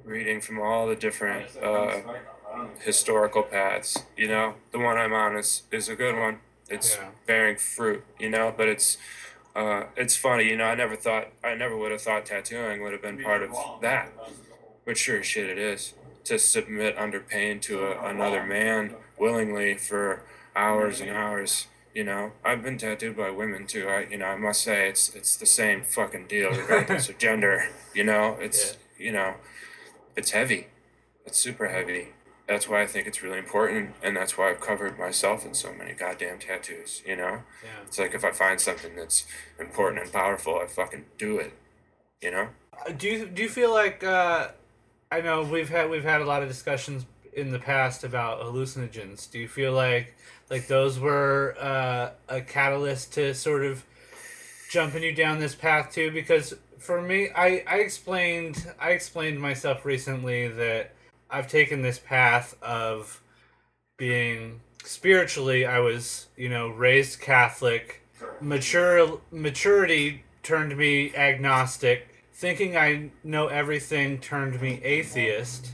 reading 0.04 0.42
from 0.42 0.62
all 0.62 0.88
the 0.88 0.96
different 0.96 1.48
uh, 1.58 2.02
historical 2.80 3.44
paths. 3.44 3.98
You 4.18 4.28
know, 4.28 4.56
the 4.72 4.80
one 4.80 4.98
I'm 4.98 5.14
on 5.14 5.36
is 5.38 5.64
is 5.72 5.90
a 5.90 5.96
good 5.96 6.18
one. 6.18 6.40
It's 6.70 6.96
Yeah. 6.96 7.10
bearing 7.26 7.58
fruit. 7.58 8.04
You 8.20 8.30
know, 8.30 8.54
but 8.56 8.68
it's 8.68 8.98
uh, 9.56 9.86
it's 9.96 10.16
funny. 10.16 10.46
You 10.46 10.58
know, 10.58 10.66
I 10.66 10.76
never 10.76 10.96
thought 10.96 11.28
I 11.44 11.56
never 11.56 11.78
would 11.78 11.92
have 11.92 12.02
thought 12.02 12.26
tattooing 12.26 12.82
would 12.82 12.94
have 12.94 13.02
been 13.02 13.24
part 13.24 13.44
of 13.44 13.52
that, 13.82 14.12
but 14.86 14.98
sure 14.98 15.20
as 15.20 15.26
shit 15.26 15.50
it 15.50 15.58
is. 15.58 15.94
To 16.26 16.40
submit 16.40 16.98
under 16.98 17.20
pain 17.20 17.60
to 17.62 17.86
a, 17.86 18.10
another 18.10 18.44
man 18.44 18.96
willingly 19.18 19.76
for 19.78 20.22
hours 20.56 21.02
and 21.02 21.10
hours. 21.10 21.68
You 21.94 22.06
know, 22.06 22.32
I've 22.44 22.64
been 22.64 22.78
tattooed 22.78 23.18
by 23.18 23.30
women 23.30 23.68
too. 23.68 23.88
I, 23.90 24.08
you 24.10 24.18
know, 24.18 24.26
I 24.26 24.36
must 24.38 24.62
say 24.62 24.88
it's 24.90 25.14
it's 25.14 25.36
the 25.36 25.46
same 25.46 25.84
fucking 25.84 26.28
deal 26.28 26.50
regardless 26.56 27.10
of 27.10 27.18
gender. 27.18 27.68
You 27.94 28.06
know, 28.06 28.38
it's 28.40 28.78
you 28.98 29.12
know, 29.12 29.36
it's 30.16 30.32
heavy. 30.32 30.68
It's 31.26 31.38
super 31.38 31.68
heavy. 31.70 32.10
That's 32.48 32.68
why 32.68 32.82
I 32.82 32.88
think 32.88 33.08
it's 33.08 33.24
really 33.24 33.38
important, 33.40 33.96
and 34.04 34.18
that's 34.18 34.38
why 34.38 34.50
I've 34.50 34.60
covered 34.60 35.00
myself 35.00 35.46
in 35.46 35.54
so 35.54 35.74
many 35.74 35.94
goddamn 35.94 36.40
tattoos. 36.40 37.02
You 37.06 37.16
know, 37.16 37.44
Yeah. 37.64 37.70
it's 37.86 37.98
like 37.98 38.14
if 38.14 38.26
I 38.26 38.32
find 38.32 38.60
something 38.60 38.96
that's 38.96 39.26
important 39.60 40.02
and 40.04 40.12
powerful, 40.12 40.60
I 40.60 40.68
fucking 40.68 41.06
do 41.18 41.38
it. 41.38 41.54
You 42.22 42.32
know. 42.32 42.50
Uh, 42.86 42.92
Do 42.92 43.08
you 43.08 43.26
do 43.28 43.44
you 43.44 43.50
feel 43.50 43.72
like 43.72 44.04
uh, 44.04 44.50
I 45.12 45.22
know 45.22 45.44
we've 45.44 45.70
had 45.70 45.90
we've 45.90 46.04
had 46.04 46.22
a 46.22 46.26
lot 46.26 46.42
of 46.44 46.50
discussions 46.50 47.06
in 47.32 47.52
the 47.52 47.60
past 47.60 48.04
about 48.04 48.42
hallucinogens. 48.42 49.30
Do 49.32 49.40
you 49.40 49.48
feel 49.48 49.72
like 49.72 50.14
like 50.50 50.68
those 50.68 51.00
were 51.00 51.56
uh, 51.60 52.10
a 52.28 52.42
catalyst 52.42 53.14
to 53.14 53.34
sort 53.34 53.64
of 53.64 53.86
jumping 54.70 55.02
you 55.04 55.14
down 55.16 55.40
this 55.40 55.56
path 55.56 55.94
too? 55.94 56.12
Because 56.12 56.54
for 56.78 57.02
me, 57.02 57.30
I 57.36 57.64
I 57.68 57.78
explained 57.78 58.72
I 58.80 58.90
explained 58.92 59.40
myself 59.40 59.86
recently 59.86 60.48
that 60.50 60.94
I've 61.34 61.48
taken 61.48 61.82
this 61.82 61.98
path 61.98 62.56
of 62.62 63.20
being 63.98 64.62
spiritually 64.84 65.66
I 65.66 65.80
was, 65.80 66.28
you 66.38 66.48
know, 66.48 66.68
raised 66.68 67.22
Catholic. 67.22 68.02
Mature 68.40 69.20
maturity 69.32 70.26
turned 70.44 70.78
me 70.78 71.14
agnostic. 71.16 72.08
Thinking 72.34 72.78
I 72.78 73.10
know 73.24 73.48
everything 73.48 74.20
turned 74.20 74.62
me 74.62 74.80
atheist. 74.84 75.72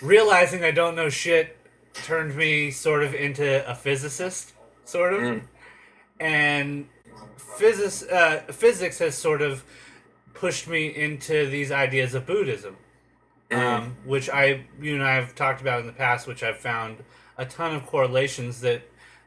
Realizing 0.00 0.64
I 0.64 0.70
don't 0.70 0.96
know 0.96 1.10
shit 1.10 1.58
turned 1.92 2.34
me 2.34 2.70
sort 2.70 3.02
of 3.02 3.14
into 3.14 3.68
a 3.70 3.74
physicist, 3.74 4.54
sort 4.86 5.12
of. 5.12 5.20
Mm. 5.20 5.42
And 6.18 6.88
physics 7.36 8.04
uh, 8.04 8.40
physics 8.50 9.00
has 9.00 9.14
sort 9.16 9.42
of 9.42 9.64
pushed 10.32 10.66
me 10.66 10.86
into 10.86 11.46
these 11.50 11.70
ideas 11.70 12.14
of 12.14 12.24
Buddhism 12.24 12.78
um, 13.50 13.96
which 14.04 14.28
I 14.30 14.64
you 14.80 14.94
and 14.94 15.02
I 15.02 15.14
have 15.14 15.34
talked 15.34 15.60
about 15.60 15.80
in 15.80 15.86
the 15.86 15.92
past, 15.92 16.26
which 16.26 16.42
I've 16.42 16.58
found 16.58 16.98
a 17.36 17.44
ton 17.44 17.74
of 17.74 17.86
correlations 17.86 18.60
that 18.60 18.82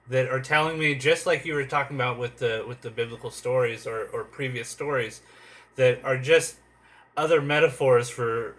that 0.09 0.27
are 0.27 0.41
telling 0.41 0.77
me 0.77 0.95
just 0.95 1.25
like 1.25 1.45
you 1.45 1.53
were 1.53 1.65
talking 1.65 1.95
about 1.95 2.17
with 2.19 2.37
the 2.37 2.63
with 2.67 2.81
the 2.81 2.89
biblical 2.89 3.31
stories 3.31 3.87
or, 3.87 4.05
or 4.13 4.23
previous 4.23 4.67
stories 4.69 5.21
that 5.75 6.03
are 6.03 6.17
just 6.17 6.55
other 7.15 7.41
metaphors 7.41 8.09
for 8.09 8.55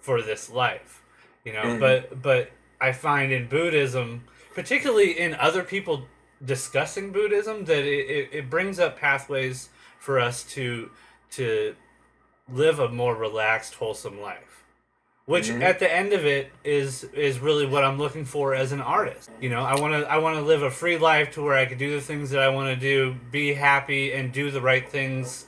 for 0.00 0.22
this 0.22 0.50
life 0.50 1.02
you 1.44 1.52
know? 1.52 1.62
Mhm. 1.62 1.80
but 1.80 2.22
but 2.22 2.50
i 2.80 2.90
find 2.92 3.30
in 3.32 3.48
buddhism 3.48 4.24
particularly 4.54 5.18
in 5.18 5.34
other 5.34 5.62
people 5.62 6.06
discussing 6.44 7.12
buddhism 7.12 7.64
that 7.66 7.84
it, 7.84 8.10
it, 8.10 8.28
it 8.32 8.50
brings 8.50 8.80
up 8.80 8.98
pathways 8.98 9.68
for 10.00 10.18
us 10.18 10.42
to 10.42 10.90
to 11.30 11.74
live 12.52 12.80
a 12.80 12.88
more 12.88 13.14
relaxed 13.14 13.74
wholesome 13.76 14.20
life 14.20 14.51
which 15.26 15.48
Mhm. 15.48 15.62
at 15.62 15.78
the 15.78 15.92
end 15.92 16.12
of 16.12 16.26
it 16.26 16.50
is 16.64 17.04
is 17.14 17.38
really 17.38 17.66
what 17.66 17.84
I'm 17.84 17.98
looking 17.98 18.24
for 18.24 18.54
as 18.54 18.72
an 18.72 18.80
artist. 18.80 19.30
You 19.40 19.50
know, 19.50 19.62
I 19.62 19.78
want 19.78 19.94
to 19.94 20.10
I 20.10 20.18
want 20.18 20.36
to 20.36 20.42
live 20.42 20.62
a 20.62 20.70
free 20.70 20.96
life 20.98 21.30
to 21.32 21.42
where 21.42 21.56
I 21.56 21.64
can 21.66 21.78
do 21.78 21.90
the 21.94 22.00
things 22.00 22.30
that 22.30 22.40
I 22.40 22.48
want 22.48 22.68
to 22.74 22.76
do, 22.80 23.14
be 23.30 23.54
happy 23.54 24.12
and 24.12 24.32
do 24.32 24.50
the 24.50 24.60
right 24.60 24.88
things 24.88 25.46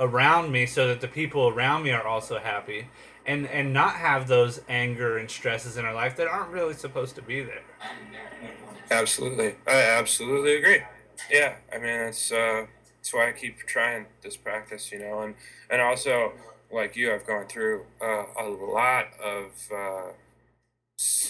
around 0.00 0.50
me 0.50 0.66
so 0.66 0.88
that 0.88 1.00
the 1.00 1.08
people 1.08 1.48
around 1.48 1.84
me 1.84 1.90
are 1.92 2.06
also 2.06 2.38
happy 2.38 2.88
and 3.24 3.46
and 3.48 3.72
not 3.72 3.94
have 3.94 4.26
those 4.26 4.60
anger 4.68 5.16
and 5.16 5.30
stresses 5.30 5.76
in 5.76 5.84
our 5.84 5.94
life 5.94 6.16
that 6.16 6.26
aren't 6.26 6.50
really 6.50 6.74
supposed 6.74 7.14
to 7.14 7.22
be 7.22 7.42
there. 7.42 7.62
Absolutely, 8.90 9.54
I 9.66 9.80
absolutely 9.82 10.56
agree. 10.56 10.82
Yeah, 11.30 11.54
I 11.72 11.78
mean 11.78 12.00
it's 12.08 12.32
uh, 12.32 12.66
that's 12.96 13.14
why 13.14 13.28
I 13.28 13.32
keep 13.32 13.58
trying 13.60 14.06
this 14.22 14.36
practice, 14.36 14.90
you 14.92 14.98
know, 14.98 15.20
and 15.20 15.34
and 15.70 15.80
also 15.80 16.32
like 16.72 16.96
you, 16.96 17.12
I've 17.12 17.26
gone 17.26 17.46
through 17.46 17.84
uh, 18.00 18.24
a 18.38 18.48
lot 18.48 19.08
of 19.22 19.70
uh, 19.72 20.12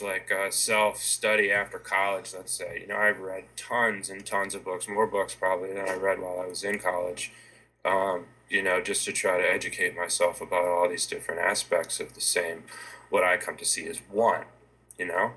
like 0.03 0.31
uh, 0.31 0.51
self 0.51 0.99
study 0.99 1.51
after 1.51 1.79
college. 1.79 2.33
Let's 2.35 2.53
say, 2.53 2.81
you 2.81 2.87
know, 2.87 2.97
I've 2.97 3.21
read 3.21 3.45
tons 3.57 4.09
and 4.09 4.25
tons 4.25 4.55
of 4.55 4.65
books, 4.65 4.89
more 4.89 5.07
books 5.07 5.35
probably 5.35 5.73
than 5.73 5.89
I 5.89 5.95
read 5.95 6.21
while 6.21 6.41
I 6.41 6.47
was 6.47 6.63
in 6.63 6.79
college. 6.79 7.33
Um, 7.85 8.27
you 8.49 8.63
know, 8.63 8.81
just 8.81 9.05
to 9.07 9.13
try 9.13 9.39
to 9.39 9.51
educate 9.51 9.97
myself 9.97 10.41
about 10.41 10.67
all 10.67 10.89
these 10.89 11.07
different 11.07 11.41
aspects 11.41 12.01
of 12.01 12.15
the 12.15 12.21
same, 12.21 12.65
what 13.11 13.25
I 13.25 13.37
come 13.37 13.57
to 13.57 13.65
see 13.65 13.87
as 13.87 13.99
one. 14.11 14.45
You 14.99 15.07
know, 15.07 15.33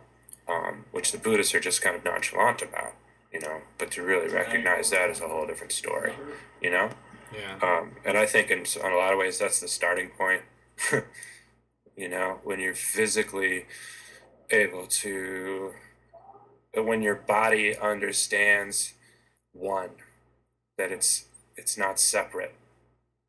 um, 0.48 0.86
which 0.92 1.12
the 1.12 1.18
Buddhists 1.18 1.56
are 1.56 1.60
just 1.60 1.82
kind 1.82 1.96
of 1.96 2.04
nonchalant 2.04 2.62
about, 2.62 2.94
you 3.32 3.40
know. 3.40 3.62
But 3.78 3.90
to 3.92 4.04
really 4.04 4.28
recognize 4.28 4.90
that 4.92 5.10
is 5.10 5.22
a 5.22 5.28
whole 5.28 5.48
different 5.48 5.72
story, 5.72 6.14
you 6.62 6.70
know. 6.70 6.90
Yeah. 7.38 7.58
Um, 7.62 7.98
and 8.06 8.18
I 8.18 8.26
think 8.26 8.52
in, 8.52 8.60
in 8.60 8.92
a 8.92 8.96
lot 8.96 9.14
of 9.14 9.20
ways 9.20 9.40
that's 9.40 9.60
the 9.60 9.68
starting 9.68 10.10
point, 10.10 10.42
you 11.98 12.10
know, 12.10 12.40
when 12.44 12.60
you're 12.60 12.76
physically 12.76 13.66
able 14.50 14.86
to, 14.88 15.72
uh, 16.78 16.84
when 16.84 17.02
your 17.02 17.16
body 17.16 17.78
understands 17.78 18.94
one, 19.54 19.92
that 20.78 20.92
it's 20.92 21.26
it's 21.56 21.78
not 21.78 22.00
separate, 22.00 22.54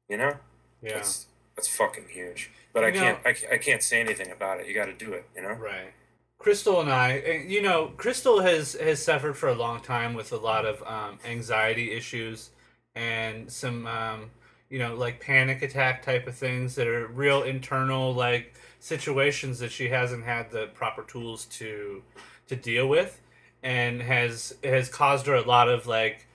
you 0.08 0.16
know. 0.16 0.34
Yeah. 0.82 0.94
That's 0.94 1.26
that's 1.54 1.68
fucking 1.68 2.06
huge. 2.10 2.50
But 2.72 2.84
I 2.84 2.90
know- 2.90 3.00
can't 3.00 3.18
I, 3.24 3.54
I 3.54 3.58
can't 3.58 3.82
say 3.82 4.00
anything 4.00 4.30
about 4.30 4.60
it. 4.60 4.66
You 4.66 4.74
got 4.74 4.86
to 4.86 4.92
do 4.92 5.12
it, 5.12 5.26
you 5.34 5.42
know. 5.42 5.52
Right. 5.52 5.92
Crystal 6.38 6.80
and 6.80 6.90
I, 6.90 7.44
you 7.48 7.62
know, 7.62 7.92
Crystal 7.96 8.40
has 8.40 8.74
has 8.74 9.02
suffered 9.02 9.36
for 9.36 9.48
a 9.48 9.54
long 9.54 9.80
time 9.80 10.12
with 10.14 10.32
a 10.32 10.36
lot 10.36 10.66
of 10.66 10.82
um, 10.82 11.18
anxiety 11.24 11.92
issues 11.92 12.50
and 12.96 13.52
some, 13.52 13.86
um, 13.86 14.30
you 14.70 14.80
know, 14.80 14.96
like 14.96 15.20
panic 15.20 15.62
attack 15.62 16.02
type 16.02 16.26
of 16.26 16.34
things 16.34 16.74
that 16.74 16.88
are 16.88 17.06
real 17.06 17.42
internal 17.44 18.12
like 18.12 18.54
situations 18.80 19.58
that 19.60 19.70
she 19.70 19.88
hasn't 19.90 20.24
had 20.24 20.50
the 20.50 20.66
proper 20.68 21.02
tools 21.04 21.44
to 21.44 22.02
to 22.48 22.56
deal 22.56 22.88
with, 22.88 23.20
and 23.62 24.02
has 24.02 24.54
has 24.64 24.88
caused 24.88 25.26
her 25.26 25.34
a 25.34 25.42
lot 25.42 25.68
of 25.68 25.86
like 25.86 26.26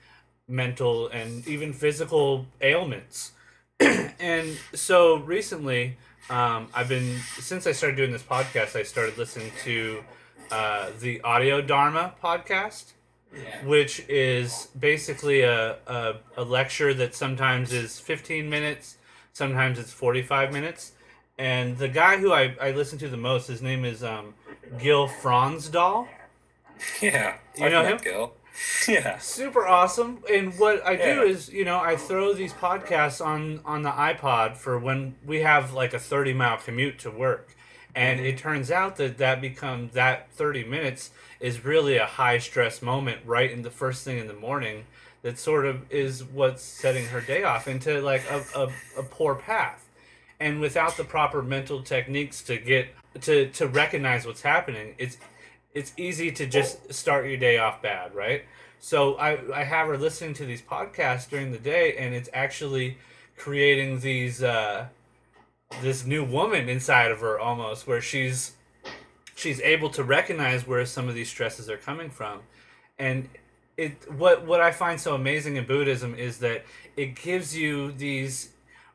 mental 0.48 1.08
and 1.08 1.46
even 1.46 1.72
physical 1.72 2.46
ailments. 2.60 3.32
and 3.80 4.56
so 4.72 5.16
recently, 5.16 5.96
um, 6.30 6.68
I've 6.74 6.88
been 6.88 7.18
since 7.38 7.66
I 7.66 7.72
started 7.72 7.96
doing 7.96 8.12
this 8.12 8.22
podcast, 8.22 8.76
I 8.76 8.84
started 8.84 9.18
listening 9.18 9.50
to 9.64 10.04
uh, 10.50 10.90
the 11.00 11.20
Audio 11.22 11.60
Dharma 11.60 12.14
podcast, 12.22 12.92
which 13.64 14.00
is 14.08 14.68
basically 14.78 15.42
a, 15.42 15.76
a 15.86 16.14
a 16.36 16.44
lecture 16.44 16.92
that 16.94 17.14
sometimes 17.14 17.72
is 17.72 17.98
fifteen 17.98 18.48
minutes, 18.50 18.96
sometimes 19.32 19.78
it's 19.78 19.92
forty 19.92 20.22
five 20.22 20.52
minutes. 20.52 20.92
And 21.38 21.78
the 21.78 21.88
guy 21.88 22.18
who 22.18 22.32
I, 22.32 22.54
I 22.60 22.70
listen 22.72 22.98
to 22.98 23.08
the 23.08 23.16
most, 23.16 23.48
his 23.48 23.62
name 23.62 23.84
is 23.84 24.04
um, 24.04 24.34
Gil 24.78 25.08
Fronsdal. 25.08 26.08
Yeah. 27.00 27.36
You 27.56 27.66
I've 27.66 27.72
know 27.72 27.84
him? 27.84 27.98
Gil. 28.02 28.32
yeah. 28.88 29.18
super 29.18 29.66
awesome 29.66 30.22
and 30.30 30.52
what 30.58 30.84
i 30.86 30.94
do 30.94 31.22
is 31.22 31.48
you 31.48 31.64
know 31.64 31.80
i 31.80 31.96
throw 31.96 32.34
these 32.34 32.52
podcasts 32.52 33.24
on 33.24 33.60
on 33.64 33.82
the 33.82 33.90
ipod 33.90 34.56
for 34.56 34.78
when 34.78 35.14
we 35.24 35.40
have 35.40 35.72
like 35.72 35.94
a 35.94 35.98
30 35.98 36.34
mile 36.34 36.58
commute 36.58 36.98
to 36.98 37.10
work 37.10 37.56
and 37.94 38.20
it 38.20 38.38
turns 38.38 38.70
out 38.70 38.96
that 38.96 39.18
that 39.18 39.40
becomes 39.40 39.92
that 39.92 40.30
30 40.32 40.64
minutes 40.64 41.10
is 41.40 41.64
really 41.64 41.96
a 41.96 42.06
high 42.06 42.38
stress 42.38 42.82
moment 42.82 43.20
right 43.26 43.50
in 43.50 43.62
the 43.62 43.70
first 43.70 44.04
thing 44.04 44.18
in 44.18 44.26
the 44.26 44.34
morning 44.34 44.84
that 45.22 45.38
sort 45.38 45.66
of 45.66 45.90
is 45.90 46.24
what's 46.24 46.62
setting 46.62 47.06
her 47.06 47.20
day 47.20 47.44
off 47.44 47.68
into 47.68 48.00
like 48.00 48.22
a, 48.30 48.44
a, 48.56 49.00
a 49.00 49.02
poor 49.02 49.34
path 49.34 49.88
and 50.40 50.60
without 50.60 50.96
the 50.96 51.04
proper 51.04 51.42
mental 51.42 51.82
techniques 51.82 52.42
to 52.42 52.56
get 52.56 52.88
to 53.20 53.48
to 53.50 53.66
recognize 53.68 54.26
what's 54.26 54.42
happening 54.42 54.94
it's 54.98 55.16
it's 55.74 55.92
easy 55.96 56.30
to 56.32 56.46
just 56.46 56.92
start 56.92 57.26
your 57.26 57.36
day 57.36 57.58
off 57.58 57.82
bad, 57.82 58.14
right? 58.14 58.44
So 58.78 59.14
I 59.14 59.38
I 59.54 59.64
have 59.64 59.86
her 59.88 59.98
listening 59.98 60.34
to 60.34 60.44
these 60.44 60.62
podcasts 60.62 61.28
during 61.28 61.52
the 61.52 61.58
day, 61.58 61.96
and 61.96 62.14
it's 62.14 62.28
actually 62.32 62.98
creating 63.36 64.00
these 64.00 64.42
uh, 64.42 64.86
this 65.80 66.04
new 66.04 66.24
woman 66.24 66.68
inside 66.68 67.10
of 67.10 67.20
her 67.20 67.38
almost, 67.38 67.86
where 67.86 68.00
she's 68.00 68.52
she's 69.34 69.60
able 69.60 69.90
to 69.90 70.04
recognize 70.04 70.66
where 70.66 70.84
some 70.84 71.08
of 71.08 71.14
these 71.14 71.28
stresses 71.28 71.70
are 71.70 71.76
coming 71.76 72.10
from, 72.10 72.40
and 72.98 73.28
it 73.76 74.10
what 74.12 74.44
what 74.46 74.60
I 74.60 74.70
find 74.72 75.00
so 75.00 75.14
amazing 75.14 75.56
in 75.56 75.66
Buddhism 75.66 76.14
is 76.14 76.38
that 76.38 76.64
it 76.96 77.16
gives 77.16 77.56
you 77.56 77.92
these 77.92 78.50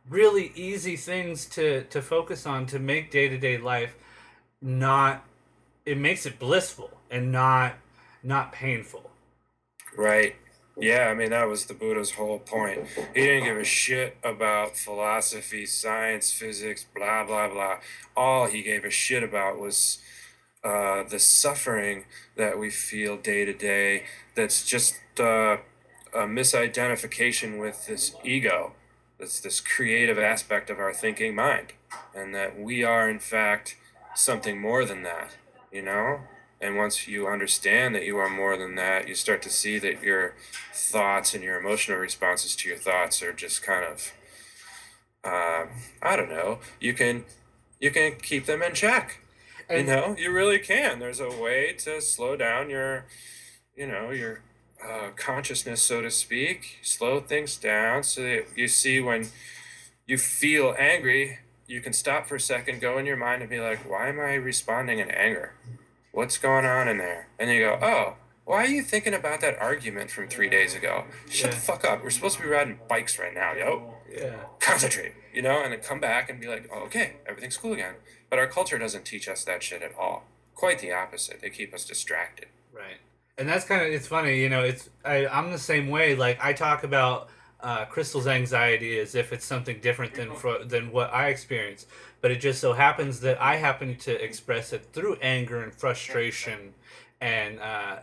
really 0.09 0.51
easy 0.55 0.95
things 0.95 1.45
to 1.47 1.83
to 1.85 2.01
focus 2.01 2.45
on 2.45 2.65
to 2.67 2.79
make 2.79 3.11
day 3.11 3.27
to 3.27 3.37
day 3.37 3.57
life 3.57 3.95
not 4.61 5.25
it 5.85 5.97
makes 5.97 6.25
it 6.25 6.39
blissful 6.39 6.91
and 7.09 7.31
not 7.31 7.75
not 8.23 8.51
painful. 8.51 9.09
Right. 9.97 10.35
Yeah, 10.79 11.07
I 11.07 11.15
mean 11.15 11.31
that 11.31 11.47
was 11.47 11.65
the 11.65 11.73
Buddha's 11.73 12.11
whole 12.11 12.37
point. 12.39 12.85
He 13.15 13.21
didn't 13.21 13.45
give 13.45 13.57
a 13.57 13.63
shit 13.63 14.17
about 14.23 14.77
philosophy, 14.77 15.65
science, 15.65 16.31
physics, 16.31 16.85
blah 16.95 17.25
blah 17.25 17.49
blah. 17.49 17.77
All 18.15 18.45
he 18.45 18.61
gave 18.61 18.85
a 18.85 18.91
shit 18.91 19.23
about 19.23 19.59
was 19.59 19.97
uh, 20.63 21.03
the 21.03 21.17
suffering 21.17 22.05
that 22.35 22.59
we 22.59 22.69
feel 22.69 23.17
day 23.17 23.43
to 23.43 23.53
day. 23.53 24.03
That's 24.35 24.65
just 24.65 24.95
uh, 25.19 25.57
a 26.13 26.25
misidentification 26.27 27.59
with 27.59 27.87
this 27.87 28.13
ego. 28.23 28.73
That's 29.19 29.39
this 29.39 29.59
creative 29.59 30.19
aspect 30.19 30.69
of 30.69 30.77
our 30.77 30.93
thinking 30.93 31.33
mind, 31.33 31.73
and 32.13 32.35
that 32.35 32.59
we 32.59 32.83
are 32.83 33.09
in 33.09 33.19
fact 33.19 33.77
something 34.13 34.61
more 34.61 34.85
than 34.85 35.01
that. 35.03 35.31
You 35.71 35.81
know. 35.81 36.19
And 36.59 36.75
once 36.75 37.07
you 37.07 37.27
understand 37.27 37.93
that 37.95 38.03
you 38.03 38.17
are 38.17 38.29
more 38.29 38.57
than 38.57 38.75
that, 38.75 39.07
you 39.07 39.15
start 39.15 39.41
to 39.43 39.49
see 39.49 39.77
that 39.79 40.01
your 40.01 40.33
thoughts 40.73 41.33
and 41.33 41.43
your 41.43 41.59
emotional 41.59 41.97
responses 41.97 42.55
to 42.57 42.69
your 42.69 42.77
thoughts 42.77 43.21
are 43.21 43.33
just 43.33 43.61
kind 43.61 43.85
of, 43.85 44.13
uh, 45.23 45.65
I 46.01 46.15
don't 46.15 46.29
know. 46.29 46.59
You 46.79 46.93
can, 46.93 47.25
you 47.79 47.91
can 47.91 48.15
keep 48.21 48.45
them 48.45 48.61
in 48.63 48.73
check. 48.73 49.19
And- 49.69 49.87
you 49.87 49.93
know, 49.93 50.15
you 50.17 50.31
really 50.31 50.59
can. 50.59 50.99
There's 50.99 51.19
a 51.19 51.29
way 51.29 51.73
to 51.79 52.01
slow 52.01 52.35
down 52.35 52.69
your, 52.69 53.05
you 53.75 53.85
know, 53.85 54.09
your 54.11 54.41
uh, 54.83 55.09
consciousness, 55.15 55.81
so 55.81 56.01
to 56.01 56.09
speak. 56.09 56.79
Slow 56.81 57.19
things 57.19 57.57
down 57.57 58.03
so 58.03 58.21
that 58.23 58.45
you 58.55 58.67
see 58.67 59.01
when 59.01 59.27
you 60.05 60.17
feel 60.17 60.75
angry, 60.79 61.39
you 61.67 61.81
can 61.81 61.91
stop 61.93 62.27
for 62.27 62.35
a 62.35 62.39
second, 62.39 62.79
go 62.79 62.97
in 62.97 63.05
your 63.05 63.17
mind, 63.17 63.41
and 63.41 63.49
be 63.49 63.59
like, 63.59 63.79
"Why 63.79 64.07
am 64.07 64.19
I 64.19 64.35
responding 64.35 64.99
in 64.99 65.11
anger? 65.11 65.53
What's 66.17 66.39
going 66.39 66.65
on 66.65 66.87
in 66.87 66.97
there?" 66.97 67.29
And 67.37 67.51
you 67.51 67.59
go, 67.59 67.79
"Oh." 67.81 68.15
Why 68.43 68.63
are 68.63 68.67
you 68.67 68.81
thinking 68.81 69.13
about 69.13 69.41
that 69.41 69.59
argument 69.59 70.09
from 70.09 70.29
three 70.29 70.47
days 70.49 70.73
ago? 70.73 71.03
Shut 71.29 71.51
the 71.51 71.57
fuck 71.57 71.83
up. 71.83 72.01
We're 72.01 72.09
supposed 72.11 72.37
to 72.37 72.43
be 72.43 72.47
riding 72.47 72.79
bikes 72.87 73.19
right 73.19 73.33
now, 73.33 73.51
yo 73.51 73.95
Yeah. 74.09 74.35
concentrate, 74.61 75.15
you 75.33 75.41
know, 75.41 75.61
and 75.61 75.73
then 75.73 75.81
come 75.81 75.99
back 75.99 76.29
and 76.29 76.39
be 76.39 76.47
like, 76.47 76.69
oh, 76.73 76.83
okay, 76.83 77.17
everything's 77.25 77.57
cool 77.57 77.73
again. 77.73 77.95
But 78.29 78.39
our 78.39 78.47
culture 78.47 78.77
doesn't 78.77 79.03
teach 79.03 79.27
us 79.27 79.43
that 79.43 79.63
shit 79.63 79.81
at 79.81 79.93
all. 79.95 80.23
Quite 80.55 80.79
the 80.79 80.93
opposite. 80.93 81.41
They 81.41 81.49
keep 81.49 81.73
us 81.73 81.83
distracted. 81.83 82.47
Right. 82.71 82.99
And 83.37 83.49
that's 83.49 83.65
kind 83.65 83.81
of 83.81 83.89
it's 83.89 84.07
funny, 84.07 84.39
you 84.39 84.47
know, 84.47 84.63
it's 84.63 84.89
I 85.03 85.27
I'm 85.27 85.51
the 85.51 85.59
same 85.59 85.89
way 85.89 86.15
like 86.15 86.39
I 86.41 86.53
talk 86.53 86.85
about 86.85 87.27
uh, 87.61 87.85
Crystal's 87.85 88.27
anxiety 88.27 88.99
as 88.99 89.15
if 89.15 89.33
it's 89.33 89.45
something 89.45 89.79
different 89.79 90.13
than 90.13 90.33
fro- 90.35 90.63
than 90.63 90.91
what 90.91 91.11
I 91.13 91.29
experience, 91.29 91.85
but 92.21 92.31
it 92.31 92.39
just 92.39 92.61
so 92.61 92.73
happens 92.73 93.19
that 93.21 93.41
I 93.41 93.55
happen 93.55 93.95
to 93.97 94.23
express 94.23 94.73
it 94.73 94.87
through 94.93 95.17
anger 95.21 95.63
and 95.63 95.73
frustration 95.73 96.73
and 97.19 97.59
uh, 97.59 97.97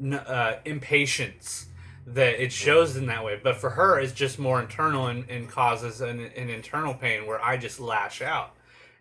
n- 0.00 0.14
uh, 0.14 0.58
impatience 0.64 1.66
that 2.06 2.42
it 2.42 2.52
shows 2.52 2.96
in 2.96 3.06
that 3.06 3.24
way. 3.24 3.38
But 3.40 3.56
for 3.56 3.70
her, 3.70 4.00
it's 4.00 4.12
just 4.12 4.38
more 4.38 4.60
internal 4.60 5.06
and, 5.06 5.28
and 5.30 5.48
causes 5.48 6.00
an, 6.00 6.18
an 6.18 6.50
internal 6.50 6.94
pain 6.94 7.26
where 7.26 7.42
I 7.42 7.56
just 7.56 7.78
lash 7.78 8.20
out. 8.20 8.54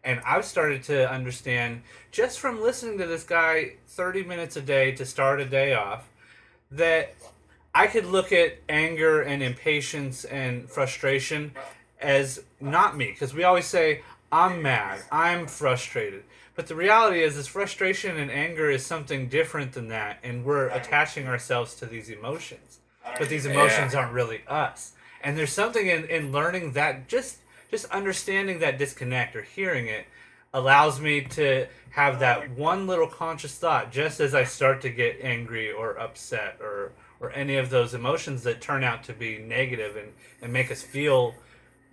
And 0.04 0.20
I've 0.26 0.46
started 0.46 0.84
to 0.84 1.12
understand 1.12 1.82
just 2.12 2.40
from 2.40 2.62
listening 2.62 2.98
to 3.00 3.08
this 3.08 3.24
guy 3.24 3.74
30 3.88 4.24
minutes 4.24 4.56
a 4.56 4.62
day 4.62 4.92
to 4.94 5.06
start 5.06 5.40
a 5.40 5.46
day 5.46 5.74
off 5.74 6.10
that 6.72 7.14
I 7.74 7.88
could 7.88 8.06
look 8.06 8.32
at 8.32 8.58
anger 8.68 9.22
and 9.22 9.42
impatience 9.42 10.26
and 10.26 10.70
frustration 10.70 11.54
as 12.00 12.44
not 12.60 12.98
me 12.98 13.08
because 13.08 13.34
we 13.34 13.44
always 13.44 13.66
say 13.66 14.02
I'm 14.32 14.62
mad, 14.62 15.02
I'm 15.12 15.48
frustrated. 15.48 16.24
But 16.56 16.68
the 16.68 16.76
reality 16.76 17.24
is, 17.24 17.38
is 17.38 17.48
frustration 17.48 18.18
and 18.18 18.30
anger 18.30 18.70
is 18.70 18.86
something 18.86 19.30
different 19.30 19.72
than 19.72 19.88
that, 19.88 20.20
and 20.22 20.44
we're 20.44 20.68
attaching 20.68 21.28
ourselves 21.28 21.76
to 21.76 21.86
these 21.86 22.10
emotions. 22.10 22.80
But 23.18 23.30
these 23.30 23.46
emotions 23.46 23.96
aren't 23.96 24.14
really 24.14 24.42
us. 24.48 24.94
And 25.24 25.38
there's 25.38 25.52
something 25.54 25.88
in, 25.88 26.06
in 26.06 26.32
learning 26.32 26.74
that 26.74 27.08
just 27.08 27.38
just 27.70 27.86
understanding 27.86 28.60
that 28.60 28.78
disconnect 28.78 29.34
or 29.36 29.44
hearing 29.44 29.88
it 29.88 30.06
allows 30.54 31.00
me 31.00 31.22
to 31.22 31.66
have 31.92 32.20
that 32.20 32.50
one 32.52 32.86
little 32.86 33.08
conscious 33.08 33.58
thought 33.58 33.92
just 33.94 34.20
as 34.20 34.36
I 34.36 34.44
start 34.44 34.82
to 34.82 34.90
get 34.90 35.20
angry 35.22 35.72
or 35.72 35.98
upset 35.98 36.58
or 36.60 36.92
or 37.22 37.32
any 37.32 37.56
of 37.56 37.70
those 37.70 37.94
emotions 37.94 38.44
that 38.44 38.60
turn 38.60 38.84
out 38.84 39.04
to 39.04 39.14
be 39.14 39.38
negative 39.38 39.96
and, 39.96 40.12
and 40.42 40.52
make 40.52 40.72
us 40.72 40.82
feel 40.82 41.36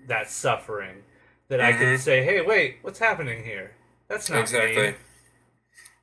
that 0.07 0.31
suffering 0.31 1.03
that 1.49 1.61
I 1.61 1.73
can 1.73 1.95
Mhm. 1.95 1.99
say, 1.99 2.25
hey, 2.25 2.41
wait, 2.41 2.79
what's 2.83 2.99
happening 2.99 3.45
here? 3.45 3.73
That's 4.09 4.31
not 4.31 4.41
exactly. 4.41 4.89
me. 4.93 4.95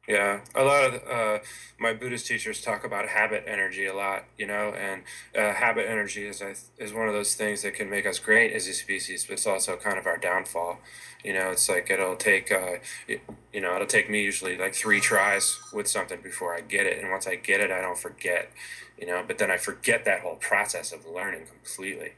Yeah, 0.07 0.41
a 0.53 0.63
lot 0.63 0.83
of 0.83 1.01
uh, 1.09 1.39
my 1.79 1.91
Buddhist 1.93 2.27
teachers 2.27 2.61
talk 2.61 2.83
about 2.83 3.07
habit 3.07 3.43
energy 3.47 3.87
a 3.87 3.93
lot, 3.95 4.25
you 4.37 4.45
know, 4.45 4.71
and 4.71 5.01
uh, 5.35 5.53
habit 5.55 5.89
energy 5.89 6.27
is 6.27 6.43
is 6.77 6.93
one 6.93 7.07
of 7.07 7.15
those 7.15 7.33
things 7.33 7.63
that 7.63 7.73
can 7.73 7.89
make 7.89 8.05
us 8.05 8.19
great 8.19 8.53
as 8.53 8.67
a 8.67 8.73
species, 8.73 9.25
but 9.25 9.33
it's 9.33 9.47
also 9.47 9.75
kind 9.77 9.97
of 9.97 10.05
our 10.05 10.17
downfall. 10.17 10.77
You 11.23 11.33
know, 11.33 11.49
it's 11.49 11.67
like 11.67 11.89
it'll 11.89 12.15
take, 12.17 12.51
uh, 12.51 12.75
it, 13.07 13.21
you 13.51 13.61
know, 13.61 13.73
it'll 13.73 13.87
take 13.87 14.07
me 14.07 14.21
usually 14.21 14.55
like 14.59 14.75
three 14.75 14.99
tries 15.01 15.57
with 15.73 15.87
something 15.87 16.21
before 16.21 16.55
I 16.55 16.61
get 16.61 16.85
it, 16.85 17.01
and 17.01 17.09
once 17.09 17.25
I 17.25 17.33
get 17.35 17.59
it, 17.59 17.71
I 17.71 17.81
don't 17.81 17.97
forget, 17.97 18.51
you 18.99 19.07
know. 19.07 19.23
But 19.27 19.39
then 19.39 19.49
I 19.49 19.57
forget 19.57 20.05
that 20.05 20.21
whole 20.21 20.35
process 20.35 20.91
of 20.91 21.07
learning 21.07 21.47
completely, 21.47 22.11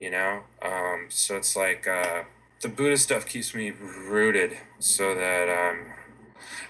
you 0.00 0.10
know. 0.10 0.44
Um, 0.62 1.06
so 1.10 1.36
it's 1.36 1.54
like 1.56 1.86
uh, 1.86 2.22
the 2.62 2.68
Buddhist 2.68 3.04
stuff 3.04 3.26
keeps 3.26 3.54
me 3.54 3.70
rooted, 3.70 4.56
so 4.78 5.14
that 5.14 5.50
um, 5.50 5.92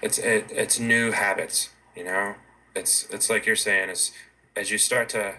it's 0.01 0.17
it, 0.17 0.45
it's 0.51 0.79
new 0.79 1.11
habits 1.11 1.69
you 1.95 2.03
know? 2.03 2.35
It's 2.75 3.07
it's 3.09 3.29
like 3.29 3.45
you're 3.45 3.55
saying 3.55 3.89
is 3.89 4.11
as 4.55 4.69
you 4.69 4.77
start 4.77 5.09
to 5.09 5.35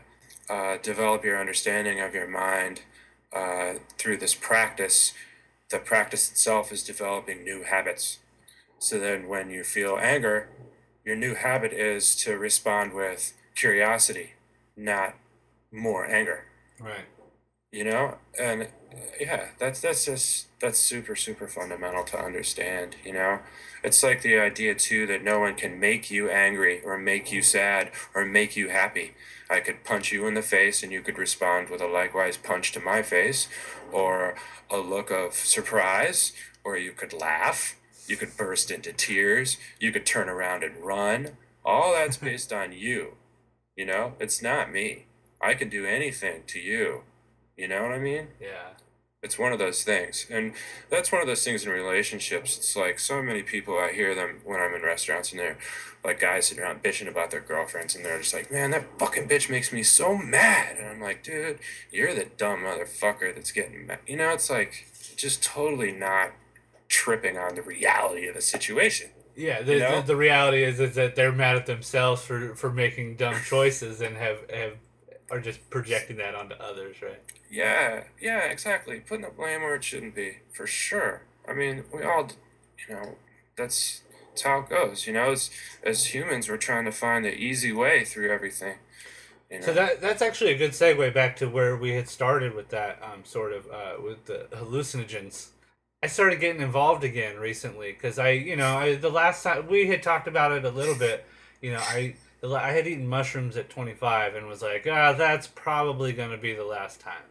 uh, 0.49 0.79
develop 0.83 1.25
your 1.25 1.39
understanding 1.39 2.01
of 2.01 2.15
your 2.15 2.27
mind 2.27 2.83
uh, 3.33 3.75
through 3.99 4.17
this 4.17 4.35
practice 4.35 5.13
the 5.69 5.79
practice 5.79 6.31
itself 6.31 6.71
is 6.71 6.85
developing 6.85 7.43
new 7.43 7.65
habits. 7.65 8.21
So 8.79 9.01
then 9.01 9.27
when 9.29 9.51
you 9.51 9.65
feel 9.65 9.99
anger 10.01 10.49
your 11.05 11.17
new 11.17 11.35
habit 11.35 11.73
is 11.73 12.17
to 12.17 12.37
respond 12.37 12.93
with 12.93 13.35
curiosity 13.55 14.33
not 14.77 15.15
more 15.73 16.07
anger. 16.07 16.45
Right. 16.81 17.07
You 17.73 17.85
know 17.85 18.17
and 18.39 18.63
uh, 18.63 18.67
yeah 19.21 19.47
that's 19.59 19.81
that's 19.81 20.05
just 20.05 20.47
that's 20.61 20.79
super 20.79 21.17
super 21.17 21.47
fundamental 21.49 22.05
to 22.05 22.19
understand 22.19 22.97
you 23.05 23.13
know? 23.13 23.41
It's 23.85 24.03
like 24.03 24.23
the 24.23 24.37
idea 24.37 24.75
too 24.75 25.07
that 25.07 25.23
no 25.23 25.39
one 25.39 25.55
can 25.55 25.79
make 25.79 26.11
you 26.11 26.29
angry 26.29 26.83
or 26.83 26.99
make 26.99 27.31
you 27.31 27.41
sad 27.41 27.93
or 28.17 28.25
make 28.25 28.57
you 28.57 28.69
happy. 28.69 29.15
I 29.49 29.61
could 29.61 29.85
punch 29.85 30.11
you 30.11 30.27
in 30.27 30.35
the 30.35 30.43
face 30.43 30.83
and 30.83 30.91
you 30.91 31.03
could 31.03 31.19
respond 31.19 31.69
with 31.69 31.81
a 31.81 31.87
likewise 31.87 32.37
punch 32.37 32.73
to 32.73 32.81
my 32.81 33.03
face 33.03 33.49
or 33.93 34.35
a 34.69 34.79
look 34.79 35.13
of 35.13 35.35
surprise 35.35 36.33
or 36.65 36.77
you 36.77 36.91
could 36.91 37.13
laugh. 37.13 37.77
You 38.09 38.17
could 38.17 38.37
burst 38.37 38.73
into 38.73 38.93
tears. 38.93 39.57
You 39.79 39.93
could 39.93 40.05
turn 40.05 40.29
around 40.29 40.65
and 40.65 40.85
run. 40.85 41.37
All 41.65 41.93
that's 41.93 42.17
based 42.29 42.53
on 42.53 42.73
you 42.73 43.13
you 43.77 43.85
know? 43.85 44.15
It's 44.19 44.43
not 44.43 44.73
me. 44.73 45.07
I 45.41 45.55
can 45.55 45.69
do 45.69 45.85
anything 45.87 46.43
to 46.49 46.59
you 46.59 47.03
you 47.57 47.69
know 47.69 47.83
what 47.83 47.93
I 47.93 47.99
mean? 47.99 48.29
Yeah. 48.41 48.71
It's 49.23 49.39
one 49.39 49.53
of 49.53 49.59
those 49.59 49.83
things. 49.83 50.27
And 50.31 50.53
that's 50.91 51.11
one 51.11 51.21
of 51.21 51.27
those 51.27 51.43
things 51.43 51.65
in 51.65 51.73
relationships. 51.73 52.57
It's 52.57 52.77
like 52.77 52.99
so 52.99 53.23
many 53.23 53.43
people, 53.43 53.77
I 53.79 53.93
hear 53.93 54.15
them 54.15 54.41
when 54.45 54.61
I'm 54.61 54.75
in 54.75 54.83
restaurants 54.83 55.33
and 55.33 55.41
they're 55.41 55.59
like 56.05 56.21
guys 56.21 56.47
sitting 56.47 56.63
around 56.63 56.83
bitching 56.83 57.09
about 57.09 57.33
their 57.33 57.41
girlfriends 57.41 57.97
and 57.97 58.05
they're 58.05 58.19
just 58.19 58.35
like, 58.35 58.53
man, 58.53 58.71
that 58.71 58.99
fucking 58.99 59.27
bitch 59.27 59.51
makes 59.51 59.73
me 59.73 59.83
so 59.83 60.17
mad. 60.17 60.77
And 60.79 60.87
I'm 60.87 61.01
like, 61.01 61.25
dude, 61.25 61.59
you're 61.91 62.15
the 62.15 62.27
dumb 62.37 62.61
motherfucker 62.61 63.35
that's 63.35 63.51
getting 63.51 63.87
mad. 63.87 63.99
You 64.07 64.19
know, 64.19 64.31
it's 64.31 64.51
like 64.51 64.87
just 65.17 65.43
totally 65.43 65.91
not 65.91 66.33
tripping 66.89 67.37
on 67.37 67.57
the 67.57 67.63
reality 67.63 68.29
of 68.29 68.35
the 68.37 68.41
situation. 68.41 69.11
Yeah, 69.35 69.63
the, 69.63 69.73
You 69.73 69.79
know? 69.81 70.01
the, 70.01 70.09
the 70.09 70.17
reality 70.17 70.63
is 70.63 70.79
is 70.79 70.95
that 70.95 71.17
they're 71.17 71.33
mad 71.33 71.57
at 71.57 71.67
themselves 71.67 72.23
for, 72.23 72.55
for 72.55 72.71
making 72.71 73.17
dumb 73.17 73.37
choices 73.45 74.01
and 74.01 74.17
have, 74.17 74.49
have 74.51 74.75
are 75.31 75.41
just 75.41 75.69
projecting 75.71 76.17
that 76.19 76.35
onto 76.35 76.55
others, 76.57 77.03
right? 77.03 77.21
Yeah, 77.51 78.05
yeah, 78.21 78.45
exactly. 78.45 79.01
Putting 79.01 79.25
the 79.25 79.31
blame 79.31 79.63
where 79.63 79.75
it 79.75 79.85
shouldn't 79.85 80.15
be, 80.15 80.39
for 80.53 80.67
sure. 80.67 81.23
I 81.49 81.55
mean, 81.55 81.85
we 81.93 82.03
all, 82.03 82.29
you 82.89 82.95
know, 82.95 83.17
that's, 83.57 84.03
that's 84.29 84.43
how 84.43 84.61
it 84.61 84.69
goes. 84.69 85.07
You 85.07 85.15
know, 85.15 85.33
as 85.33 85.51
as 85.83 86.07
humans, 86.07 86.49
we're 86.49 86.57
trying 86.59 86.85
to 86.85 86.93
find 86.93 87.25
the 87.25 87.35
easy 87.35 87.73
way 87.73 88.05
through 88.05 88.31
everything. 88.31 88.77
You 89.51 89.61
know? 89.61 89.67
So 89.67 89.73
that 89.75 90.01
that's 90.01 90.23
actually 90.23 90.53
a 90.53 90.59
good 90.59 90.73
segue 90.73 91.15
back 91.15 91.37
to 91.37 91.47
where 91.47 91.77
we 91.77 91.93
had 91.93 92.09
started 92.09 92.55
with 92.55 92.69
that 92.71 93.03
um, 93.03 93.25
sort 93.25 93.53
of 93.53 93.67
uh, 93.67 94.03
with 94.03 94.27
the 94.27 94.49
hallucinogens. 94.53 95.49
I 96.03 96.09
started 96.09 96.41
getting 96.41 96.61
involved 96.61 97.03
again 97.03 97.39
recently 97.39 97.93
because 97.93 98.19
I, 98.19 98.31
you 98.31 98.55
know, 98.55 98.77
I, 98.77 98.97
the 98.97 99.09
last 99.09 99.43
time 99.43 99.67
we 99.67 99.87
had 99.87 100.03
talked 100.03 100.29
about 100.29 100.53
it 100.53 100.65
a 100.65 100.71
little 100.71 100.95
bit. 100.95 101.25
You 101.63 101.73
know, 101.73 101.81
I 101.81 102.17
I 102.45 102.73
had 102.73 102.87
eaten 102.87 103.07
mushrooms 103.07 103.57
at 103.57 103.69
25 103.71 104.35
and 104.35 104.47
was 104.47 104.63
like, 104.63 104.87
ah, 104.91 105.13
that's 105.13 105.47
probably 105.47 106.13
going 106.13 106.31
to 106.31 106.37
be 106.39 106.55
the 106.55 106.65
last 106.65 107.01
time. 107.01 107.23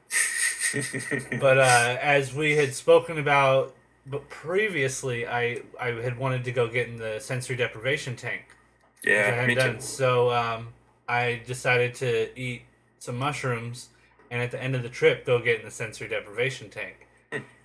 but 1.40 1.58
uh, 1.58 1.98
as 2.02 2.34
we 2.34 2.56
had 2.56 2.74
spoken 2.74 3.18
about 3.18 3.76
but 4.06 4.30
previously 4.30 5.26
I 5.28 5.62
I 5.80 5.92
had 6.02 6.18
wanted 6.18 6.44
to 6.46 6.52
go 6.52 6.68
get 6.68 6.88
in 6.88 6.98
the 6.98 7.20
sensory 7.20 7.56
deprivation 7.56 8.16
tank. 8.16 8.58
I 9.04 9.10
Yeah, 9.10 9.32
hadn't 9.32 9.48
me 9.48 9.56
done. 9.56 9.80
too. 9.80 9.80
So 9.80 10.32
um, 10.32 10.70
I 11.08 11.42
decided 11.46 11.96
to 11.96 12.38
eat 12.40 12.64
some 13.00 13.18
mushrooms, 13.18 13.90
and 14.30 14.42
at 14.42 14.52
the 14.52 14.62
end 14.62 14.76
of 14.76 14.84
the 14.84 14.90
trip, 14.90 15.26
go 15.26 15.40
get 15.40 15.60
in 15.60 15.66
the 15.66 15.72
sensory 15.72 16.08
deprivation 16.08 16.70
tank. 16.70 17.05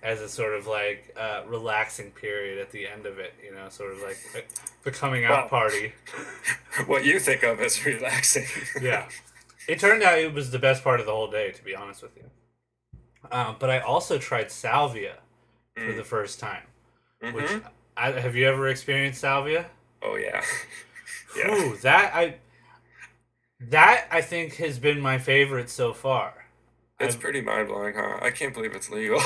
As 0.03 0.21
a 0.21 0.29
sort 0.29 0.53
of 0.53 0.67
like 0.67 1.13
uh, 1.17 1.43
relaxing 1.47 2.11
period 2.11 2.57
at 2.59 2.71
the 2.71 2.87
end 2.87 3.05
of 3.05 3.19
it. 3.19 3.33
You 3.43 3.53
know, 3.53 3.69
sort 3.69 3.91
of 3.93 3.99
like 4.01 4.17
the 4.83 4.91
coming 4.91 5.25
out 5.25 5.43
Wow. 5.51 5.59
party. 5.59 5.93
What 6.87 7.03
you 7.05 7.19
think 7.19 7.43
of 7.43 7.59
as 7.59 7.85
relaxing? 7.85 8.45
Yeah. 8.81 9.07
It 9.67 9.79
turned 9.79 10.01
out 10.03 10.17
it 10.17 10.33
was 10.33 10.49
the 10.51 10.59
best 10.59 10.83
part 10.83 10.99
of 10.99 11.05
the 11.05 11.11
whole 11.11 11.29
day, 11.29 11.51
to 11.51 11.63
be 11.63 11.75
honest 11.75 12.01
with 12.01 12.15
you. 12.17 12.23
Um, 13.31 13.57
but 13.59 13.69
I 13.69 13.79
also 13.79 14.17
tried 14.17 14.51
salvia 14.51 15.17
for 15.75 15.83
Mm. 15.93 15.97
the 15.97 16.03
first 16.03 16.39
time. 16.39 16.63
Which 17.19 17.45
Mhm. 17.45 17.63
I, 17.95 18.11
have 18.11 18.35
you 18.35 18.47
ever 18.47 18.67
experienced 18.67 19.21
salvia? 19.21 19.67
Oh 20.01 20.15
yeah. 20.15 20.43
yeah. 21.37 21.51
Ooh, 21.53 21.77
that 21.77 22.15
I 22.15 22.35
that 23.59 24.07
I 24.11 24.21
think 24.21 24.55
has 24.55 24.79
been 24.79 24.99
my 24.99 25.17
favorite 25.19 25.69
so 25.69 25.93
far. 25.93 26.40
It's 27.01 27.15
I've- 27.15 27.21
pretty 27.21 27.41
mind 27.41 27.67
blowing, 27.67 27.95
huh? 27.95 28.19
I 28.21 28.29
can't 28.31 28.53
believe 28.53 28.73
it's 28.75 28.89
legal. 28.89 29.19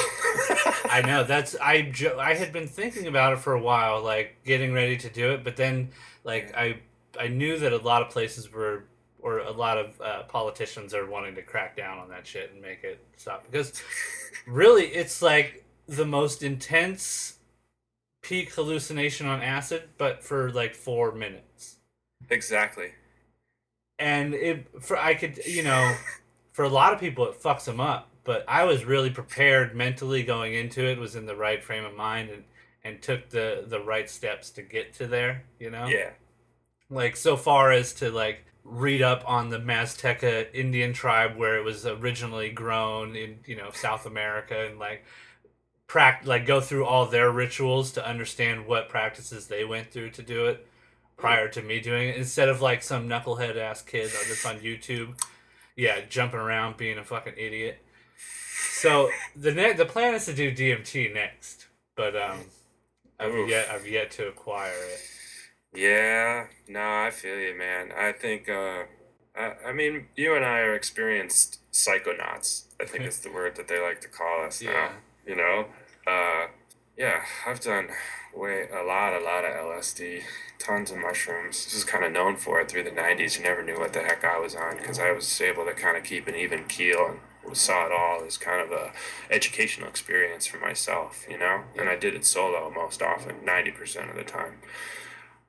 I 0.89 1.01
know 1.05 1.23
that's 1.23 1.55
I 1.61 1.83
jo- 1.83 2.17
I 2.19 2.33
had 2.35 2.51
been 2.53 2.67
thinking 2.67 3.07
about 3.07 3.33
it 3.33 3.39
for 3.39 3.53
a 3.53 3.59
while, 3.61 4.01
like 4.01 4.37
getting 4.45 4.73
ready 4.73 4.97
to 4.97 5.09
do 5.09 5.31
it, 5.31 5.43
but 5.43 5.55
then 5.57 5.89
like 6.23 6.55
I 6.55 6.79
I 7.19 7.27
knew 7.27 7.57
that 7.59 7.71
a 7.73 7.77
lot 7.77 8.01
of 8.01 8.09
places 8.09 8.51
were 8.51 8.85
or 9.19 9.39
a 9.39 9.51
lot 9.51 9.77
of 9.77 9.99
uh, 10.01 10.23
politicians 10.23 10.93
are 10.93 11.05
wanting 11.09 11.33
to 11.35 11.41
crack 11.41 11.75
down 11.75 11.97
on 11.97 12.09
that 12.09 12.27
shit 12.27 12.51
and 12.53 12.61
make 12.61 12.83
it 12.83 12.99
stop 13.17 13.43
because 13.49 13.81
really 14.45 14.83
it's 14.85 15.21
like 15.21 15.65
the 15.87 16.05
most 16.05 16.43
intense 16.43 17.37
peak 18.21 18.53
hallucination 18.53 19.25
on 19.27 19.41
acid, 19.41 19.89
but 19.97 20.23
for 20.23 20.51
like 20.51 20.73
four 20.75 21.11
minutes. 21.11 21.77
Exactly. 22.29 22.91
and 23.99 24.33
it 24.33 24.67
for 24.81 24.97
I 24.97 25.13
could 25.15 25.37
you 25.45 25.63
know 25.63 25.95
for 26.55 26.63
a 26.63 26.69
lot 26.69 26.93
of 26.93 26.99
people 27.01 27.27
it 27.27 27.41
fucks 27.41 27.65
them 27.65 27.79
up 27.81 28.07
but 28.23 28.45
I 28.47 28.63
was 28.63 28.85
really 28.85 29.09
prepared 29.09 29.75
mentally 29.75 30.23
going 30.23 30.53
into 30.53 30.83
it 30.89 30.97
was 30.97 31.15
in 31.15 31.25
the 31.25 31.35
right 31.35 31.61
frame 31.61 31.83
of 31.83 31.93
mind 31.95 32.29
and 32.29 32.43
and 32.83 33.01
took 33.01 33.29
the 33.29 33.65
the 33.67 33.79
right 33.81 34.09
steps 34.09 34.49
to 34.51 34.61
get 34.61 34.93
to 34.93 35.07
there 35.07 35.43
you 35.59 35.69
know 35.69 35.85
Yeah. 35.87 36.11
like 36.89 37.15
so 37.17 37.35
far 37.35 37.71
as 37.71 37.93
to 37.95 38.09
like 38.09 38.45
read 38.63 39.01
up 39.01 39.23
on 39.27 39.49
the 39.49 39.59
Mazteca 39.59 40.47
Indian 40.53 40.93
tribe 40.93 41.35
where 41.37 41.57
it 41.57 41.63
was 41.63 41.85
originally 41.85 42.49
grown 42.49 43.15
in 43.15 43.39
you 43.45 43.57
know 43.57 43.69
South 43.71 44.05
America 44.05 44.65
and 44.65 44.79
like 44.79 45.03
pract 45.87 46.25
like 46.25 46.45
go 46.45 46.61
through 46.61 46.85
all 46.85 47.05
their 47.05 47.29
rituals 47.31 47.91
to 47.91 48.07
understand 48.07 48.65
what 48.65 48.89
practices 48.89 49.47
they 49.47 49.65
went 49.65 49.91
through 49.91 50.09
to 50.11 50.23
do 50.23 50.45
it 50.45 50.65
prior 51.17 51.47
to 51.47 51.61
me 51.61 51.79
doing 51.79 52.09
it 52.09 52.15
instead 52.17 52.49
of 52.49 52.61
like 52.61 52.81
some 52.81 53.07
knucklehead 53.07 53.55
ass 53.57 53.81
kid 53.81 54.09
that's 54.27 54.45
on 54.45 54.57
YouTube 54.59 55.09
yeah 55.75 55.99
jumping 56.09 56.39
around 56.39 56.77
being 56.77 56.97
a 56.97 57.03
fucking 57.03 57.33
idiot 57.37 57.77
so 58.71 59.09
the 59.35 59.51
ne- 59.51 59.73
the 59.73 59.85
plan 59.85 60.13
is 60.15 60.25
to 60.25 60.33
do 60.33 60.51
DMT 60.51 61.13
next 61.13 61.67
but 61.95 62.15
um 62.15 62.39
I've 63.19 63.33
Oof. 63.33 63.49
yet 63.49 63.69
I've 63.69 63.87
yet 63.87 64.11
to 64.11 64.27
acquire 64.27 64.73
it 64.73 65.01
Yeah. 65.73 66.47
No, 66.67 66.79
I 66.81 67.11
feel 67.11 67.37
you, 67.37 67.57
man. 67.57 67.91
I 67.97 68.11
think. 68.13 68.47
uh 68.49 68.83
I, 69.37 69.53
I 69.69 69.73
mean, 69.73 70.07
you 70.15 70.35
and 70.35 70.45
I 70.45 70.59
are 70.59 70.73
experienced 70.75 71.59
psychonauts. 71.73 72.65
I 72.81 72.85
think 72.85 73.03
is 73.11 73.19
the 73.19 73.31
word 73.31 73.55
that 73.57 73.67
they 73.67 73.81
like 73.81 73.99
to 74.01 74.07
call 74.07 74.45
us 74.45 74.61
Yeah. 74.61 74.71
now. 74.71 74.89
You 75.27 75.35
know. 75.35 75.65
Uh, 76.07 76.47
yeah, 76.97 77.21
I've 77.45 77.59
done 77.59 77.89
way 78.33 78.67
a 78.69 78.83
lot, 78.83 79.13
a 79.13 79.23
lot 79.23 79.45
of 79.45 79.53
LSD, 79.53 80.23
tons 80.59 80.91
of 80.91 80.97
mushrooms. 80.97 81.65
This 81.65 81.73
is 81.73 81.83
kind 81.83 82.03
of 82.03 82.11
known 82.11 82.35
for 82.35 82.59
it 82.61 82.69
through 82.69 82.83
the 82.83 82.91
'90s. 82.91 83.37
You 83.37 83.43
never 83.43 83.63
knew 83.63 83.79
what 83.79 83.93
the 83.93 84.01
heck 84.01 84.23
I 84.23 84.39
was 84.39 84.55
on 84.55 84.77
because 84.77 84.99
I 84.99 85.11
was 85.11 85.41
able 85.41 85.65
to 85.65 85.73
kind 85.73 85.97
of 85.97 86.03
keep 86.03 86.27
an 86.27 86.35
even 86.35 86.65
keel 86.65 87.17
and 87.45 87.57
saw 87.57 87.85
it 87.85 87.91
all 87.91 88.23
as 88.25 88.37
kind 88.37 88.61
of 88.61 88.71
a 88.71 88.91
educational 89.29 89.89
experience 89.89 90.45
for 90.45 90.57
myself. 90.57 91.25
You 91.29 91.37
know, 91.37 91.63
and 91.77 91.89
I 91.89 91.95
did 91.95 92.15
it 92.15 92.25
solo 92.25 92.71
most 92.73 93.01
often, 93.01 93.43
ninety 93.43 93.71
percent 93.71 94.09
of 94.09 94.15
the 94.15 94.23
time. 94.23 94.59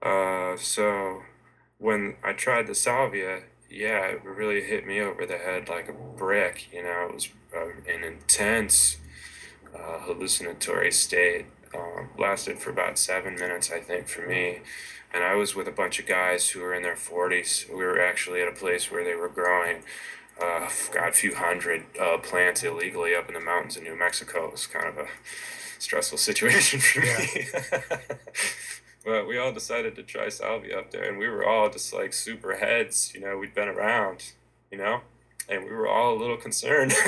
Uh, 0.03 0.57
so 0.57 1.23
when 1.79 2.17
I 2.25 2.33
tried 2.33 2.67
the 2.67 2.75
salvia, 2.75 3.43
yeah, 3.71 4.07
it 4.07 4.25
really 4.25 4.63
hit 4.63 4.87
me 4.87 5.01
over 5.01 5.27
the 5.27 5.39
head 5.39 5.69
like 5.69 5.89
a 5.89 5.93
brick. 5.93 6.69
You 6.73 6.83
know, 6.83 7.09
it 7.09 7.15
was 7.15 7.29
uh, 7.55 7.93
an 7.93 8.05
intense 8.05 8.99
uh, 9.77 9.99
hallucinatory 10.01 10.93
state. 10.93 11.47
Um, 11.75 12.09
lasted 12.19 12.59
for 12.59 12.71
about 12.71 12.99
seven 12.99 13.35
minutes, 13.35 13.71
I 13.71 13.81
think, 13.81 14.09
for 14.09 14.27
me. 14.27 14.61
And 15.13 15.25
I 15.25 15.35
was 15.35 15.55
with 15.55 15.69
a 15.69 15.73
bunch 15.73 15.99
of 15.99 16.07
guys 16.07 16.51
who 16.51 16.61
were 16.61 16.75
in 16.75 16.83
their 16.83 16.95
40s. 16.95 17.69
We 17.69 17.77
were 17.77 18.01
actually 18.01 18.43
at 18.43 18.49
a 18.49 18.53
place 18.53 18.91
where 18.91 19.05
they 19.05 19.15
were 19.15 19.29
growing, 19.29 19.83
uh, 20.41 20.69
God, 20.93 21.09
a 21.09 21.13
few 21.13 21.35
hundred 21.35 21.85
uh, 22.01 22.19
plants 22.19 22.63
illegally 22.63 23.15
up 23.15 23.29
in 23.29 23.35
the 23.35 23.41
mountains 23.41 23.77
of 23.77 23.83
New 23.83 23.99
Mexico. 23.99 24.47
It 24.47 24.53
was 24.53 24.67
kind 24.67 24.87
of 24.87 24.99
a 24.99 25.07
stressful 25.79 26.19
situation 26.31 26.81
for 26.81 27.01
me. 27.01 27.47
but 29.05 29.27
we 29.27 29.39
all 29.39 29.53
decided 29.53 29.95
to 29.97 30.03
try 30.03 30.29
salvia 30.29 30.79
up 30.79 30.91
there, 30.91 31.09
and 31.09 31.19
we 31.19 31.29
were 31.29 31.47
all 31.47 31.71
just 31.71 31.93
like 31.93 32.13
super 32.13 32.57
heads. 32.57 33.13
You 33.15 33.21
know, 33.21 33.39
we'd 33.39 33.55
been 33.55 33.69
around, 33.69 34.33
you 34.71 34.79
know, 34.79 35.01
and 35.49 35.65
we 35.65 35.71
were 35.71 35.89
all 35.89 36.15
a 36.15 36.19
little 36.19 36.37
concerned. 36.37 36.93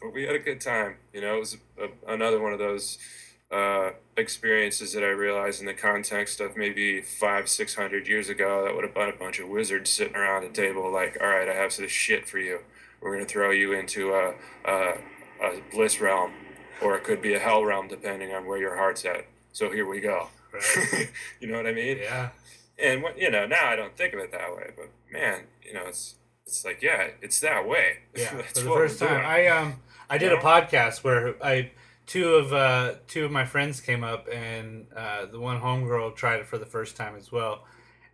But 0.00 0.12
we 0.12 0.24
had 0.24 0.34
a 0.34 0.38
good 0.38 0.60
time. 0.60 0.96
You 1.12 1.20
know, 1.20 1.36
it 1.36 1.40
was 1.40 1.56
a, 1.78 2.12
another 2.12 2.40
one 2.40 2.52
of 2.52 2.58
those 2.58 2.98
uh, 3.50 3.90
experiences 4.16 4.92
that 4.92 5.02
I 5.02 5.08
realized 5.08 5.60
in 5.60 5.66
the 5.66 5.74
context 5.74 6.40
of 6.40 6.56
maybe 6.56 7.00
five, 7.00 7.48
six 7.48 7.74
hundred 7.74 8.08
years 8.08 8.28
ago 8.28 8.64
that 8.64 8.74
would 8.74 8.84
have 8.84 8.94
been 8.94 9.08
a 9.08 9.16
bunch 9.16 9.38
of 9.38 9.48
wizards 9.48 9.90
sitting 9.90 10.16
around 10.16 10.44
a 10.44 10.50
table 10.50 10.92
like, 10.92 11.18
all 11.20 11.28
right, 11.28 11.48
I 11.48 11.54
have 11.54 11.72
some 11.72 11.88
shit 11.88 12.28
for 12.28 12.38
you. 12.38 12.60
We're 13.00 13.14
going 13.14 13.26
to 13.26 13.32
throw 13.32 13.50
you 13.50 13.72
into 13.72 14.12
a, 14.12 14.34
a, 14.64 14.98
a 15.42 15.60
bliss 15.70 16.00
realm, 16.00 16.32
or 16.82 16.96
it 16.96 17.04
could 17.04 17.22
be 17.22 17.34
a 17.34 17.38
hell 17.38 17.64
realm, 17.64 17.88
depending 17.88 18.34
on 18.34 18.46
where 18.46 18.58
your 18.58 18.76
heart's 18.76 19.04
at. 19.04 19.26
So 19.52 19.70
here 19.70 19.86
we 19.86 20.00
go. 20.00 20.28
Right. 20.52 21.10
you 21.40 21.48
know 21.48 21.56
what 21.56 21.66
I 21.66 21.72
mean? 21.72 21.98
Yeah. 21.98 22.30
And 22.78 23.02
what 23.02 23.18
you 23.18 23.30
know 23.30 23.46
now, 23.46 23.66
I 23.66 23.76
don't 23.76 23.96
think 23.96 24.14
of 24.14 24.20
it 24.20 24.30
that 24.32 24.54
way, 24.54 24.70
but 24.76 24.88
man, 25.10 25.42
you 25.64 25.74
know, 25.74 25.84
it's 25.86 26.14
it's 26.48 26.64
like 26.64 26.82
yeah, 26.82 27.08
it's 27.20 27.40
that 27.40 27.68
way. 27.68 27.98
Yeah. 28.16 28.34
That's 28.34 28.58
For 28.58 28.64
the 28.64 28.70
first 28.70 28.98
time. 28.98 29.24
I 29.24 29.46
um 29.48 29.74
I 30.10 30.18
did 30.18 30.32
a 30.32 30.38
podcast 30.38 31.04
where 31.04 31.34
I 31.44 31.70
two 32.06 32.34
of 32.34 32.52
uh 32.52 32.94
two 33.06 33.24
of 33.26 33.30
my 33.30 33.44
friends 33.44 33.80
came 33.80 34.02
up 34.02 34.26
and 34.32 34.86
uh 34.96 35.26
the 35.26 35.38
one 35.38 35.60
homegirl 35.60 36.16
tried 36.16 36.40
it 36.40 36.46
for 36.46 36.58
the 36.58 36.66
first 36.66 36.96
time 36.96 37.14
as 37.16 37.30
well. 37.30 37.64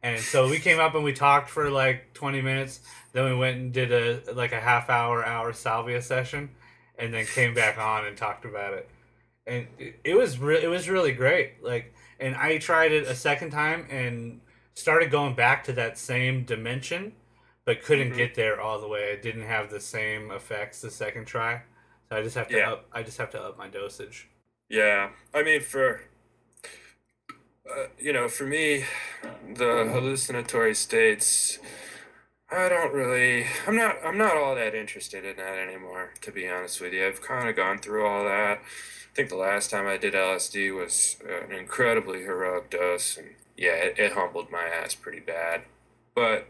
And 0.03 0.21
so 0.21 0.49
we 0.49 0.59
came 0.59 0.81
up 0.81 0.95
and 0.95 1.03
we 1.05 1.15
talked 1.15 1.49
for 1.49 1.71
like 1.71 2.13
20 2.13 2.43
minutes. 2.43 2.81
Then 3.13 3.25
we 3.25 3.35
went 3.35 3.57
and 3.57 3.73
did 3.73 3.93
a 3.93 4.35
like 4.35 4.53
a 4.53 4.61
half 4.61 4.91
hour 4.91 5.25
hour 5.25 5.53
salvia 5.53 6.03
session 6.03 6.51
and 6.99 7.15
then 7.15 7.25
came 7.27 7.55
back 7.55 7.79
on 7.79 8.05
and 8.05 8.17
talked 8.17 8.45
about 8.45 8.75
it. 8.75 8.89
And 9.47 9.69
it, 9.79 10.01
it 10.05 10.15
was 10.15 10.39
re- 10.39 10.63
it 10.63 10.69
was 10.69 10.89
really 10.89 11.13
great. 11.13 11.63
Like 11.63 11.95
and 12.19 12.35
I 12.35 12.59
tried 12.59 12.91
it 12.93 13.07
a 13.07 13.15
second 13.15 13.53
time 13.53 13.87
and 13.89 14.41
started 14.75 15.11
going 15.13 15.35
back 15.37 15.65
to 15.65 15.73
that 15.75 15.97
same 15.97 16.43
dimension 16.45 17.13
but 17.65 17.83
couldn't 17.83 18.13
Mhm. 18.13 18.17
get 18.17 18.35
there 18.35 18.61
all 18.61 18.81
the 18.81 18.89
way. 18.89 19.13
I 19.13 19.17
didn't 19.17 19.47
have 19.47 19.71
the 19.71 19.81
same 19.81 20.31
effects 20.31 20.81
the 20.81 20.91
second 20.91 21.27
try. 21.27 21.63
So 22.09 22.17
I 22.17 22.23
just 22.23 22.37
have 22.37 22.49
to 22.49 22.57
Yeah. 22.57 22.73
up 22.73 22.87
I 22.93 23.03
just 23.03 23.19
have 23.19 23.31
to 23.31 23.43
up 23.43 23.57
my 23.59 23.69
dosage. 23.69 24.29
Yeah, 24.69 25.11
I 25.33 25.43
mean, 25.43 25.61
for 25.61 26.03
uh, 27.69 27.87
you 27.99 28.13
know, 28.13 28.29
for 28.29 28.45
me, 28.45 28.85
the 29.55 29.89
hallucinatory 29.91 30.75
states, 30.75 31.59
I 32.51 32.69
don't 32.69 32.93
really, 32.93 33.47
I'm 33.67 33.75
not, 33.75 33.97
I'm 34.05 34.19
not 34.19 34.37
all 34.37 34.55
that 34.55 34.75
interested 34.75 35.25
in 35.25 35.37
that 35.37 35.57
anymore. 35.59 36.13
To 36.21 36.31
be 36.31 36.47
honest 36.49 36.81
with 36.81 36.93
you, 36.93 37.07
I've 37.07 37.23
kind 37.23 37.49
of 37.49 37.57
gone 37.57 37.79
through 37.79 38.07
all 38.07 38.23
that. 38.25 38.59
I 38.59 39.15
think 39.17 39.29
the 39.31 39.37
last 39.37 39.71
time 39.71 39.87
I 39.87 39.97
did 39.97 40.15
LSD 40.15 40.71
was 40.71 41.17
an 41.27 41.53
incredibly 41.53 42.21
heroic 42.23 42.69
dose, 42.71 43.17
and 43.17 43.35
yeah, 43.57 43.73
it, 43.77 43.99
it 43.99 44.13
humbled 44.13 44.51
my 44.51 44.65
ass 44.65 44.95
pretty 44.95 45.21
bad. 45.21 45.63
But 46.15 46.49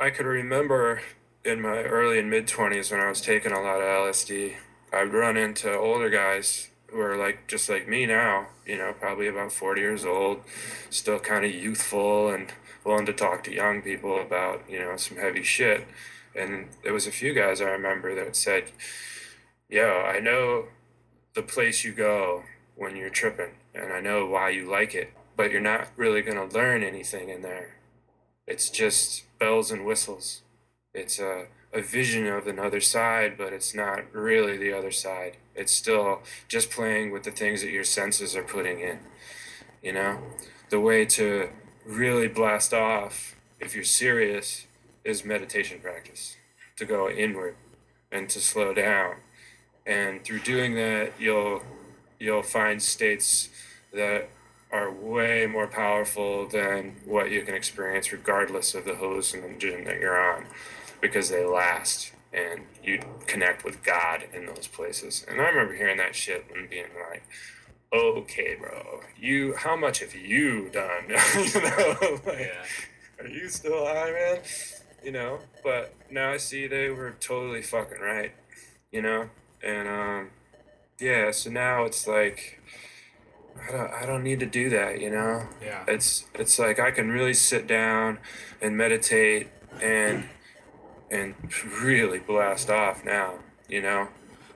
I 0.00 0.08
could 0.08 0.24
remember 0.24 1.02
in 1.44 1.60
my 1.60 1.82
early 1.82 2.18
and 2.18 2.30
mid 2.30 2.46
20s 2.46 2.90
when 2.90 3.00
I 3.00 3.10
was 3.10 3.20
taking 3.20 3.52
a 3.52 3.60
lot 3.60 3.82
of 3.82 3.86
LSD, 3.86 4.54
I'd 4.94 5.12
run 5.12 5.36
into 5.36 5.76
older 5.76 6.08
guys 6.08 6.70
who 6.86 6.98
are 7.02 7.18
like 7.18 7.46
just 7.46 7.68
like 7.68 7.86
me 7.86 8.06
now, 8.06 8.46
you 8.64 8.78
know, 8.78 8.94
probably 8.98 9.28
about 9.28 9.52
40 9.52 9.78
years 9.78 10.06
old, 10.06 10.40
still 10.88 11.18
kind 11.18 11.44
of 11.44 11.54
youthful 11.54 12.30
and 12.30 12.50
willing 12.82 13.04
to 13.04 13.12
talk 13.12 13.44
to 13.44 13.52
young 13.52 13.82
people 13.82 14.18
about, 14.18 14.62
you 14.70 14.78
know, 14.78 14.96
some 14.96 15.18
heavy 15.18 15.42
shit. 15.42 15.86
And 16.34 16.68
there 16.82 16.94
was 16.94 17.06
a 17.06 17.12
few 17.12 17.34
guys 17.34 17.60
I 17.60 17.64
remember 17.64 18.14
that 18.14 18.36
said, 18.36 18.72
Yo, 19.68 20.00
I 20.00 20.18
know 20.18 20.68
the 21.34 21.42
place 21.42 21.84
you 21.84 21.92
go 21.92 22.44
when 22.74 22.96
you're 22.96 23.10
tripping, 23.10 23.52
and 23.74 23.92
I 23.92 24.00
know 24.00 24.24
why 24.24 24.48
you 24.48 24.66
like 24.66 24.94
it, 24.94 25.12
but 25.36 25.50
you're 25.50 25.60
not 25.60 25.88
really 25.94 26.22
going 26.22 26.38
to 26.38 26.56
learn 26.56 26.82
anything 26.82 27.28
in 27.28 27.42
there. 27.42 27.79
It's 28.50 28.68
just 28.68 29.24
bells 29.38 29.70
and 29.70 29.86
whistles. 29.86 30.42
It's 30.92 31.18
a 31.18 31.46
a 31.72 31.80
vision 31.80 32.26
of 32.26 32.46
another 32.46 32.80
side, 32.80 33.36
but 33.38 33.52
it's 33.52 33.74
not 33.74 34.12
really 34.12 34.56
the 34.56 34.72
other 34.72 34.90
side. 34.90 35.36
It's 35.54 35.72
still 35.72 36.22
just 36.48 36.70
playing 36.70 37.12
with 37.12 37.22
the 37.22 37.30
things 37.30 37.62
that 37.62 37.70
your 37.70 37.84
senses 37.84 38.34
are 38.34 38.42
putting 38.42 38.80
in. 38.80 38.98
You 39.82 39.92
know, 39.92 40.18
the 40.68 40.80
way 40.80 41.04
to 41.06 41.50
really 41.86 42.28
blast 42.28 42.74
off, 42.74 43.36
if 43.60 43.74
you're 43.74 43.84
serious, 43.84 44.66
is 45.04 45.24
meditation 45.24 45.80
practice. 45.80 46.36
To 46.76 46.84
go 46.84 47.08
inward 47.08 47.56
and 48.10 48.28
to 48.30 48.40
slow 48.40 48.74
down, 48.74 49.16
and 49.86 50.24
through 50.24 50.40
doing 50.40 50.74
that, 50.74 51.12
you'll 51.18 51.62
you'll 52.18 52.42
find 52.42 52.82
states 52.82 53.48
that 53.92 54.28
are 54.72 54.90
way 54.92 55.46
more 55.46 55.66
powerful 55.66 56.46
than 56.48 56.96
what 57.04 57.30
you 57.30 57.42
can 57.42 57.54
experience 57.54 58.12
regardless 58.12 58.74
of 58.74 58.84
the 58.84 58.92
hallucinogen 58.92 59.84
that 59.84 59.98
you're 59.98 60.20
on 60.20 60.46
because 61.00 61.28
they 61.30 61.44
last 61.44 62.12
and 62.32 62.60
you 62.84 63.00
connect 63.26 63.64
with 63.64 63.82
God 63.82 64.24
in 64.32 64.46
those 64.46 64.68
places. 64.68 65.24
And 65.28 65.40
I 65.40 65.48
remember 65.48 65.74
hearing 65.74 65.96
that 65.96 66.14
shit 66.14 66.46
and 66.54 66.70
being 66.70 66.86
like, 67.10 67.24
okay, 67.92 68.54
bro, 68.60 69.00
you, 69.18 69.56
how 69.56 69.74
much 69.76 69.98
have 69.98 70.14
you 70.14 70.68
done? 70.72 71.04
you 71.08 71.60
know, 71.60 71.96
like, 72.26 72.38
Yeah. 72.38 72.64
are 73.24 73.26
you 73.28 73.48
still 73.48 73.84
high, 73.84 74.12
man? 74.12 74.38
You 75.02 75.10
know, 75.12 75.38
but 75.64 75.94
now 76.10 76.30
I 76.30 76.36
see 76.36 76.68
they 76.68 76.90
were 76.90 77.16
totally 77.18 77.62
fucking 77.62 78.00
right, 78.00 78.32
you 78.92 79.02
know? 79.02 79.30
And, 79.62 79.88
um, 79.88 80.30
yeah, 81.00 81.32
so 81.32 81.50
now 81.50 81.84
it's 81.84 82.06
like, 82.06 82.60
I 83.68 83.72
don't, 83.72 83.92
I 83.92 84.06
don't 84.06 84.22
need 84.22 84.40
to 84.40 84.46
do 84.46 84.70
that, 84.70 85.00
you 85.00 85.10
know? 85.10 85.46
Yeah. 85.62 85.84
it's 85.86 86.24
it's 86.34 86.58
like 86.58 86.78
I 86.78 86.90
can 86.90 87.10
really 87.10 87.34
sit 87.34 87.66
down 87.66 88.18
and 88.60 88.76
meditate 88.76 89.48
and 89.80 90.24
and 91.10 91.34
really 91.82 92.18
blast 92.18 92.70
off 92.70 93.04
now, 93.04 93.40
you 93.68 93.82
know. 93.82 94.08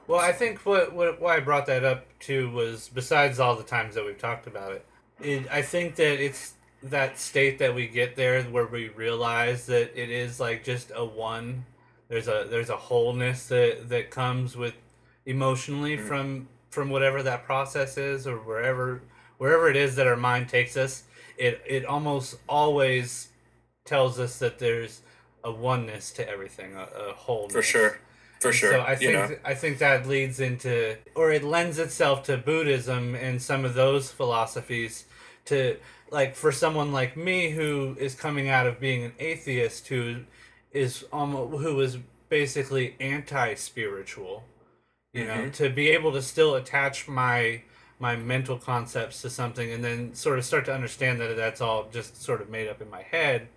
Well, 0.07 0.21
I 0.21 0.33
think 0.33 0.65
what, 0.67 0.95
what 0.95 1.21
why 1.21 1.37
I 1.37 1.41
brought 1.41 1.67
that 1.67 1.85
up 1.85 2.07
too 2.21 2.51
was 2.51 2.89
besides 2.89 3.41
all 3.41 3.57
the 3.57 3.63
times 3.63 3.95
that 3.95 4.05
we've 4.05 4.19
talked 4.19 4.47
about 4.47 4.73
it, 4.73 4.87
it 5.21 5.47
I 5.51 5.63
think 5.63 5.97
that 5.97 6.23
it's 6.23 6.55
that 6.83 7.19
state 7.19 7.59
that 7.59 7.75
we 7.75 7.87
get 7.87 8.15
there 8.15 8.43
where 8.45 8.67
we 8.67 8.89
realize 8.89 9.67
that 9.67 9.99
it 10.01 10.11
is 10.11 10.39
like 10.39 10.65
just 10.65 10.93
a 10.95 11.05
one. 11.05 11.65
There's 12.09 12.29
a 12.29 12.47
there's 12.49 12.71
a 12.71 12.77
wholeness 12.77 13.47
that 13.49 13.89
that 13.89 14.11
comes 14.11 14.57
with 14.57 14.75
emotionally 15.27 15.97
mm. 15.97 16.07
from 16.07 16.49
from 16.75 16.91
whatever 16.91 17.23
that 17.23 17.45
process 17.45 17.97
is 17.97 18.27
or 18.27 18.37
wherever 18.37 19.01
wherever 19.39 19.71
it 19.71 19.77
is 19.77 19.95
that 19.97 20.07
our 20.07 20.17
mind 20.17 20.49
takes 20.49 20.77
us. 20.77 21.05
It 21.39 21.63
it 21.67 21.85
almost 21.85 22.37
always 22.49 23.29
tells 23.85 24.19
us 24.19 24.39
that 24.41 24.59
there's 24.59 25.03
a 25.45 25.53
oneness 25.53 26.11
to 26.13 26.29
everything, 26.29 26.75
a, 26.75 26.83
a 26.83 27.13
wholeness. 27.13 27.53
For 27.53 27.63
sure. 27.63 27.99
For 28.41 28.53
sure. 28.53 28.73
So 28.73 28.81
I 28.81 28.93
you 28.93 28.97
think 28.97 29.31
know. 29.31 29.37
I 29.45 29.55
think 29.55 29.79
that 29.79 30.07
leads 30.07 30.41
into, 30.41 30.97
or 31.15 31.33
it 31.33 31.45
lends 31.45 31.79
itself 31.79 32.25
to 32.25 32.37
Buddhism 32.37 33.15
and 33.15 33.41
some 33.41 33.65
of 33.65 33.75
those 33.75 34.11
philosophies. 34.11 35.05
To 35.47 35.77
like 36.11 36.35
for 36.35 36.53
someone 36.53 36.93
like 36.93 37.17
me 37.17 37.51
who 37.51 37.97
is 37.99 38.15
coming 38.15 38.49
out 38.49 38.67
of 38.67 38.81
being 38.81 39.05
an 39.05 39.13
atheist, 39.19 39.89
who 39.89 40.25
is 40.73 41.05
almost 41.13 41.63
who 41.63 41.81
is 41.81 41.99
basically 42.29 42.97
anti-spiritual, 43.01 44.43
you 45.15 45.25
know, 45.25 45.45
Mhm. 45.45 45.53
to 45.55 45.71
be 45.71 45.89
able 45.91 46.13
to 46.13 46.21
still 46.23 46.55
attach 46.57 47.09
my 47.09 47.63
my 48.01 48.17
mental 48.17 48.59
concepts 48.59 49.23
to 49.23 49.31
something 49.31 49.71
and 49.73 49.83
then 49.85 50.15
sort 50.15 50.39
of 50.39 50.45
start 50.45 50.65
to 50.67 50.75
understand 50.75 51.21
that 51.21 51.35
that's 51.37 51.61
all 51.61 51.89
just 51.93 52.21
sort 52.23 52.43
of 52.43 52.51
made 52.51 52.69
up 52.69 52.83
in 52.83 52.91
my 52.91 53.03
head 53.03 53.49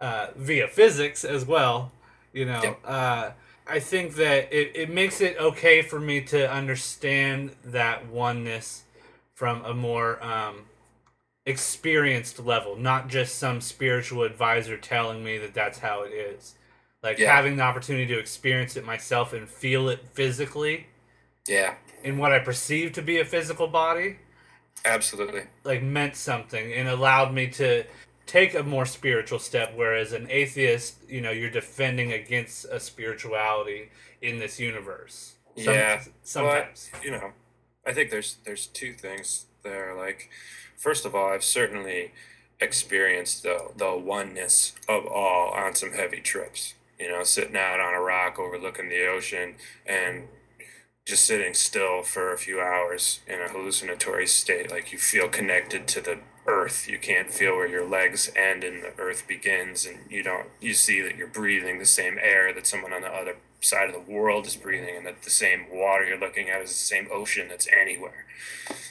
uh, 0.00 0.28
via 0.36 0.68
physics 0.68 1.24
as 1.24 1.46
well 1.46 1.90
you 2.32 2.44
know 2.44 2.60
Yep. 2.62 2.80
uh, 2.84 3.30
i 3.66 3.80
think 3.80 4.16
that 4.16 4.52
it, 4.52 4.72
it 4.76 4.90
makes 4.90 5.20
it 5.22 5.36
okay 5.38 5.80
for 5.82 5.98
me 5.98 6.20
to 6.20 6.50
understand 6.52 7.56
that 7.64 8.06
oneness 8.06 8.84
from 9.34 9.64
a 9.64 9.72
more 9.74 10.22
um, 10.22 10.66
experienced 11.46 12.38
level 12.40 12.76
not 12.76 13.08
just 13.08 13.36
some 13.36 13.60
spiritual 13.60 14.22
advisor 14.22 14.76
telling 14.76 15.24
me 15.24 15.38
that 15.38 15.54
that's 15.54 15.78
how 15.80 16.02
it 16.02 16.12
is 16.12 16.54
like 17.04 17.18
Yeah. 17.18 17.32
having 17.36 17.56
the 17.56 17.62
opportunity 17.62 18.06
to 18.06 18.18
experience 18.18 18.74
it 18.76 18.84
myself 18.84 19.32
and 19.32 19.48
feel 19.48 19.88
it 19.88 20.00
physically 20.14 20.86
Yeah. 21.46 21.74
in 22.02 22.18
what 22.18 22.32
i 22.32 22.38
perceive 22.40 22.92
to 22.94 23.02
be 23.02 23.20
a 23.20 23.24
physical 23.24 23.68
body 23.68 24.16
Absolutely. 24.84 25.42
like 25.62 25.82
meant 25.82 26.16
something 26.16 26.72
and 26.72 26.88
allowed 26.88 27.32
me 27.32 27.46
to 27.48 27.84
take 28.26 28.54
a 28.54 28.62
more 28.62 28.86
spiritual 28.86 29.38
step 29.38 29.72
whereas 29.76 30.12
an 30.12 30.26
atheist 30.30 30.96
you 31.08 31.20
know 31.20 31.30
you're 31.30 31.50
defending 31.50 32.12
against 32.12 32.64
a 32.64 32.80
spirituality 32.80 33.90
in 34.22 34.38
this 34.38 34.58
universe 34.58 35.34
Some- 35.56 35.74
Yeah. 35.74 36.02
sometimes 36.24 36.88
But, 36.92 37.04
you 37.04 37.10
know, 37.12 37.32
I 37.86 37.92
think 37.92 38.10
there's 38.10 38.38
there's 38.44 38.66
two 38.66 38.94
things 38.94 39.44
there. 39.62 39.94
Like, 39.94 40.30
first 40.76 41.04
of 41.04 41.14
all, 41.14 41.28
I've 41.32 41.44
certainly 41.44 42.12
experienced 42.60 43.42
the 43.42 43.70
the 43.76 43.92
oneness 43.94 44.72
of 44.88 45.06
all 45.06 45.50
on 45.50 45.74
some 45.74 45.92
heavy 45.92 46.20
trips. 46.20 46.74
You 46.98 47.10
know, 47.10 47.24
sitting 47.24 47.56
out 47.56 47.80
on 47.80 47.94
a 47.94 48.00
rock 48.00 48.38
overlooking 48.38 48.88
the 48.88 49.06
ocean 49.06 49.56
and 49.84 50.28
just 51.06 51.24
sitting 51.24 51.52
still 51.52 52.02
for 52.02 52.32
a 52.32 52.38
few 52.38 52.60
hours 52.60 53.20
in 53.26 53.40
a 53.40 53.48
hallucinatory 53.48 54.26
state, 54.26 54.70
like 54.70 54.92
you 54.92 54.98
feel 54.98 55.28
connected 55.28 55.86
to 55.88 56.00
the 56.00 56.18
earth. 56.46 56.88
You 56.88 56.98
can't 56.98 57.30
feel 57.30 57.56
where 57.56 57.66
your 57.66 57.86
legs 57.86 58.30
end 58.34 58.64
and 58.64 58.82
the 58.82 58.92
earth 58.98 59.26
begins, 59.26 59.86
and 59.86 60.10
you 60.10 60.22
don't. 60.22 60.48
You 60.60 60.72
see 60.74 61.00
that 61.02 61.16
you're 61.16 61.26
breathing 61.26 61.78
the 61.78 61.84
same 61.86 62.18
air 62.20 62.52
that 62.54 62.66
someone 62.66 62.92
on 62.92 63.02
the 63.02 63.08
other 63.08 63.36
side 63.60 63.88
of 63.88 63.94
the 63.94 64.12
world 64.12 64.46
is 64.46 64.56
breathing, 64.56 64.96
and 64.96 65.06
that 65.06 65.22
the 65.22 65.30
same 65.30 65.66
water 65.70 66.06
you're 66.06 66.18
looking 66.18 66.48
at 66.48 66.62
is 66.62 66.70
the 66.70 66.74
same 66.74 67.08
ocean 67.12 67.48
that's 67.48 67.68
anywhere. 67.68 68.24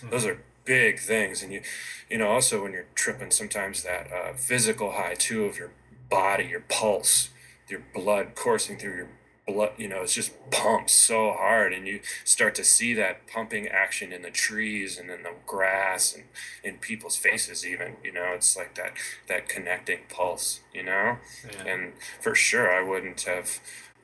Those 0.10 0.26
are 0.26 0.41
big 0.66 0.99
things, 0.99 1.41
and 1.41 1.51
you, 1.51 1.62
you 2.10 2.18
know, 2.18 2.30
also 2.30 2.64
when 2.64 2.74
you're 2.74 2.86
tripping, 2.95 3.32
sometimes 3.32 3.84
that 3.84 4.12
uh, 4.12 4.34
physical 4.34 4.93
high 4.93 5.16
too 5.16 5.45
of 5.45 5.58
your 5.58 5.72
body, 6.10 6.45
your 6.45 6.62
pulse, 6.62 7.30
your 7.70 7.84
blood 7.93 8.36
coursing 8.36 8.78
through 8.78 8.95
your 8.95 9.09
blood 9.47 9.72
you 9.78 9.88
know 9.88 10.01
it's 10.01 10.14
just 10.14 10.32
pumps 10.51 10.93
so 10.93 11.32
hard 11.32 11.74
and 11.74 11.86
you 11.88 11.99
start 12.24 12.55
to 12.55 12.64
see 12.64 12.93
that 12.93 13.28
pumping 13.28 13.68
action 13.68 14.14
in 14.14 14.22
the 14.22 14.32
trees 14.32 14.97
and 14.97 15.09
in 15.09 15.24
the 15.24 15.34
grass 15.45 16.14
and 16.14 16.24
in 16.64 16.80
people's 16.80 17.18
faces 17.18 17.66
even 17.66 17.97
you 18.03 18.11
know 18.11 18.32
it's 18.34 18.55
like 18.55 18.76
that 18.76 18.93
that 19.28 19.49
connecting 19.49 19.99
pulse 20.09 20.61
you 20.74 20.84
know? 20.84 21.18
Yeah. 21.45 21.74
and 21.74 21.93
for 22.22 22.36
sure 22.36 22.72
i 22.72 22.82
wouldn't 22.82 23.22
have 23.22 23.59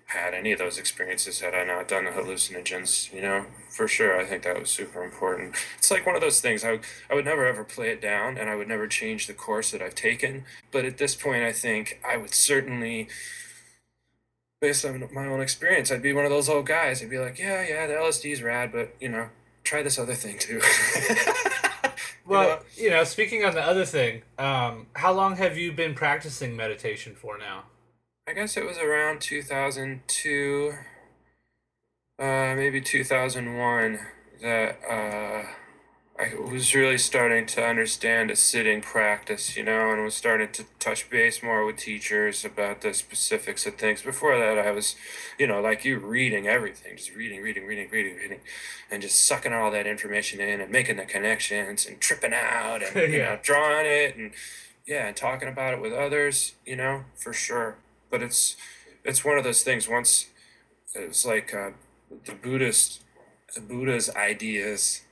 had 0.07 0.33
any 0.33 0.51
of 0.51 0.59
those 0.59 0.77
experiences 0.77 1.39
had 1.39 1.53
i 1.53 1.63
not 1.63 1.87
done 1.87 2.05
the 2.05 2.11
hallucinogens 2.11 3.13
you 3.13 3.21
know? 3.21 3.45
For 3.69 3.87
sure 3.87 4.19
i 4.19 4.25
think 4.25 4.43
that 4.43 4.59
was 4.59 4.69
super 4.69 5.03
important. 5.03 5.55
It's 5.77 5.91
like 5.91 6.05
one 6.05 6.15
of 6.15 6.21
those 6.21 6.41
things 6.41 6.65
i, 6.65 6.79
I 7.09 7.15
would 7.15 7.25
never 7.25 7.45
ever 7.45 7.63
play 7.63 7.91
it 7.91 8.01
down 8.01 8.37
and 8.37 8.49
i 8.49 8.55
would 8.55 8.67
never 8.67 8.87
change 8.87 9.27
the 9.27 9.33
course 9.33 9.71
that 9.71 9.81
i've 9.81 9.95
taken 9.95 10.43
but 10.71 10.83
at 10.83 10.97
this 10.97 11.15
point 11.15 11.43
i 11.43 11.53
think 11.53 12.01
i 12.05 12.17
would 12.17 12.33
certainly 12.33 13.07
based 14.61 14.85
on 14.85 15.07
my 15.13 15.25
own 15.25 15.41
experience, 15.41 15.91
I'd 15.91 16.01
be 16.01 16.13
one 16.13 16.25
of 16.25 16.31
those 16.31 16.49
old 16.49 16.65
guys. 16.65 17.01
I'd 17.01 17.09
be 17.09 17.19
like, 17.19 17.39
yeah, 17.39 17.65
yeah, 17.67 17.87
the 17.87 17.93
LSD's 17.93 18.41
rad, 18.43 18.71
but 18.71 18.95
you 18.99 19.09
know, 19.09 19.29
try 19.63 19.83
this 19.83 19.99
other 19.99 20.15
thing 20.15 20.37
too. 20.37 20.61
You 22.25 22.35
well 22.35 22.49
know? 22.49 22.59
you 22.77 22.89
know 22.91 23.03
speaking 23.05 23.43
on 23.43 23.55
the 23.55 23.61
other 23.61 23.85
thing 23.85 24.21
um, 24.37 24.85
how 24.93 25.11
long 25.11 25.37
have 25.37 25.57
you 25.57 25.71
been 25.71 25.95
practicing 25.95 26.55
meditation 26.55 27.15
for 27.15 27.39
now 27.39 27.63
I 28.29 28.33
guess 28.33 28.55
it 28.57 28.63
was 28.63 28.77
around 28.77 29.21
2002, 29.21 30.73
uh, 32.19 32.53
maybe 32.55 32.79
2001 32.79 33.99
that 34.43 34.79
uh, 34.87 35.49
I 36.19 36.35
was 36.35 36.75
really 36.75 36.97
starting 36.97 37.45
to 37.45 37.63
understand 37.65 38.29
a 38.29 38.35
sitting 38.35 38.81
practice, 38.81 39.55
you 39.55 39.63
know, 39.63 39.91
and 39.91 40.03
was 40.03 40.15
starting 40.15 40.51
to 40.51 40.65
touch 40.77 41.09
base 41.09 41.41
more 41.41 41.65
with 41.65 41.77
teachers 41.77 42.43
about 42.43 42.81
the 42.81 42.93
specifics 42.93 43.65
of 43.65 43.75
things. 43.75 44.01
Before 44.01 44.37
that, 44.37 44.57
I 44.57 44.71
was, 44.71 44.97
you 45.37 45.47
know, 45.47 45.61
like 45.61 45.85
you, 45.85 45.97
reading 45.97 46.45
everything, 46.45 46.97
just 46.97 47.15
reading, 47.15 47.41
reading, 47.41 47.65
reading, 47.65 47.89
reading, 47.89 48.17
reading, 48.17 48.39
and 48.91 49.01
just 49.01 49.23
sucking 49.25 49.53
all 49.53 49.71
that 49.71 49.87
information 49.87 50.41
in 50.41 50.59
and 50.59 50.69
making 50.69 50.97
the 50.97 51.05
connections 51.05 51.85
and 51.85 52.01
tripping 52.01 52.33
out 52.33 52.83
and, 52.83 52.95
you 52.97 53.01
Yeah. 53.19 53.35
know, 53.35 53.39
drawing 53.41 53.85
it 53.85 54.17
and, 54.17 54.31
yeah, 54.85 55.07
and 55.07 55.15
talking 55.15 55.47
about 55.47 55.73
it 55.73 55.79
with 55.79 55.93
others, 55.93 56.53
you 56.65 56.75
know, 56.75 57.05
for 57.15 57.31
sure. 57.31 57.77
But 58.11 58.21
it's, 58.21 58.57
it's 59.05 59.23
one 59.23 59.37
of 59.37 59.45
those 59.45 59.61
things. 59.63 59.87
Once 59.87 60.25
it 60.93 61.07
was 61.07 61.25
like 61.25 61.53
uh, 61.53 61.69
the 62.25 62.33
Buddhist, 62.33 63.03
the 63.55 63.61
Buddha's 63.61 64.09
ideas 64.09 65.03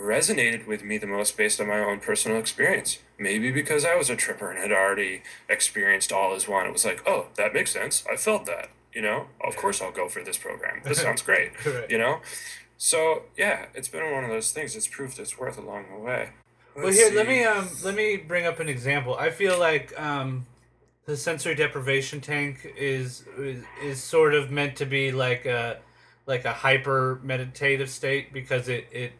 resonated 0.00 0.66
with 0.66 0.82
me 0.82 0.98
the 0.98 1.06
most 1.06 1.36
based 1.36 1.60
on 1.60 1.68
my 1.68 1.78
own 1.80 2.00
personal 2.00 2.38
experience. 2.38 2.98
Maybe 3.18 3.50
because 3.50 3.84
I 3.84 3.94
was 3.96 4.08
a 4.08 4.16
tripper 4.16 4.50
and 4.50 4.58
had 4.58 4.72
already 4.72 5.22
experienced 5.48 6.10
all 6.12 6.34
as 6.34 6.48
one. 6.48 6.66
It 6.66 6.72
was 6.72 6.84
like, 6.84 7.02
oh, 7.06 7.26
that 7.36 7.52
makes 7.52 7.70
sense. 7.72 8.02
I 8.10 8.16
felt 8.16 8.46
that. 8.46 8.70
You 8.94 9.02
know, 9.02 9.26
of 9.46 9.56
course 9.56 9.80
I'll 9.80 9.92
go 9.92 10.08
for 10.08 10.22
this 10.24 10.36
program. 10.38 10.80
This 10.84 11.00
sounds 11.02 11.22
great. 11.22 11.52
Right. 11.66 11.88
You 11.90 11.98
know, 11.98 12.20
so 12.78 13.24
yeah, 13.36 13.66
it's 13.74 13.88
been 13.88 14.10
one 14.12 14.24
of 14.24 14.30
those 14.30 14.50
things. 14.52 14.74
It's 14.74 14.88
proved 14.88 15.18
its 15.18 15.38
worth 15.38 15.58
along 15.58 15.84
the 15.92 15.98
way. 15.98 16.30
well 16.74 16.86
Let's 16.86 16.98
here 16.98 17.12
let 17.14 17.28
me 17.28 17.44
um 17.44 17.68
let 17.84 17.94
me 17.94 18.16
bring 18.16 18.46
up 18.46 18.60
an 18.60 18.68
example 18.68 19.16
i 19.16 19.30
feel 19.30 19.58
like 19.58 19.92
um 20.00 20.46
the 21.04 21.16
sensory 21.16 21.56
deprivation 21.56 22.20
tank 22.20 22.64
is, 22.78 23.24
is 23.36 23.64
is 23.82 24.02
sort 24.02 24.34
of 24.34 24.50
meant 24.52 24.76
to 24.76 24.86
be 24.86 25.10
like 25.10 25.46
a 25.46 25.78
like 26.26 26.44
a 26.44 26.52
hyper 26.52 27.18
meditative 27.24 27.90
state 27.90 28.32
because 28.32 28.68
it 28.68 28.86
it 28.92 29.12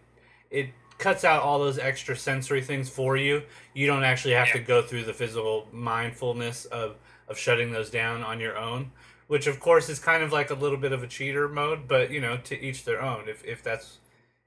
it 0.51 0.70
cuts 0.98 1.24
out 1.24 1.42
all 1.42 1.59
those 1.59 1.78
extra 1.78 2.16
sensory 2.16 2.62
things 2.62 2.88
for 2.88 3.16
you. 3.16 3.42
You 3.74 3.86
don't 3.86 4.05
actually 4.05 4.34
have 4.34 4.53
to 4.53 4.59
go 4.59 4.82
through 4.82 5.05
the 5.05 5.14
physical 5.14 5.66
mindfulness 5.72 6.66
of 6.66 6.96
of 7.28 7.38
shutting 7.38 7.70
those 7.70 7.90
down 7.90 8.22
on 8.22 8.40
your 8.40 8.59
own, 8.59 8.90
which 9.28 9.46
of 9.46 9.61
course 9.61 9.88
is 9.88 10.01
kind 10.01 10.22
of 10.22 10.32
like 10.32 10.51
a 10.51 10.55
little 10.55 10.78
bit 10.78 10.92
of 10.92 11.03
a 11.03 11.07
cheater 11.07 11.48
mode, 11.48 11.86
but 11.86 12.11
you 12.11 12.20
know, 12.20 12.36
to 12.38 12.61
each 12.61 12.84
their 12.84 13.01
own. 13.01 13.28
If 13.28 13.44
if 13.44 13.62
that's 13.62 13.98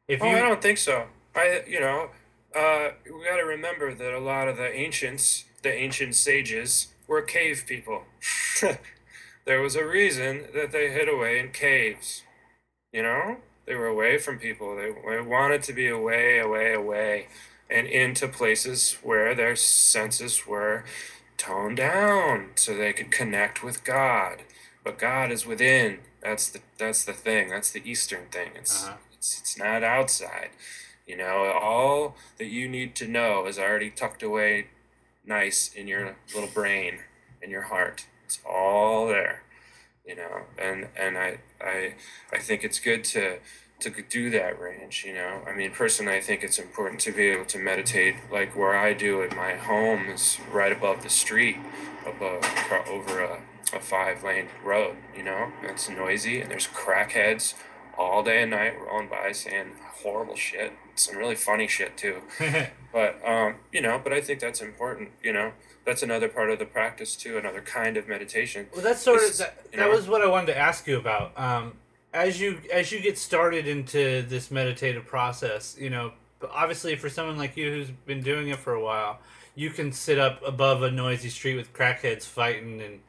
if 0.07 0.21
Oh, 0.21 0.29
you 0.29 0.37
I 0.37 0.41
don't 0.41 0.61
think 0.61 0.77
so. 0.77 1.07
I, 1.35 1.63
you 1.67 1.79
know, 1.79 2.09
uh, 2.55 2.89
we 3.05 3.25
got 3.25 3.37
to 3.37 3.45
remember 3.45 3.93
that 3.93 4.13
a 4.13 4.19
lot 4.19 4.47
of 4.47 4.57
the 4.57 4.71
ancients, 4.71 5.45
the 5.63 5.73
ancient 5.73 6.15
sages, 6.15 6.93
were 7.07 7.21
cave 7.21 7.63
people. 7.65 8.03
there 9.45 9.61
was 9.61 9.75
a 9.75 9.85
reason 9.85 10.45
that 10.53 10.71
they 10.71 10.91
hid 10.91 11.09
away 11.09 11.39
in 11.39 11.51
caves. 11.51 12.23
You 12.91 13.03
know, 13.03 13.37
they 13.66 13.76
were 13.76 13.88
away 13.88 14.18
from 14.18 14.39
people. 14.39 14.76
They, 14.76 14.91
they 15.09 15.22
wanted 15.22 15.64
to 15.64 15.74
be 15.74 15.88
away, 15.88 16.39
away, 16.39 16.74
away, 16.74 17.28
and 17.70 17.88
into 17.88 18.28
places 18.28 18.97
where 19.03 19.34
their 19.34 19.55
senses 19.55 20.45
were 20.45 20.84
toned 21.38 21.78
down, 21.78 22.51
so 22.55 22.76
they 22.76 22.93
could 22.93 23.11
connect 23.11 23.64
with 23.64 23.84
God. 23.84 24.43
But 24.84 24.99
God 24.99 25.32
is 25.32 25.45
within. 25.45 25.99
That's 26.22 26.49
the 26.49 26.59
that's 26.78 27.03
the 27.05 27.14
thing. 27.14 27.49
That's 27.49 27.72
the 27.72 27.82
Eastern 27.89 28.28
thing. 28.32 28.51
It's 28.55 28.86
Uh-huh. 28.86 28.97
it's 29.14 29.39
it's 29.39 29.57
not 29.57 29.84
outside. 29.84 30.49
You 31.07 31.18
know, 31.18 31.51
all 31.61 32.16
that 32.38 32.45
you 32.47 32.68
need 32.70 32.95
to 32.95 33.07
know 33.07 33.45
is 33.45 33.59
already 33.59 33.89
tucked 33.89 34.24
away 34.24 34.68
nice 35.26 35.72
in 35.74 35.88
your 35.88 36.16
little 36.34 36.49
brain, 36.49 36.99
in 37.41 37.49
your 37.49 37.64
heart. 37.64 38.05
It's 38.26 38.39
all 38.45 39.07
there. 39.07 39.43
You 40.05 40.16
know, 40.18 40.41
and 40.57 40.88
and 40.97 41.18
I 41.18 41.39
I 41.64 41.95
I 42.32 42.39
think 42.39 42.64
it's 42.64 42.80
good 42.80 43.03
to 43.05 43.39
to 43.80 43.89
do 43.89 44.30
that 44.30 44.59
range, 44.59 45.03
you 45.05 45.14
know. 45.14 45.41
I 45.45 45.53
mean, 45.53 45.72
personally, 45.72 46.14
I 46.14 46.22
think 46.22 46.43
it's 46.43 46.59
important 46.59 47.01
to 47.01 47.11
be 47.11 47.28
able 47.30 47.45
to 47.45 47.59
meditate 47.59 48.16
like 48.32 48.55
where 48.55 48.76
I 48.76 48.93
do 48.93 49.22
at 49.24 49.36
my 49.36 49.55
home 49.55 50.09
is 50.09 50.38
right 50.51 50.72
above 50.72 51.03
the 51.03 51.09
street, 51.09 51.57
above 52.05 52.45
over 52.89 53.22
a, 53.22 53.41
a 53.74 53.80
five 53.80 54.24
lane 54.24 54.47
road, 54.64 54.95
you 55.16 55.24
know. 55.24 55.51
It's 55.64 55.89
noisy 55.89 56.39
and 56.41 56.49
there's 56.49 56.68
crackheads 56.68 57.55
all 57.97 58.23
day 58.23 58.41
and 58.41 58.51
night 58.51 58.73
rolling 58.79 59.07
by 59.09 59.31
saying 59.31 59.67
horrible 60.01 60.35
shit, 60.35 60.73
some 60.95 61.15
really 61.17 61.35
funny 61.35 61.67
shit 61.67 61.97
too. 61.97 62.21
But 62.93 63.19
um, 63.27 63.55
you 63.71 63.81
know, 63.81 63.99
but 64.03 64.13
I 64.13 64.21
think 64.21 64.39
that's 64.39 64.61
important. 64.61 65.09
You 65.23 65.33
know, 65.33 65.53
that's 65.83 66.03
another 66.03 66.29
part 66.29 66.51
of 66.51 66.59
the 66.59 66.65
practice 66.65 67.15
too, 67.15 67.39
another 67.39 67.59
kind 67.61 67.97
of 67.97 68.07
meditation. 68.07 68.67
Well, 68.71 68.83
that's 68.83 69.01
sort 69.01 69.17
of 69.23 69.29
It's, 69.29 69.39
that, 69.39 69.63
that 69.71 69.77
know- 69.79 69.89
was 69.89 70.07
what 70.07 70.21
I 70.21 70.27
wanted 70.27 70.53
to 70.53 70.57
ask 70.59 70.85
you 70.85 70.97
about. 70.99 71.35
Um, 71.35 71.73
as 72.13 72.39
you 72.39 72.59
as 72.71 72.91
you 72.91 73.01
get 73.01 73.17
started 73.17 73.67
into 73.67 74.21
this 74.21 74.51
meditative 74.51 75.07
process, 75.07 75.75
you 75.79 75.89
know, 75.89 76.13
obviously 76.51 76.95
for 76.95 77.09
someone 77.09 77.35
like 77.35 77.57
you 77.57 77.71
who's 77.71 77.89
been 78.05 78.21
doing 78.21 78.49
it 78.49 78.59
for 78.59 78.73
a 78.75 78.83
while, 78.83 79.17
you 79.55 79.71
can 79.71 79.91
sit 79.91 80.19
up 80.19 80.39
above 80.45 80.83
a 80.83 80.91
noisy 80.91 81.29
street 81.29 81.55
with 81.55 81.73
crackheads 81.73 82.25
fighting 82.25 82.79
and, 82.79 82.99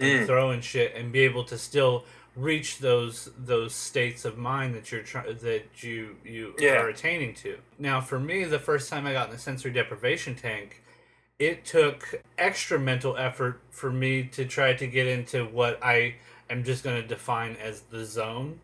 and 0.00 0.22
Mm. 0.22 0.26
throwing 0.26 0.60
shit 0.60 0.94
and 0.96 1.12
be 1.12 1.20
able 1.20 1.44
to 1.44 1.56
still 1.56 2.04
reach 2.38 2.78
those 2.78 3.30
those 3.36 3.74
states 3.74 4.24
of 4.24 4.38
mind 4.38 4.74
that 4.74 4.92
you're 4.92 5.02
trying 5.02 5.36
that 5.38 5.64
you 5.82 6.16
you 6.24 6.54
Yeah. 6.58 6.82
are 6.82 6.88
attaining 6.88 7.34
to. 7.34 7.58
Now, 7.78 8.00
for 8.00 8.20
me, 8.20 8.44
the 8.44 8.58
first 8.60 8.88
time 8.88 9.06
I 9.06 9.12
got 9.12 9.26
in 9.28 9.32
the 9.34 9.40
sensory 9.40 9.72
deprivation 9.72 10.36
tank, 10.36 10.82
it 11.38 11.64
took 11.64 12.22
extra 12.38 12.78
mental 12.78 13.16
effort 13.16 13.60
for 13.70 13.90
me 13.90 14.22
to 14.24 14.44
try 14.44 14.72
to 14.74 14.86
get 14.86 15.06
into 15.06 15.44
what 15.46 15.82
I 15.82 16.14
am 16.48 16.62
just 16.64 16.84
going 16.84 17.00
to 17.02 17.06
define 17.06 17.56
as 17.56 17.80
the 17.82 18.04
zone. 18.04 18.60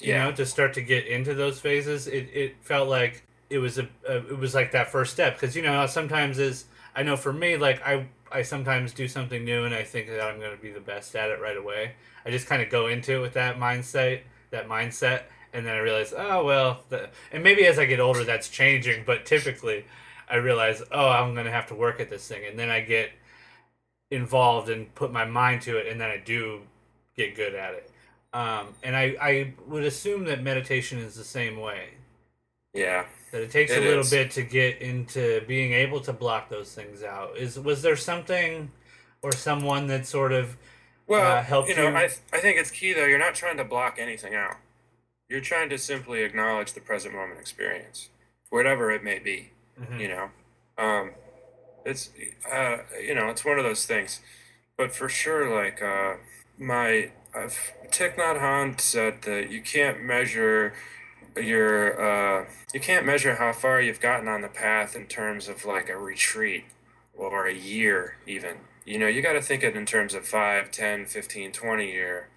You 0.00 0.08
Yeah. 0.08 0.24
know, 0.24 0.32
to 0.32 0.44
start 0.44 0.74
to 0.74 0.82
get 0.82 1.06
into 1.06 1.34
those 1.34 1.60
phases, 1.60 2.08
it, 2.08 2.28
it 2.34 2.56
felt 2.62 2.88
like 2.88 3.22
it 3.48 3.58
was 3.58 3.78
a, 3.78 3.88
a 4.08 4.16
it 4.16 4.38
was 4.38 4.54
like 4.54 4.72
that 4.72 4.90
first 4.90 5.12
step 5.12 5.34
because 5.38 5.54
you 5.54 5.62
know 5.62 5.86
sometimes 5.86 6.38
is 6.40 6.64
I 6.96 7.04
know 7.04 7.16
for 7.16 7.32
me 7.32 7.56
like 7.56 7.80
I 7.86 8.06
I 8.32 8.42
sometimes 8.42 8.92
do 8.92 9.06
something 9.08 9.44
new 9.44 9.64
and 9.64 9.74
I 9.74 9.84
think 9.84 10.08
that 10.08 10.20
I'm 10.20 10.38
going 10.38 10.56
to 10.56 10.62
be 10.62 10.70
the 10.70 10.80
best 10.80 11.14
at 11.14 11.30
it 11.30 11.40
right 11.40 11.56
away. 11.56 11.92
I 12.24 12.30
just 12.30 12.46
kind 12.46 12.62
of 12.62 12.70
go 12.70 12.86
into 12.86 13.16
it 13.16 13.20
with 13.20 13.34
that 13.34 13.58
mindset, 13.58 14.22
that 14.50 14.68
mindset, 14.68 15.22
and 15.52 15.64
then 15.64 15.74
I 15.74 15.78
realize, 15.78 16.12
oh 16.16 16.44
well, 16.44 16.84
the, 16.88 17.10
and 17.32 17.42
maybe 17.42 17.66
as 17.66 17.78
I 17.78 17.84
get 17.84 18.00
older 18.00 18.24
that's 18.24 18.48
changing, 18.48 19.04
but 19.06 19.24
typically 19.24 19.84
I 20.28 20.36
realize, 20.36 20.82
oh, 20.90 21.08
I'm 21.08 21.34
going 21.34 21.46
to 21.46 21.52
have 21.52 21.68
to 21.68 21.74
work 21.74 22.00
at 22.00 22.10
this 22.10 22.26
thing, 22.26 22.42
and 22.48 22.58
then 22.58 22.70
I 22.70 22.80
get 22.80 23.10
involved 24.10 24.68
and 24.68 24.92
put 24.94 25.12
my 25.12 25.24
mind 25.24 25.62
to 25.62 25.76
it, 25.76 25.86
and 25.86 26.00
then 26.00 26.10
I 26.10 26.16
do 26.16 26.62
get 27.16 27.36
good 27.36 27.54
at 27.54 27.74
it. 27.74 27.90
Um, 28.32 28.68
and 28.82 28.96
I, 28.96 29.16
I 29.20 29.54
would 29.68 29.84
assume 29.84 30.24
that 30.24 30.42
meditation 30.42 30.98
is 30.98 31.14
the 31.14 31.24
same 31.24 31.58
way. 31.58 31.90
Yeah. 32.72 33.04
That 33.34 33.42
it 33.42 33.50
takes 33.50 33.72
It 33.72 33.78
a 33.78 33.80
little 33.80 34.02
is. 34.02 34.10
bit 34.10 34.30
to 34.32 34.42
get 34.42 34.80
into 34.80 35.40
being 35.48 35.72
able 35.72 35.98
to 36.02 36.12
block 36.12 36.50
those 36.50 36.72
things 36.72 37.02
out. 37.02 37.36
Is 37.36 37.58
was 37.58 37.82
there 37.82 37.96
something 37.96 38.70
or 39.22 39.32
someone 39.32 39.88
that 39.88 40.06
sort 40.06 40.30
of 40.30 40.56
Well, 41.08 41.38
uh, 41.38 41.42
helped 41.42 41.68
you 41.68 41.74
know, 41.74 41.88
you? 41.88 41.96
I 41.96 42.04
I 42.32 42.38
think 42.38 42.58
it's 42.58 42.70
key 42.70 42.92
though. 42.92 43.06
You're 43.06 43.18
not 43.18 43.34
trying 43.34 43.56
to 43.56 43.64
block 43.64 43.96
anything 43.98 44.36
out. 44.36 44.58
You're 45.28 45.40
trying 45.40 45.68
to 45.70 45.78
simply 45.78 46.22
acknowledge 46.22 46.74
the 46.74 46.80
present 46.80 47.12
moment 47.12 47.40
experience, 47.40 48.08
whatever 48.50 48.92
it 48.92 49.02
may 49.02 49.18
be. 49.18 49.50
Mhm. 49.80 49.98
You 49.98 50.08
know, 50.10 50.30
um, 50.78 51.10
it's 51.84 52.10
uh, 52.48 52.76
you 53.02 53.16
know, 53.16 53.30
it's 53.30 53.44
one 53.44 53.58
of 53.58 53.64
those 53.64 53.84
things. 53.84 54.20
But 54.76 54.94
for 54.94 55.08
sure, 55.08 55.52
like 55.52 55.82
uh, 55.82 56.18
my 56.56 57.10
uh, 57.34 57.48
Thich 57.90 58.14
Nhat 58.14 58.38
Hanh 58.38 58.80
said 58.80 59.22
that 59.22 59.50
you 59.50 59.60
can't 59.60 60.04
measure 60.04 60.72
your 61.36 62.00
uh, 62.00 62.46
you 62.72 62.80
can't 62.80 63.06
measure 63.06 63.36
how 63.36 63.52
far 63.52 63.80
you've 63.80 64.00
gotten 64.00 64.28
on 64.28 64.42
the 64.42 64.48
path 64.48 64.94
in 64.94 65.06
terms 65.06 65.48
of 65.48 65.64
like 65.64 65.88
a 65.88 65.96
retreat 65.96 66.64
or 67.14 67.46
a 67.46 67.54
year 67.54 68.16
even. 68.26 68.58
You 68.84 68.98
know 68.98 69.06
you 69.06 69.22
got 69.22 69.32
to 69.32 69.42
think 69.42 69.62
it 69.62 69.76
in 69.76 69.86
terms 69.86 70.14
of 70.14 70.26
5 70.26 70.70
10 70.70 71.06
15 71.06 71.52
20 71.52 71.90
year 71.90 72.28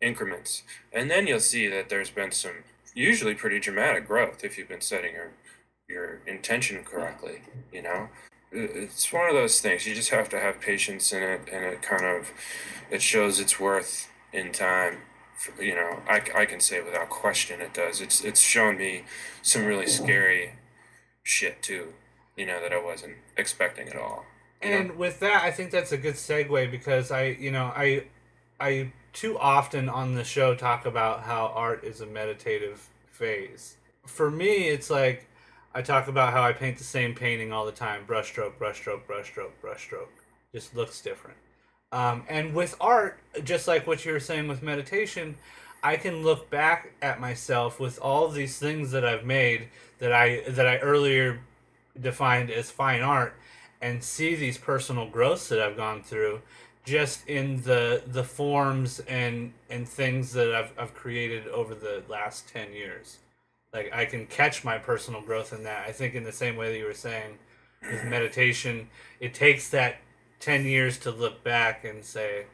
increments. 0.00 0.62
And 0.92 1.10
then 1.10 1.26
you'll 1.26 1.40
see 1.40 1.68
that 1.68 1.88
there's 1.88 2.10
been 2.10 2.32
some 2.32 2.64
usually 2.94 3.34
pretty 3.34 3.58
dramatic 3.58 4.06
growth 4.06 4.44
if 4.44 4.58
you've 4.58 4.68
been 4.68 4.80
setting 4.80 5.14
your 5.14 5.32
your 5.88 6.20
intention 6.26 6.84
correctly 6.84 7.42
you 7.72 7.82
know? 7.82 8.08
It's 8.54 9.10
one 9.10 9.28
of 9.30 9.34
those 9.34 9.60
things. 9.62 9.86
You 9.86 9.94
just 9.94 10.10
have 10.10 10.28
to 10.28 10.38
have 10.38 10.60
patience 10.60 11.10
in 11.12 11.22
it 11.22 11.48
and 11.50 11.64
it 11.64 11.80
kind 11.80 12.04
of 12.04 12.30
it 12.90 13.00
shows 13.00 13.40
its 13.40 13.58
worth 13.58 14.10
in 14.32 14.52
time 14.52 14.98
you 15.60 15.74
know 15.74 16.00
I, 16.08 16.22
I 16.34 16.44
can 16.46 16.60
say 16.60 16.80
without 16.80 17.08
question 17.10 17.60
it 17.60 17.74
does 17.74 18.00
it's 18.00 18.22
it's 18.22 18.40
shown 18.40 18.78
me 18.78 19.04
some 19.42 19.64
really 19.64 19.86
scary 19.86 20.54
shit 21.22 21.62
too 21.62 21.94
you 22.36 22.46
know 22.46 22.60
that 22.60 22.72
i 22.72 22.82
wasn't 22.82 23.14
expecting 23.36 23.88
at 23.88 23.96
all 23.96 24.24
you 24.62 24.70
know? 24.70 24.76
And 24.76 24.96
with 24.96 25.20
that, 25.20 25.42
I 25.42 25.50
think 25.50 25.70
that's 25.70 25.92
a 25.92 25.98
good 25.98 26.14
segue 26.14 26.70
because 26.70 27.10
I, 27.10 27.36
you 27.38 27.50
know, 27.50 27.72
I, 27.74 28.04
I 28.60 28.92
too 29.12 29.38
often 29.38 29.88
on 29.88 30.14
the 30.14 30.24
show 30.24 30.54
talk 30.54 30.86
about 30.86 31.22
how 31.22 31.52
art 31.54 31.84
is 31.84 32.00
a 32.00 32.06
meditative 32.06 32.88
phase. 33.10 33.76
For 34.06 34.30
me, 34.30 34.68
it's 34.68 34.90
like 34.90 35.26
I 35.74 35.82
talk 35.82 36.08
about 36.08 36.32
how 36.32 36.42
I 36.42 36.52
paint 36.52 36.78
the 36.78 36.84
same 36.84 37.14
painting 37.14 37.52
all 37.52 37.66
the 37.66 37.72
time: 37.72 38.04
brushstroke, 38.06 38.56
brushstroke, 38.58 39.02
brushstroke, 39.06 39.52
brushstroke. 39.62 40.08
Just 40.54 40.76
looks 40.76 41.00
different. 41.00 41.38
Um, 41.92 42.24
and 42.28 42.54
with 42.54 42.74
art, 42.80 43.18
just 43.44 43.68
like 43.68 43.86
what 43.86 44.04
you 44.04 44.12
were 44.12 44.20
saying 44.20 44.48
with 44.48 44.62
meditation, 44.62 45.36
I 45.82 45.96
can 45.96 46.22
look 46.22 46.48
back 46.48 46.92
at 47.02 47.20
myself 47.20 47.78
with 47.78 47.98
all 48.00 48.28
these 48.28 48.58
things 48.58 48.92
that 48.92 49.04
I've 49.04 49.24
made 49.24 49.68
that 49.98 50.12
I 50.12 50.42
that 50.48 50.66
I 50.66 50.78
earlier 50.78 51.40
defined 52.00 52.50
as 52.50 52.70
fine 52.70 53.02
art 53.02 53.34
and 53.80 54.02
see 54.02 54.34
these 54.34 54.56
personal 54.56 55.08
growths 55.08 55.48
that 55.48 55.60
I've 55.60 55.76
gone 55.76 56.02
through 56.02 56.40
just 56.84 57.26
in 57.28 57.62
the 57.62 58.02
the 58.06 58.24
forms 58.24 59.00
and 59.00 59.52
and 59.68 59.88
things 59.88 60.32
that 60.32 60.54
I've 60.54 60.72
I've 60.78 60.94
created 60.94 61.46
over 61.48 61.74
the 61.74 62.02
last 62.08 62.48
10 62.48 62.72
years. 62.72 63.18
Like 63.72 63.92
I 63.92 64.04
can 64.04 64.26
catch 64.26 64.64
my 64.64 64.78
personal 64.78 65.20
growth 65.20 65.52
in 65.52 65.64
that. 65.64 65.86
I 65.86 65.92
think 65.92 66.14
in 66.14 66.24
the 66.24 66.32
same 66.32 66.56
way 66.56 66.72
that 66.72 66.78
you 66.78 66.84
were 66.84 66.94
saying 66.94 67.38
with 67.82 68.04
meditation, 68.04 68.88
it 69.20 69.34
takes 69.34 69.68
that 69.70 69.96
10 70.42 70.66
years 70.66 70.98
to 70.98 71.10
look 71.10 71.42
back 71.44 71.84
and 71.84 72.04
say, 72.04 72.46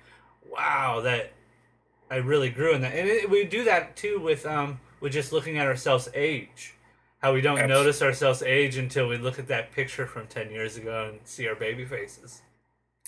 "Wow, 0.49 1.01
that 1.01 1.32
I 2.11 2.16
really 2.16 2.51
grew 2.51 2.74
in 2.74 2.80
that." 2.82 2.95
And 2.95 3.09
it, 3.09 3.30
we 3.30 3.45
do 3.45 3.64
that 3.64 3.97
too 3.97 4.20
with 4.20 4.47
um 4.47 4.80
with 5.01 5.12
just 5.12 5.32
looking 5.32 5.59
at 5.59 5.66
ourselves 5.66 6.09
age 6.14 6.74
how 7.20 7.32
we 7.34 7.41
don't 7.41 7.59
Abs- 7.59 7.68
notice 7.68 8.03
ourselves 8.03 8.43
age 8.43 8.76
until 8.76 9.09
we 9.09 9.18
look 9.18 9.39
at 9.41 9.49
that 9.49 9.72
picture 9.72 10.07
from 10.07 10.26
10 10.28 10.51
years 10.53 10.76
ago 10.76 11.09
and 11.09 11.18
see 11.24 11.49
our 11.49 11.57
baby 11.57 11.84
faces 11.84 12.43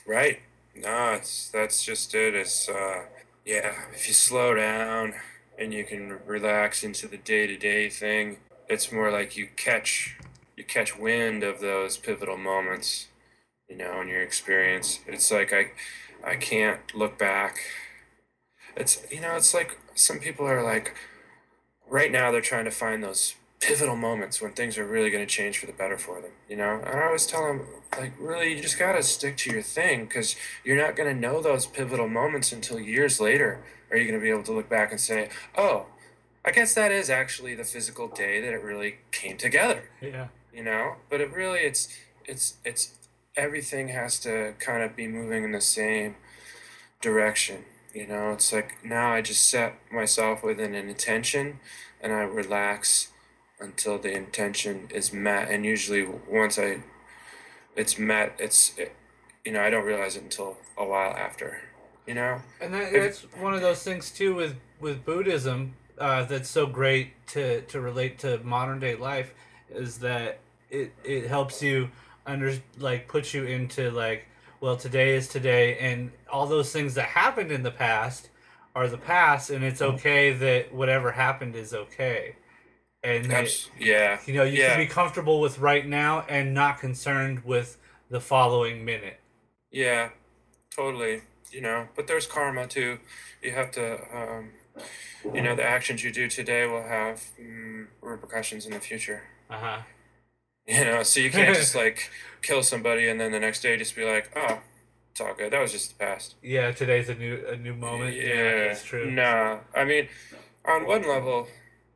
Right. 0.06 0.40
No, 0.74 1.12
it's 1.12 1.50
that's 1.50 1.84
just 1.84 2.14
it. 2.14 2.34
It's 2.34 2.68
uh 2.68 3.04
yeah, 3.44 3.74
if 3.94 4.08
you 4.08 4.14
slow 4.14 4.54
down 4.54 5.14
and 5.58 5.72
you 5.74 5.84
can 5.84 6.18
relax 6.26 6.82
into 6.82 7.06
the 7.08 7.18
day 7.18 7.46
to 7.46 7.56
day 7.56 7.88
thing, 7.88 8.38
it's 8.68 8.90
more 8.92 9.10
like 9.10 9.36
you 9.36 9.48
catch 9.56 10.16
you 10.56 10.64
catch 10.64 10.98
wind 10.98 11.42
of 11.42 11.60
those 11.60 11.96
pivotal 11.96 12.36
moments, 12.36 13.08
you 13.70 13.76
know, 13.76 14.00
in 14.00 14.08
your 14.08 14.22
experience. 14.22 15.00
It's 15.06 15.30
like 15.30 15.52
I, 15.52 15.70
I 16.28 16.36
can't 16.36 16.80
look 16.94 17.16
back. 17.18 17.58
It's 18.76 19.00
you 19.10 19.20
know, 19.20 19.36
it's 19.36 19.54
like 19.54 19.78
some 19.94 20.18
people 20.18 20.46
are 20.46 20.62
like, 20.62 20.94
right 21.88 22.10
now 22.10 22.30
they're 22.30 22.40
trying 22.40 22.64
to 22.64 22.70
find 22.70 23.02
those 23.02 23.34
pivotal 23.60 23.96
moments 23.96 24.40
when 24.40 24.52
things 24.52 24.78
are 24.78 24.86
really 24.86 25.10
going 25.10 25.24
to 25.26 25.30
change 25.32 25.58
for 25.58 25.66
the 25.66 25.72
better 25.72 25.98
for 25.98 26.20
them. 26.20 26.30
You 26.48 26.56
know, 26.56 26.80
and 26.84 26.98
I 26.98 27.06
always 27.06 27.26
tell 27.26 27.46
them 27.46 27.66
like, 27.98 28.12
really, 28.18 28.54
you 28.54 28.62
just 28.62 28.78
got 28.78 28.92
to 28.92 29.02
stick 29.02 29.36
to 29.38 29.52
your 29.52 29.62
thing 29.62 30.04
because 30.06 30.34
you're 30.64 30.76
not 30.78 30.96
going 30.96 31.14
to 31.14 31.20
know 31.20 31.40
those 31.42 31.66
pivotal 31.66 32.08
moments 32.08 32.52
until 32.52 32.80
years 32.80 33.20
later. 33.20 33.62
Are 33.90 33.96
you 33.96 34.04
going 34.04 34.18
to 34.18 34.22
be 34.22 34.30
able 34.30 34.44
to 34.44 34.52
look 34.52 34.68
back 34.68 34.92
and 34.92 35.00
say, 35.00 35.30
oh, 35.58 35.86
I 36.44 36.52
guess 36.52 36.74
that 36.74 36.92
is 36.92 37.10
actually 37.10 37.56
the 37.56 37.64
physical 37.64 38.06
day 38.08 38.40
that 38.40 38.52
it 38.52 38.62
really 38.62 38.98
came 39.12 39.36
together 39.36 39.90
Yeah. 40.00 40.28
you 40.54 40.64
know 40.64 40.94
but 41.10 41.20
it 41.20 41.30
really 41.32 41.58
it's 41.60 41.88
it's 42.24 42.54
it's 42.64 42.94
everything 43.40 43.88
has 43.88 44.20
to 44.20 44.54
kind 44.58 44.82
of 44.82 44.94
be 44.94 45.06
moving 45.08 45.44
in 45.44 45.52
the 45.52 45.60
same 45.60 46.14
direction 47.00 47.64
you 47.94 48.06
know? 48.06 48.32
It's 48.32 48.52
like 48.52 48.84
now 48.84 49.12
i 49.12 49.20
just 49.20 49.48
set 49.48 49.74
myself 49.92 50.42
within 50.42 50.74
an 50.74 50.88
intention 50.88 51.60
and 52.00 52.12
i 52.12 52.20
relax 52.20 53.08
until 53.58 53.98
the 53.98 54.10
intention 54.10 54.88
is 54.92 55.12
met. 55.12 55.50
And 55.50 55.64
usually 55.64 56.06
once 56.28 56.58
i 56.58 56.82
it's 57.76 57.98
met 57.98 58.34
it's 58.38 58.76
it, 58.78 58.94
you 59.44 59.52
know 59.52 59.60
i 59.60 59.70
don't 59.70 59.84
realize 59.84 60.16
it 60.16 60.22
until 60.22 60.56
a 60.76 60.84
while 60.84 61.12
after 61.12 61.62
you 62.06 62.14
know? 62.14 62.40
And 62.60 62.74
that, 62.74 62.92
that's 62.92 63.20
one 63.38 63.54
of 63.54 63.60
those 63.60 63.82
things 63.82 64.10
too 64.10 64.34
with 64.34 64.56
with 64.80 65.04
Buddhism 65.04 65.74
uh, 65.98 66.24
that's 66.24 66.48
so 66.48 66.66
great 66.66 67.26
to 67.28 67.62
to 67.62 67.80
relate 67.80 68.18
to 68.20 68.38
modern 68.38 68.80
day 68.80 68.96
life 68.96 69.34
is 69.70 69.98
that 69.98 70.38
it 70.70 70.92
it 71.04 71.26
helps 71.26 71.62
you 71.62 71.90
under 72.30 72.54
like 72.78 73.08
put 73.08 73.34
you 73.34 73.44
into 73.44 73.90
like 73.90 74.26
well 74.60 74.76
today 74.76 75.14
is 75.14 75.28
today 75.28 75.78
and 75.78 76.10
all 76.32 76.46
those 76.46 76.72
things 76.72 76.94
that 76.94 77.06
happened 77.06 77.50
in 77.50 77.62
the 77.62 77.70
past 77.70 78.28
are 78.74 78.88
the 78.88 78.98
past 78.98 79.50
and 79.50 79.64
it's 79.64 79.82
okay 79.82 80.32
that 80.32 80.72
whatever 80.72 81.12
happened 81.12 81.56
is 81.56 81.74
okay 81.74 82.36
and 83.02 83.30
that, 83.30 83.48
yeah 83.78 84.18
you 84.26 84.34
know 84.34 84.44
you 84.44 84.58
yeah. 84.58 84.70
can 84.70 84.78
be 84.78 84.86
comfortable 84.86 85.40
with 85.40 85.58
right 85.58 85.86
now 85.86 86.24
and 86.28 86.54
not 86.54 86.78
concerned 86.78 87.44
with 87.44 87.78
the 88.10 88.20
following 88.20 88.84
minute 88.84 89.20
Yeah, 89.70 90.10
totally. 90.74 91.22
You 91.50 91.60
know, 91.60 91.88
but 91.96 92.06
there's 92.06 92.26
karma 92.26 92.66
too. 92.66 92.98
You 93.42 93.52
have 93.52 93.70
to, 93.72 93.98
um, 94.16 94.50
you 95.34 95.42
know, 95.42 95.54
the 95.54 95.64
actions 95.64 96.04
you 96.04 96.12
do 96.12 96.28
today 96.28 96.66
will 96.66 96.82
have 96.82 97.22
mm, 97.40 97.86
repercussions 98.00 98.66
in 98.66 98.72
the 98.72 98.80
future. 98.80 99.22
uh-huh 99.48 99.82
You 100.78 100.84
know, 100.84 101.02
so 101.02 101.20
you 101.20 101.30
can't 101.30 101.56
just 101.56 101.74
like 101.84 102.10
kill 102.42 102.62
somebody 102.62 103.08
and 103.08 103.20
then 103.20 103.32
the 103.32 103.40
next 103.40 103.60
day 103.62 103.76
just 103.76 103.96
be 103.96 104.04
like, 104.04 104.30
oh, 104.36 104.60
it's 105.10 105.20
all 105.20 105.34
good. 105.34 105.52
That 105.52 105.60
was 105.60 105.72
just 105.72 105.90
the 105.90 106.04
past. 106.04 106.36
yeah 106.42 106.70
today's 106.70 107.08
a 107.08 107.14
new 107.14 107.44
a 107.48 107.56
new 107.56 107.74
moment 107.74 108.14
Yeah, 108.16 108.68
that's 108.68 108.84
true 108.84 109.10
Nah, 109.10 109.58
I 109.74 109.84
mean, 109.84 110.08
on 110.64 110.86
one 110.86 111.06
level, 111.08 111.48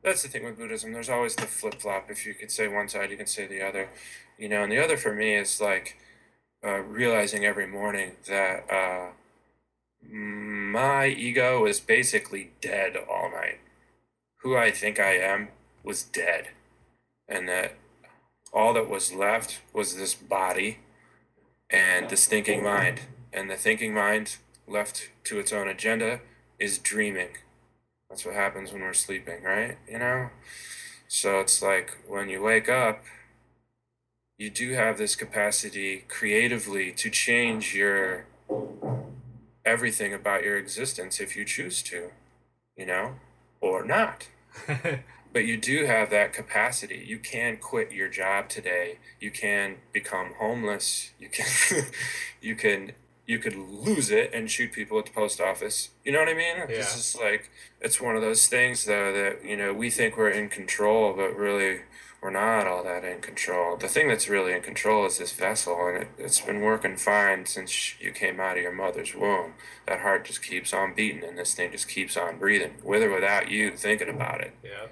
that's 0.03 0.23
the 0.23 0.29
thing 0.29 0.45
with 0.45 0.59
Buddhism. 0.59 0.93
There's 0.93 1.09
always 1.09 1.35
the 1.37 1.47
flip 1.47 1.81
flop. 1.81 2.11
If 2.11 2.27
you 2.27 2.35
could 2.35 2.51
say 2.51 2.67
one 2.69 2.89
side, 2.89 3.11
you 3.11 3.17
can 3.17 3.27
say 3.27 3.47
the 3.47 3.63
other. 3.63 3.89
You 4.39 4.49
know, 4.49 4.63
and 4.65 4.73
the 4.73 4.83
other 4.83 4.97
for 4.97 5.15
me 5.15 5.37
is 5.37 5.61
like 5.61 5.97
uh, 6.67 6.81
realizing 6.81 7.45
every 7.45 7.67
morning 7.67 8.13
that 8.27 8.65
uh, 8.71 9.13
my 10.11 11.07
ego 11.07 11.65
is 11.67 11.79
basically 11.81 12.51
dead 12.61 12.97
all 12.97 13.31
night. 13.31 13.61
Who 14.43 14.57
I 14.57 14.71
think 14.71 14.99
I 15.01 15.17
am 15.17 15.49
was 15.83 16.03
dead, 16.03 16.49
and 17.29 17.49
that 17.49 17.77
all 18.55 18.73
that 18.73 18.89
was 18.89 19.13
left 19.13 19.61
was 19.73 19.97
this 19.97 20.15
body 20.15 20.79
and 21.69 22.09
this 22.09 22.27
thinking 22.27 22.63
mind. 22.63 23.01
And 23.33 23.51
the 23.51 23.57
thinking 23.57 23.93
mind, 23.93 24.37
left 24.69 25.11
to 25.25 25.41
its 25.41 25.53
own 25.53 25.69
agenda, 25.69 26.21
is 26.59 26.79
dreaming. 26.79 27.31
That's 28.09 28.25
what 28.25 28.35
happens 28.35 28.73
when 28.73 28.83
we're 28.83 28.93
sleeping, 28.93 29.43
right? 29.43 29.77
You 29.91 29.99
know? 29.99 30.31
So 31.09 31.41
it's 31.41 31.61
like 31.61 31.99
when 32.07 32.29
you 32.29 32.41
wake 32.41 32.69
up, 32.69 33.03
you 34.39 34.51
do 34.51 34.73
have 34.73 34.99
this 34.99 35.17
capacity 35.17 36.05
creatively 36.09 36.93
to 36.93 37.11
change 37.11 37.75
your 37.75 38.27
everything 39.65 40.13
about 40.13 40.45
your 40.45 40.59
existence 40.59 41.21
if 41.21 41.37
you 41.37 41.45
choose 41.45 41.83
to, 41.83 42.11
you 42.77 42.87
know, 42.87 43.15
or 43.61 43.85
not 43.85 44.29
but 45.35 45.45
you 45.45 45.57
do 45.57 45.85
have 45.85 46.11
that 46.11 46.33
capacity. 46.33 47.05
You 47.05 47.19
can 47.19 47.57
quit 47.57 47.91
your 47.91 48.09
job 48.09 48.49
today. 48.49 49.01
You 49.21 49.33
can 49.33 49.79
become 49.93 50.35
homeless. 50.39 51.11
You 51.19 51.29
can, 51.29 51.85
you 52.41 52.55
can, 52.55 52.93
you 53.27 53.41
could 53.41 53.57
lose 53.57 54.13
it 54.13 54.31
and 54.33 54.49
shoot 54.49 54.73
people 54.73 54.97
at 55.01 55.07
the 55.07 55.11
post 55.11 55.41
office. 55.41 55.91
You 56.05 56.13
know 56.13 56.21
what 56.21 56.29
I 56.29 56.35
mean? 56.35 56.57
Yeah. 56.57 56.67
It's 56.69 56.95
just 56.95 57.21
like 57.21 57.51
it's 57.81 58.01
one 58.01 58.15
of 58.15 58.23
those 58.23 58.47
things 58.47 58.85
though 58.85 59.13
that 59.13 59.45
you 59.45 59.57
know 59.57 59.75
we 59.75 59.91
think 59.91 60.17
we're 60.17 60.31
in 60.31 60.49
control, 60.49 61.13
but 61.13 61.37
really 61.37 61.81
we're 62.23 62.31
not 62.31 62.69
all 62.69 62.85
that 62.85 63.05
in 63.05 63.21
control. 63.21 63.77
The 63.77 63.89
thing 63.89 64.07
that's 64.07 64.29
really 64.29 64.53
in 64.53 64.63
control 64.63 65.05
is 65.05 65.19
this 65.19 65.33
vessel, 65.33 65.89
and 65.89 66.05
it, 66.05 66.09
it's 66.17 66.41
been 66.41 66.61
working 66.61 66.97
fine 66.97 67.45
since 67.45 68.01
you 68.01 68.13
came 68.13 68.39
out 68.39 68.57
of 68.57 68.63
your 68.63 68.73
mother's 68.73 69.15
womb. 69.17 69.55
That 69.87 70.01
heart 70.01 70.27
just 70.27 70.43
keeps 70.43 70.73
on 70.73 70.95
beating, 70.95 71.25
and 71.25 71.37
this 71.37 71.55
thing 71.55 71.73
just 71.73 71.89
keeps 71.89 72.17
on 72.17 72.39
breathing, 72.39 72.77
with 72.85 73.03
or 73.03 73.13
without 73.13 73.51
you 73.51 73.77
thinking 73.77 74.09
about 74.09 74.41
it 74.41 74.55
yeah 74.63 74.87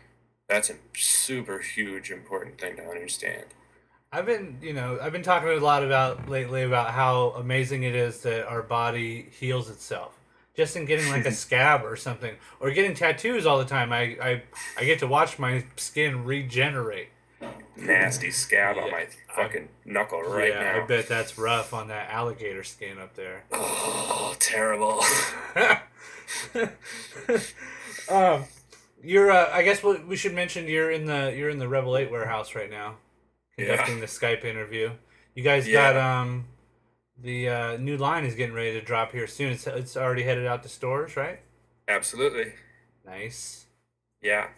that's 0.53 0.71
a 0.71 0.75
super 0.95 1.61
huge 1.61 2.11
important 2.11 2.61
thing 2.61 2.77
to 2.77 2.83
understand 2.85 3.45
I've 4.15 4.27
been, 4.27 4.59
you 4.61 4.75
know, 4.75 4.99
I've 5.01 5.13
been 5.13 5.23
talking 5.23 5.49
a 5.49 5.57
lot 5.57 5.83
about 5.83 6.29
lately 6.29 6.65
about 6.65 6.91
how 6.91 7.31
amazing 7.31 7.85
it 7.85 7.95
is 7.95 8.21
that 8.25 8.47
our 8.47 8.61
body 8.63 9.31
heals 9.41 9.71
itself. 9.71 10.19
Just 10.55 10.77
in 10.77 10.85
getting 10.85 11.11
like 11.11 11.25
a 11.25 11.33
scab 11.45 11.83
or 11.83 11.97
something, 11.97 12.35
or 12.61 12.71
getting 12.73 12.95
tattoos 12.95 13.47
all 13.47 13.57
the 13.57 13.65
time, 13.65 13.91
I, 13.91 14.19
I, 14.23 14.43
I 14.79 14.85
get 14.85 14.99
to 14.99 15.07
watch 15.07 15.39
my 15.39 15.65
skin 15.77 16.27
regenerate. 16.27 17.09
nasty 17.75 18.31
scab 18.31 18.77
on 18.77 18.91
my 18.91 19.07
fucking 19.35 19.71
knuckle 19.87 20.21
right 20.21 20.53
yeah, 20.53 20.81
I 20.83 20.87
bet 20.87 21.09
that's 21.09 21.39
rough 21.39 21.73
on 21.73 21.89
that 21.89 22.11
alligator 22.11 22.65
skin 22.65 22.99
up 22.99 23.15
there. 23.17 23.45
oh 23.51 24.37
terrible 24.39 25.01
um, 28.11 28.45
you're, 29.03 29.31
uh, 29.31 29.51
I 29.53 29.63
guess 29.63 29.83
what 29.83 30.07
we 30.07 30.17
should 30.17 30.35
mention 30.35 30.67
you're 30.69 30.91
in 30.91 31.07
the 31.07 31.35
you're 31.37 31.51
in 31.51 31.59
the 31.59 31.67
Rebel8 31.67 32.11
warehouse 32.11 32.55
right 32.55 32.71
now, 32.71 32.97
conducting 33.59 34.01
the 34.01 34.07
Skype 34.07 34.45
interview. 34.45 34.91
You 35.35 35.43
guys 35.43 35.67
Yeah. 35.69 35.93
got 35.93 35.97
um, 35.97 36.47
the 37.19 37.49
uh, 37.49 37.77
new 37.79 37.97
line 37.97 38.25
is 38.25 38.35
getting 38.35 38.55
ready 38.55 38.73
to 38.73 38.81
drop 38.81 39.13
here 39.13 39.27
soon. 39.27 39.53
It's 39.53 39.67
it's 39.67 39.97
already 39.97 40.23
headed 40.25 40.47
out 40.47 40.63
to 40.63 40.69
stores, 40.69 41.17
right? 41.17 41.41
absolutely 41.89 42.53
Nice. 43.05 43.67
yeah 44.23 44.49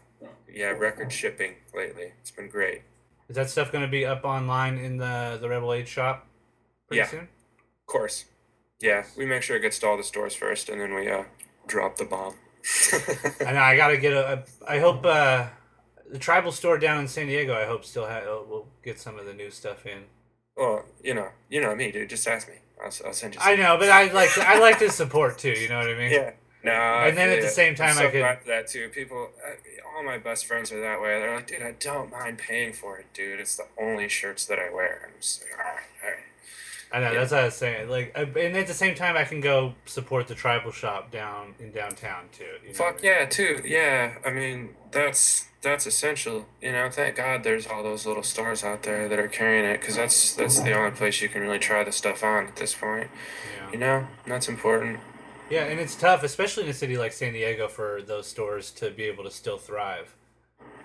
yeah 0.46 0.66
record 0.68 1.10
shipping 1.10 1.54
lately 1.74 2.12
it's 2.20 2.30
been 2.30 2.48
great 2.50 2.82
Is 3.30 3.36
that 3.36 3.48
stuff 3.48 3.72
going 3.72 3.82
to 3.82 3.90
be 3.90 4.04
up 4.04 4.24
online 4.26 4.76
in 4.76 4.98
the 4.98 5.38
the 5.40 5.48
Rebel8 5.48 5.86
shop 5.86 6.26
pretty 6.86 6.98
Yeah. 6.98 7.06
soon? 7.08 7.20
of 7.20 7.86
course 7.86 8.26
yeah 8.78 9.04
we 9.16 9.24
make 9.24 9.42
sure 9.42 9.56
it 9.56 9.60
gets 9.60 9.78
to 9.78 9.86
all 9.86 9.96
the 9.96 10.02
stores 10.04 10.34
first 10.34 10.68
and 10.68 10.80
then 10.82 10.92
we 10.94 11.10
uh 11.10 11.24
drop 11.66 11.96
the 11.96 12.04
bomb 12.04 12.34
I 13.46 13.52
know 13.52 13.60
I 13.60 13.76
gotta 13.76 13.96
get 13.96 14.12
a. 14.12 14.32
a 14.32 14.70
I 14.70 14.78
hope 14.78 15.04
uh, 15.04 15.46
the 16.10 16.18
tribal 16.18 16.52
store 16.52 16.78
down 16.78 17.00
in 17.00 17.08
San 17.08 17.26
Diego. 17.26 17.54
I 17.54 17.66
hope 17.66 17.84
still 17.84 18.06
ha- 18.06 18.22
will 18.48 18.68
get 18.82 18.98
some 19.00 19.18
of 19.18 19.26
the 19.26 19.34
new 19.34 19.50
stuff 19.50 19.86
in. 19.86 20.04
well 20.56 20.84
you 21.02 21.14
know 21.14 21.28
you 21.50 21.60
know 21.60 21.74
me 21.74 21.90
dude 21.90 22.08
just 22.08 22.26
ask 22.28 22.46
me 22.48 22.54
i'll, 22.80 22.92
I'll 23.06 23.12
send 23.12 23.34
you 23.34 23.40
I 23.42 23.56
know, 23.56 23.76
but 23.78 23.88
I 23.90 24.10
like 24.12 24.32
to, 24.34 24.48
I 24.48 24.58
like 24.58 24.78
to 24.78 24.90
support 24.90 25.38
too. 25.38 25.50
You 25.50 25.68
know 25.68 25.78
what 25.78 25.88
I 25.88 25.94
mean? 25.98 26.12
Yeah. 26.12 26.32
No. 26.62 26.72
And 26.72 27.16
then 27.18 27.28
at 27.28 27.42
the 27.42 27.48
same 27.48 27.74
time, 27.74 27.98
I'm 27.98 28.06
I 28.06 28.10
could- 28.10 28.46
that 28.46 28.68
too. 28.68 28.88
People, 28.88 29.28
uh, 29.46 29.50
all 29.96 30.02
my 30.02 30.16
best 30.16 30.46
friends 30.46 30.72
are 30.72 30.80
that 30.80 30.98
way. 31.00 31.20
They're 31.20 31.34
like, 31.34 31.46
dude, 31.46 31.62
I 31.62 31.72
don't 31.78 32.10
mind 32.10 32.38
paying 32.38 32.72
for 32.72 32.96
it, 32.98 33.06
dude. 33.12 33.38
It's 33.38 33.56
the 33.56 33.66
only 33.78 34.08
shirts 34.08 34.46
that 34.46 34.58
I 34.58 34.72
wear. 34.72 35.02
I'm 35.04 35.20
just 35.20 35.42
like, 35.42 35.52
all 35.58 35.64
right, 35.64 35.82
all 36.02 36.10
right. 36.10 36.18
I 36.92 37.00
know 37.00 37.10
Yeah. 37.12 37.20
that's 37.20 37.32
what 37.32 37.40
I 37.40 37.44
was 37.46 37.54
saying. 37.54 37.88
Like, 37.88 38.12
uh, 38.16 38.26
and 38.38 38.56
at 38.56 38.66
the 38.66 38.74
same 38.74 38.94
time, 38.94 39.16
I 39.16 39.24
can 39.24 39.40
go 39.40 39.74
support 39.84 40.28
the 40.28 40.34
tribal 40.34 40.70
shop 40.70 41.10
down 41.10 41.54
in 41.58 41.72
downtown 41.72 42.28
too. 42.32 42.44
You 42.62 42.68
know 42.68 42.74
Fuck 42.74 42.86
I 42.88 42.96
mean? 42.96 43.04
yeah, 43.04 43.24
too. 43.26 43.62
Yeah. 43.64 44.14
I 44.24 44.30
mean, 44.30 44.70
that's 44.92 45.48
that's 45.62 45.86
essential. 45.86 46.46
You 46.60 46.72
know, 46.72 46.90
thank 46.90 47.16
God 47.16 47.42
there's 47.42 47.66
all 47.66 47.82
those 47.82 48.06
little 48.06 48.22
stores 48.22 48.62
out 48.62 48.82
there 48.82 49.08
that 49.08 49.18
are 49.18 49.28
carrying 49.28 49.64
it, 49.64 49.80
because 49.80 49.96
that's 49.96 50.34
that's 50.34 50.60
the 50.60 50.72
only 50.72 50.90
place 50.92 51.20
you 51.20 51.28
can 51.28 51.40
really 51.42 51.58
try 51.58 51.82
the 51.84 51.92
stuff 51.92 52.22
on 52.22 52.46
at 52.46 52.56
this 52.56 52.74
point. 52.74 53.08
Yeah. 53.58 53.72
You 53.72 53.78
know, 53.78 54.06
that's 54.26 54.48
important. 54.48 55.00
Yeah, 55.50 55.64
and 55.64 55.78
it's 55.78 55.94
tough, 55.94 56.22
especially 56.22 56.64
in 56.64 56.70
a 56.70 56.74
city 56.74 56.96
like 56.96 57.12
San 57.12 57.32
Diego, 57.34 57.68
for 57.68 58.00
those 58.02 58.26
stores 58.26 58.70
to 58.72 58.90
be 58.90 59.04
able 59.04 59.24
to 59.24 59.30
still 59.30 59.58
thrive. 59.58 60.14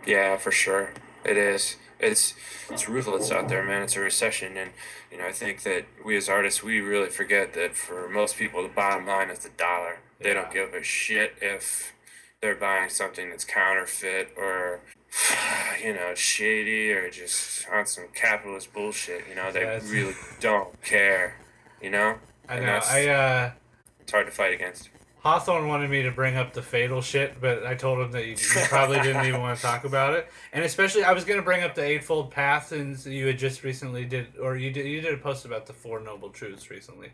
Yeah, 0.06 0.38
for 0.38 0.52
sure. 0.52 0.92
It 1.24 1.38
is. 1.38 1.76
It's 2.00 2.34
it's 2.70 2.88
ruthless 2.88 3.32
out 3.32 3.50
there, 3.50 3.64
man. 3.64 3.84
It's 3.84 3.96
a 3.96 4.00
recession, 4.00 4.56
and 4.58 4.72
you 5.12 5.18
know 5.18 5.26
I 5.28 5.32
think 5.32 5.64
that 5.64 5.86
we 6.06 6.16
as 6.16 6.30
artists 6.30 6.64
we 6.64 6.80
really 6.80 7.10
forget 7.10 7.54
that 7.54 7.76
for 7.76 8.08
most 8.10 8.38
people 8.38 8.64
the 8.64 8.70
bottom 8.70 9.06
line 9.06 9.30
is 9.30 9.40
the 9.40 9.50
dollar. 9.50 10.00
They 10.20 10.34
don't 10.34 10.52
give 10.52 10.74
a 10.74 10.84
shit 10.84 11.36
if 11.42 11.94
they're 12.42 12.56
buying 12.56 12.90
something 12.90 13.30
that's 13.30 13.44
counterfeit 13.44 14.30
or 14.38 14.82
you 15.84 15.94
know 15.94 16.14
shady 16.16 16.92
or 16.92 17.10
just 17.10 17.68
on 17.70 17.86
some 17.86 18.06
capitalist 18.14 18.74
bullshit. 18.74 19.24
You 19.28 19.36
know, 19.36 19.52
they 19.52 19.62
Yeah, 19.62 19.80
really 19.86 20.16
don't 20.40 20.82
care. 20.82 21.36
You 21.82 21.90
know, 21.90 22.16
I 22.48 22.60
know. 22.60 22.80
I 22.84 23.08
uh, 23.08 23.52
it's 24.00 24.12
hard 24.12 24.26
to 24.28 24.32
fight 24.32 24.54
against. 24.54 24.90
Hawthorne 25.20 25.68
wanted 25.68 25.90
me 25.90 26.04
to 26.04 26.12
bring 26.12 26.38
up 26.38 26.54
the 26.54 26.62
fatal 26.62 27.02
shit, 27.02 27.42
but 27.42 27.66
I 27.66 27.76
told 27.76 28.00
him 28.00 28.12
that 28.12 28.26
you, 28.26 28.32
you 28.32 28.68
probably 28.68 29.02
didn't 29.02 29.26
even 29.26 29.42
want 29.42 29.58
to 29.58 29.62
talk 29.62 29.84
about 29.84 30.14
it. 30.14 30.30
And 30.54 30.64
especially, 30.64 31.04
I 31.04 31.12
was 31.12 31.26
going 31.26 31.38
to 31.38 31.44
bring 31.44 31.62
up 31.62 31.76
the 31.76 31.84
Eightfold 31.84 32.32
Path, 32.32 32.72
and 32.72 32.98
you 33.06 33.28
had 33.28 33.38
just 33.38 33.64
recently 33.64 34.06
did, 34.06 34.38
or 34.42 34.56
you 34.56 34.72
did, 34.72 34.86
you 34.86 35.02
did 35.02 35.14
a 35.14 35.18
post 35.18 35.44
about 35.44 35.66
the 35.66 35.74
Four 35.74 36.00
Noble 36.00 36.30
Truths 36.30 36.70
recently. 36.70 37.12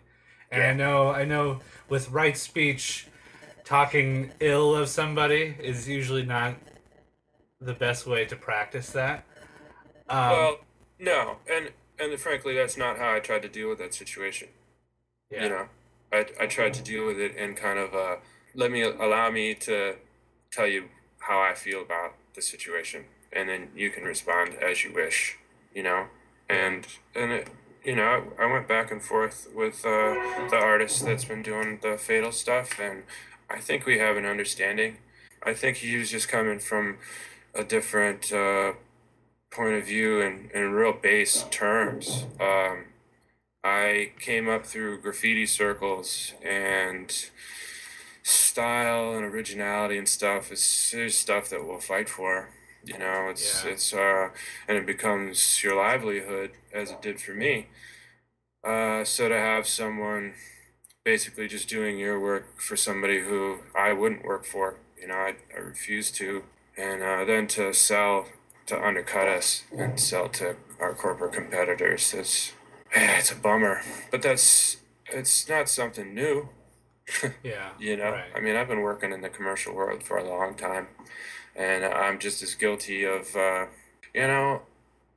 And 0.52 0.62
I 0.62 0.74
know, 0.74 1.10
I 1.10 1.26
know, 1.26 1.62
with 1.90 2.12
right 2.12 2.38
speech, 2.38 3.08
talking 3.64 4.32
ill 4.40 4.76
of 4.76 4.88
somebody 4.88 5.56
is 5.60 5.90
usually 5.90 6.24
not 6.24 6.56
the 7.60 7.74
best 7.74 8.06
way 8.06 8.26
to 8.26 8.36
practice 8.36 8.92
that. 8.92 9.26
Um, 10.08 10.30
well, 10.30 10.58
no, 11.00 11.38
and 11.52 11.72
and 11.98 12.20
frankly, 12.20 12.54
that's 12.54 12.78
not 12.78 13.00
how 13.00 13.16
I 13.16 13.20
tried 13.20 13.42
to 13.42 13.50
deal 13.50 13.68
with 13.68 13.80
that 13.80 13.96
situation. 13.96 14.50
yeah. 15.32 15.44
you 15.44 15.50
know 15.50 15.70
I, 16.16 16.44
I 16.44 16.46
tried 16.48 16.74
to 16.76 16.84
deal 16.84 17.06
with 17.06 17.20
it 17.20 17.36
and 17.38 17.56
kind 17.56 17.80
of 17.80 17.94
uh, 17.94 18.16
let 18.54 18.72
me 18.72 18.82
allow 18.82 19.30
me 19.32 19.54
to 19.56 19.96
tell 20.52 20.68
you 20.68 20.86
how 21.20 21.40
i 21.40 21.54
feel 21.54 21.82
about 21.82 22.14
the 22.36 22.42
situation. 22.42 23.06
And 23.34 23.50
then 23.50 23.70
you 23.76 23.90
can 23.90 24.04
respond 24.04 24.56
as 24.56 24.84
you 24.84 24.94
wish 24.94 25.38
you 25.76 25.84
know? 25.84 26.08
And 26.50 26.88
and 27.16 27.32
it, 27.32 27.50
you 27.84 27.96
know 27.96 28.32
i 28.40 28.46
went 28.52 28.68
back 28.68 28.92
and 28.92 29.02
forth 29.04 29.48
with 29.54 29.86
uh, 29.86 30.14
the 30.50 30.60
artist 30.60 31.06
that's 31.06 31.26
been 31.26 31.44
doing 31.44 31.80
the 31.84 31.98
fatal 31.98 32.32
stuff 32.32 32.80
and 32.80 33.04
i 33.50 33.60
think 33.60 33.86
we 33.86 34.00
have 34.00 34.18
an 34.18 34.26
understanding. 34.26 34.98
I 35.44 35.54
think 35.54 35.78
he 35.78 35.96
was 35.98 36.10
just 36.10 36.28
coming 36.28 36.60
from 36.60 36.98
a 37.54 37.64
different 37.64 38.34
uh, 38.34 38.74
point 39.52 39.76
of 39.76 39.86
view 39.86 40.20
in, 40.20 40.50
in 40.54 40.72
real 40.72 40.92
base 40.94 41.46
terms. 41.52 42.26
Um, 42.40 42.86
I 43.66 44.12
came 44.20 44.48
up 44.48 44.64
through 44.68 45.02
graffiti 45.02 45.48
circles 45.48 46.34
and 46.44 47.12
style 48.22 49.16
and 49.16 49.26
originality 49.26 49.98
and 49.98 50.08
stuff 50.08 50.52
is, 50.52 50.94
is 50.96 51.18
stuff 51.18 51.50
that 51.50 51.66
we'll 51.66 51.80
fight 51.80 52.08
for. 52.08 52.50
You 52.84 53.00
know, 53.00 53.30
it's 53.32 53.64
Yeah. 53.64 53.72
it's 53.72 53.92
uh 53.94 54.30
and 54.68 54.78
it 54.78 54.86
becomes 54.86 55.64
your 55.64 55.76
livelihood 55.78 56.52
as 56.72 56.92
it 56.92 57.02
did 57.02 57.20
for 57.20 57.32
me. 57.34 57.68
Uh 58.64 59.04
so 59.04 59.30
to 59.30 59.36
have 59.36 59.68
someone 59.68 60.36
basically 61.04 61.48
just 61.48 61.68
doing 61.68 61.98
your 61.98 62.20
work 62.20 62.60
for 62.62 62.76
somebody 62.76 63.22
who 63.22 63.62
I 63.76 63.94
wouldn't 63.94 64.24
work 64.24 64.46
for, 64.46 64.78
you 65.02 65.08
know, 65.08 65.16
I, 65.16 65.36
I 65.56 65.60
refuse 65.60 66.12
to. 66.12 66.44
And 66.78 67.02
uh, 67.02 67.24
then 67.26 67.48
to 67.58 67.74
sell 67.74 68.28
to 68.68 68.76
undercut 68.90 69.28
us 69.28 69.64
and 69.76 70.00
sell 70.00 70.28
to 70.30 70.56
our 70.80 70.94
corporate 70.94 71.34
competitors, 71.34 72.14
it's 72.14 72.52
it's 73.18 73.32
a 73.32 73.36
bummer, 73.36 73.82
but 74.10 74.22
that's 74.22 74.78
it's 75.08 75.50
not 75.50 75.68
something 75.68 76.14
new, 76.14 76.50
yeah. 77.44 77.72
you 77.78 77.98
know. 77.98 78.12
Right. 78.12 78.26
I 78.34 78.40
mean, 78.40 78.56
I've 78.56 78.70
been 78.70 78.82
working 78.82 79.12
in 79.12 79.20
the 79.20 79.30
commercial 79.30 79.76
world 79.76 80.02
for 80.02 80.18
a 80.18 80.24
long 80.24 80.56
time, 80.56 80.88
and 81.56 81.84
I'm 81.84 82.20
just 82.20 82.42
as 82.42 82.56
guilty 82.56 83.04
of, 83.04 83.36
uh, 83.36 83.66
you 84.14 84.28
know, 84.28 84.62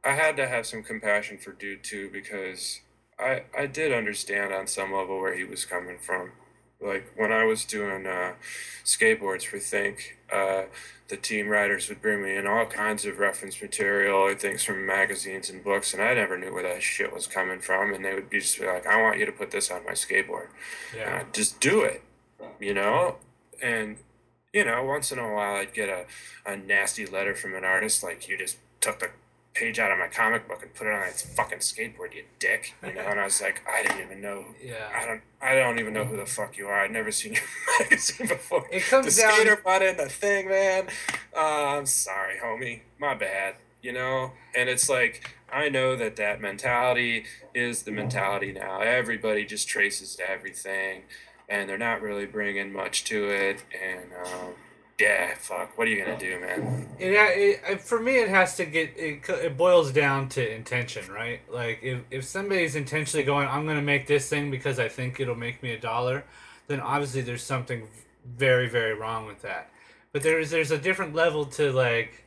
I 0.04 0.12
had 0.12 0.36
to 0.38 0.48
have 0.48 0.66
some 0.66 0.82
compassion 0.82 1.38
for 1.38 1.52
dude 1.52 1.84
too 1.84 2.10
because 2.12 2.80
I 3.16 3.44
I 3.56 3.66
did 3.66 3.92
understand 3.92 4.52
on 4.52 4.66
some 4.66 4.92
level 4.92 5.20
where 5.20 5.36
he 5.36 5.44
was 5.44 5.64
coming 5.64 5.98
from. 5.98 6.32
Like 6.80 7.12
when 7.16 7.32
I 7.32 7.44
was 7.44 7.64
doing 7.64 8.06
uh, 8.06 8.34
skateboards 8.84 9.44
for 9.44 9.58
Think, 9.58 10.18
uh, 10.32 10.64
the 11.08 11.16
team 11.16 11.48
writers 11.48 11.88
would 11.88 12.02
bring 12.02 12.22
me 12.22 12.36
in 12.36 12.46
all 12.46 12.66
kinds 12.66 13.04
of 13.04 13.18
reference 13.18 13.60
material, 13.60 14.28
and 14.28 14.38
things 14.38 14.62
from 14.62 14.86
magazines 14.86 15.50
and 15.50 15.64
books, 15.64 15.92
and 15.92 16.02
I 16.02 16.14
never 16.14 16.38
knew 16.38 16.52
where 16.52 16.62
that 16.62 16.82
shit 16.82 17.12
was 17.12 17.26
coming 17.26 17.60
from. 17.60 17.92
And 17.92 18.04
they 18.04 18.14
would 18.14 18.30
be 18.30 18.40
just 18.40 18.60
be 18.60 18.66
like, 18.66 18.86
"I 18.86 19.00
want 19.00 19.18
you 19.18 19.26
to 19.26 19.32
put 19.32 19.50
this 19.50 19.70
on 19.70 19.84
my 19.84 19.92
skateboard." 19.92 20.48
Yeah. 20.94 21.24
Just 21.32 21.60
do 21.60 21.82
it, 21.82 22.02
you 22.60 22.74
know. 22.74 23.16
And 23.62 23.96
you 24.52 24.64
know, 24.64 24.84
once 24.84 25.10
in 25.10 25.18
a 25.18 25.32
while, 25.34 25.56
I'd 25.56 25.74
get 25.74 25.88
a, 25.88 26.06
a 26.46 26.56
nasty 26.56 27.06
letter 27.06 27.34
from 27.34 27.54
an 27.54 27.64
artist 27.64 28.02
like, 28.02 28.28
"You 28.28 28.38
just 28.38 28.58
took 28.80 29.00
the 29.00 29.10
page 29.58 29.78
out 29.78 29.90
of 29.90 29.98
my 29.98 30.06
comic 30.06 30.46
book 30.46 30.62
and 30.62 30.72
put 30.74 30.86
it 30.86 30.92
on 30.92 31.02
its 31.08 31.22
fucking 31.22 31.58
skateboard, 31.58 32.14
you 32.14 32.24
dick," 32.38 32.74
you 32.86 32.92
know. 32.94 33.00
And 33.02 33.18
I 33.20 33.24
was 33.24 33.40
like, 33.40 33.62
I 33.68 33.82
didn't 33.82 34.00
even 34.02 34.20
know. 34.20 34.44
Yeah. 34.62 34.88
I 34.94 35.04
don't. 35.06 35.22
I 35.40 35.54
don't 35.54 35.78
even 35.78 35.92
know 35.94 36.04
who 36.04 36.16
the 36.16 36.26
fuck 36.26 36.56
you 36.56 36.66
are. 36.68 36.80
I'd 36.84 36.90
never 36.90 37.10
seen 37.10 37.34
your 37.34 37.42
magazine 37.80 38.26
before. 38.28 38.66
It 38.70 38.82
comes 38.84 39.16
the 39.16 39.22
down- 39.22 39.32
skater 39.34 39.56
bought 39.64 39.82
in 39.82 39.96
the 39.96 40.08
thing, 40.08 40.48
man. 40.48 40.88
Uh, 41.36 41.76
I'm 41.76 41.86
sorry, 41.86 42.38
homie. 42.42 42.80
My 42.98 43.14
bad. 43.14 43.56
You 43.82 43.92
know. 43.92 44.32
And 44.54 44.68
it's 44.68 44.88
like 44.88 45.34
I 45.52 45.68
know 45.68 45.96
that 45.96 46.16
that 46.16 46.40
mentality 46.40 47.24
is 47.54 47.82
the 47.82 47.90
mentality 47.92 48.52
now. 48.52 48.80
Everybody 48.80 49.44
just 49.44 49.68
traces 49.68 50.16
to 50.16 50.28
everything, 50.28 51.02
and 51.48 51.68
they're 51.68 51.78
not 51.78 52.02
really 52.02 52.26
bringing 52.26 52.72
much 52.72 53.04
to 53.04 53.28
it. 53.30 53.62
And 53.72 54.10
um, 54.26 54.54
yeah, 54.98 55.34
fuck. 55.36 55.76
What 55.78 55.86
are 55.86 55.90
you 55.90 56.04
gonna 56.04 56.18
do, 56.18 56.40
man? 56.40 56.88
It- 56.98 57.80
for 57.80 58.00
me 58.00 58.18
it 58.18 58.28
has 58.28 58.56
to 58.56 58.64
get 58.64 58.96
it, 58.96 59.28
it 59.28 59.56
boils 59.56 59.92
down 59.92 60.28
to 60.30 60.54
intention 60.54 61.10
right 61.12 61.40
like 61.52 61.80
if, 61.82 62.00
if 62.10 62.24
somebody's 62.24 62.74
intentionally 62.76 63.24
going 63.24 63.46
i'm 63.48 63.66
to 63.66 63.80
make 63.82 64.06
this 64.06 64.28
thing 64.28 64.50
because 64.50 64.78
i 64.78 64.88
think 64.88 65.20
it'll 65.20 65.34
make 65.34 65.62
me 65.62 65.72
a 65.72 65.78
dollar 65.80 66.24
then 66.66 66.80
obviously 66.80 67.20
there's 67.20 67.42
something 67.42 67.86
very 68.24 68.68
very 68.68 68.94
wrong 68.94 69.26
with 69.26 69.42
that 69.42 69.70
but 70.12 70.22
there's 70.22 70.50
there's 70.50 70.70
a 70.70 70.78
different 70.78 71.14
level 71.14 71.44
to 71.44 71.70
like 71.72 72.24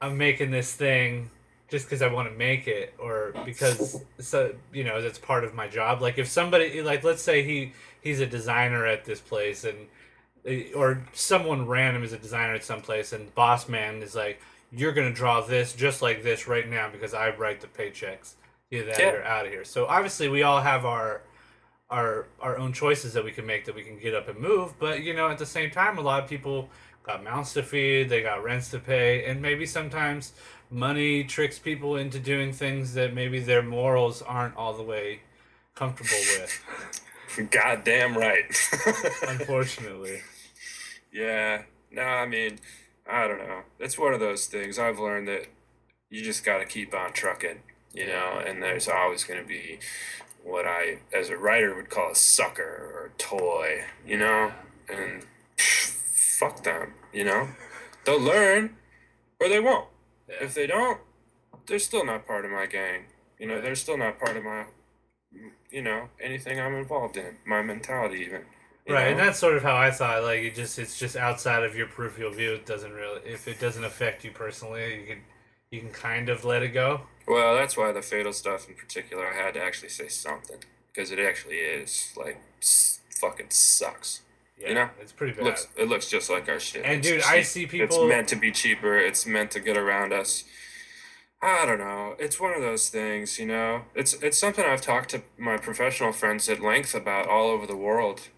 i'm 0.00 0.16
making 0.16 0.50
this 0.50 0.72
thing 0.74 1.30
just 1.68 1.86
because 1.86 2.02
i 2.02 2.06
want 2.06 2.28
to 2.28 2.34
make 2.36 2.66
it 2.66 2.94
or 2.98 3.34
because 3.44 4.02
so 4.18 4.54
you 4.72 4.84
know 4.84 5.00
that's 5.02 5.18
part 5.18 5.44
of 5.44 5.54
my 5.54 5.68
job 5.68 6.00
like 6.00 6.18
if 6.18 6.28
somebody 6.28 6.82
like 6.82 7.02
let's 7.04 7.22
say 7.22 7.42
he 7.42 7.72
he's 8.00 8.20
a 8.20 8.26
designer 8.26 8.86
at 8.86 9.04
this 9.04 9.20
place 9.20 9.64
and 9.64 9.76
Uh, 10.48 10.72
or 10.74 11.06
someone 11.12 11.66
random 11.66 12.02
is 12.02 12.12
a 12.12 12.18
designer 12.18 12.54
at 12.54 12.64
some 12.64 12.80
place 12.80 13.12
and 13.12 13.32
boss 13.36 13.68
man 13.68 14.02
is 14.02 14.14
like 14.14 14.40
you're 14.72 14.92
gonna 14.92 15.12
draw 15.12 15.40
this 15.40 15.72
just 15.72 16.02
like 16.02 16.22
this 16.24 16.48
right 16.48 16.68
now 16.68 16.88
because 16.90 17.14
i 17.14 17.30
write 17.36 17.60
the 17.60 17.66
paychecks 17.68 18.34
either 18.72 18.86
that 18.86 18.98
Yeah. 18.98 19.10
or 19.12 19.24
out 19.24 19.46
of 19.46 19.52
here 19.52 19.64
so 19.64 19.86
obviously 19.86 20.28
we 20.28 20.42
all 20.42 20.60
have 20.60 20.84
our 20.84 21.22
our 21.90 22.26
our 22.40 22.58
own 22.58 22.72
choices 22.72 23.12
that 23.12 23.24
we 23.24 23.30
can 23.30 23.46
make 23.46 23.66
that 23.66 23.74
we 23.76 23.82
can 23.84 23.98
get 24.00 24.14
up 24.14 24.26
and 24.28 24.38
move 24.40 24.72
but 24.80 25.02
you 25.02 25.14
know 25.14 25.28
at 25.28 25.38
the 25.38 25.46
same 25.46 25.70
time 25.70 25.96
a 25.96 26.00
lot 26.00 26.24
of 26.24 26.28
people 26.28 26.68
got 27.04 27.22
mouths 27.22 27.52
to 27.52 27.62
feed 27.62 28.08
they 28.08 28.20
got 28.22 28.42
rents 28.42 28.68
to 28.70 28.80
pay 28.80 29.24
and 29.26 29.40
maybe 29.40 29.64
sometimes 29.64 30.32
money 30.70 31.22
tricks 31.22 31.58
people 31.60 31.94
into 31.96 32.18
doing 32.18 32.52
things 32.52 32.94
that 32.94 33.14
maybe 33.14 33.38
their 33.38 33.62
morals 33.62 34.22
aren't 34.22 34.56
all 34.56 34.72
the 34.72 34.82
way 34.82 35.20
comfortable 35.76 36.18
with 36.40 36.64
Goddamn 37.50 38.14
right. 38.16 38.44
unfortunately 39.28 40.20
Yeah. 41.12 41.62
No, 41.90 42.02
I 42.02 42.26
mean, 42.26 42.58
I 43.10 43.26
don't 43.28 43.38
know. 43.38 43.62
It's 43.78 43.98
one 43.98 44.14
of 44.14 44.20
those 44.20 44.46
things 44.46 44.78
I've 44.78 44.98
learned 44.98 45.28
that 45.28 45.46
you 46.08 46.22
just 46.22 46.44
got 46.44 46.58
to 46.58 46.64
keep 46.64 46.94
on 46.94 47.12
trucking, 47.12 47.60
you 47.92 48.06
know, 48.06 48.42
and 48.44 48.62
there's 48.62 48.88
always 48.88 49.24
going 49.24 49.40
to 49.40 49.46
be 49.46 49.78
what 50.42 50.66
I, 50.66 50.98
as 51.12 51.30
a 51.30 51.36
writer, 51.36 51.74
would 51.74 51.90
call 51.90 52.12
a 52.12 52.14
sucker 52.14 52.62
or 52.62 53.06
a 53.06 53.18
toy, 53.18 53.84
you 54.06 54.18
know, 54.18 54.52
and 54.88 55.24
pff, 55.56 56.38
fuck 56.38 56.64
them, 56.64 56.94
you 57.12 57.24
know. 57.24 57.48
They'll 58.04 58.20
learn 58.20 58.76
or 59.40 59.48
they 59.48 59.60
won't. 59.60 59.88
Yeah. 60.28 60.36
If 60.42 60.54
they 60.54 60.66
don't, 60.66 61.00
they're 61.66 61.78
still 61.78 62.04
not 62.04 62.26
part 62.26 62.44
of 62.44 62.50
my 62.50 62.66
gang. 62.66 63.04
You 63.38 63.46
know, 63.48 63.60
they're 63.60 63.74
still 63.74 63.98
not 63.98 64.18
part 64.18 64.36
of 64.36 64.44
my, 64.44 64.66
you 65.70 65.82
know, 65.82 66.08
anything 66.20 66.60
I'm 66.60 66.74
involved 66.74 67.16
in, 67.16 67.38
my 67.46 67.62
mentality 67.62 68.18
even. 68.18 68.42
You 68.86 68.94
right 68.94 69.08
and 69.12 69.18
that's 69.18 69.38
sort 69.38 69.56
of 69.56 69.62
how 69.62 69.76
i 69.76 69.90
thought 69.90 70.22
like 70.22 70.40
it 70.40 70.54
just 70.54 70.78
it's 70.78 70.98
just 70.98 71.16
outside 71.16 71.62
of 71.62 71.76
your 71.76 71.86
peripheral 71.86 72.30
view 72.32 72.52
it 72.54 72.66
doesn't 72.66 72.92
really 72.92 73.20
if 73.24 73.46
it 73.46 73.60
doesn't 73.60 73.84
affect 73.84 74.24
you 74.24 74.30
personally 74.30 75.00
you 75.00 75.06
can 75.06 75.18
you 75.70 75.80
can 75.80 75.90
kind 75.90 76.28
of 76.28 76.44
let 76.44 76.62
it 76.62 76.68
go 76.68 77.02
Well, 77.26 77.54
that's 77.54 77.76
why 77.78 77.92
the 77.92 78.02
fatal 78.02 78.32
stuff 78.32 78.68
in 78.68 78.74
particular, 78.74 79.26
I 79.26 79.34
had 79.36 79.54
to 79.54 79.62
actually 79.62 79.88
say 79.88 80.08
something 80.08 80.58
because 80.92 81.10
it 81.10 81.18
actually 81.18 81.56
is 81.56 82.12
like 82.16 82.42
fucking 83.20 83.46
sucks. 83.50 84.20
yeah 84.58 84.72
know, 84.74 84.88
it's 85.00 85.12
pretty 85.12 85.32
It 85.32 85.36
bad 85.38 85.44
looks 85.44 85.68
it 85.76 85.88
looks 85.88 86.08
just 86.10 86.28
like 86.28 86.48
our 86.48 86.60
shit. 86.60 86.84
And 86.84 86.98
It's 86.98 87.08
dude, 87.08 87.22
cheap. 87.22 87.30
I 87.32 87.42
see 87.42 87.66
people. 87.66 87.86
It's 87.86 88.08
meant 88.14 88.28
to 88.28 88.36
be 88.36 88.50
cheaper. 88.50 88.98
It's 88.98 89.24
meant 89.24 89.50
to 89.52 89.60
get 89.60 89.76
around 89.78 90.12
us. 90.12 90.44
I 91.40 91.64
don't 91.66 91.78
know. 91.78 92.14
It's 92.18 92.38
one 92.38 92.52
of 92.54 92.60
those 92.62 92.88
things, 92.88 93.38
you 93.38 93.46
know. 93.46 93.82
It's 93.94 94.12
it's 94.14 94.36
something 94.38 94.64
I've 94.64 94.82
talked 94.82 95.10
to 95.10 95.22
my 95.38 95.56
professional 95.56 96.12
friends 96.12 96.48
at 96.48 96.60
length 96.60 96.94
about 96.94 97.26
all 97.28 97.48
over 97.48 97.66
the 97.66 97.76
world, 97.76 98.28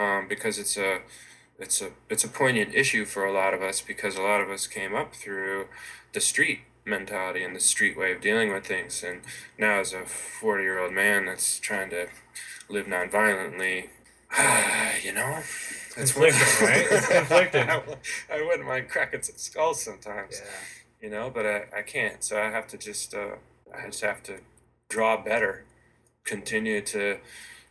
um, 0.00 0.26
because 0.28 0.58
it's 0.58 0.76
a 0.76 1.00
it's 1.58 1.82
a 1.82 1.90
it's 2.08 2.24
a 2.24 2.28
poignant 2.28 2.74
issue 2.74 3.04
for 3.04 3.24
a 3.24 3.32
lot 3.32 3.52
of 3.54 3.62
us 3.62 3.80
because 3.80 4.16
a 4.16 4.22
lot 4.22 4.40
of 4.40 4.48
us 4.48 4.66
came 4.66 4.94
up 4.94 5.14
through 5.14 5.66
the 6.14 6.20
street 6.20 6.60
mentality 6.86 7.44
and 7.44 7.54
the 7.54 7.60
street 7.60 7.96
way 7.98 8.12
of 8.12 8.20
dealing 8.20 8.52
with 8.52 8.66
things, 8.66 9.02
and 9.02 9.20
now 9.58 9.80
as 9.80 9.92
a 9.92 10.04
forty 10.06 10.64
year 10.64 10.78
old 10.82 10.92
man 10.92 11.26
that's 11.26 11.58
trying 11.60 11.90
to 11.90 12.06
live 12.68 12.86
nonviolently, 12.86 13.88
you 15.04 15.12
know, 15.12 15.38
It's 15.96 16.12
conflicting, 16.12 16.66
right? 16.68 16.86
It's 16.90 17.08
conflicting. 17.08 17.68
I, 17.68 17.82
I 18.32 18.42
wouldn't 18.46 18.66
mind 18.66 18.88
cracking 18.88 19.22
some 19.22 19.36
skulls 19.36 19.82
sometimes, 19.82 20.40
Yeah. 20.40 20.50
you 21.02 21.10
know, 21.10 21.30
but 21.30 21.44
I, 21.46 21.64
I 21.78 21.82
can't. 21.82 22.22
So 22.24 22.40
I 22.40 22.50
have 22.50 22.66
to 22.68 22.78
just 22.78 23.12
uh, 23.14 23.36
I 23.76 23.86
just 23.86 24.00
have 24.02 24.22
to 24.24 24.38
draw 24.88 25.22
better, 25.22 25.64
continue 26.24 26.80
to 26.82 27.18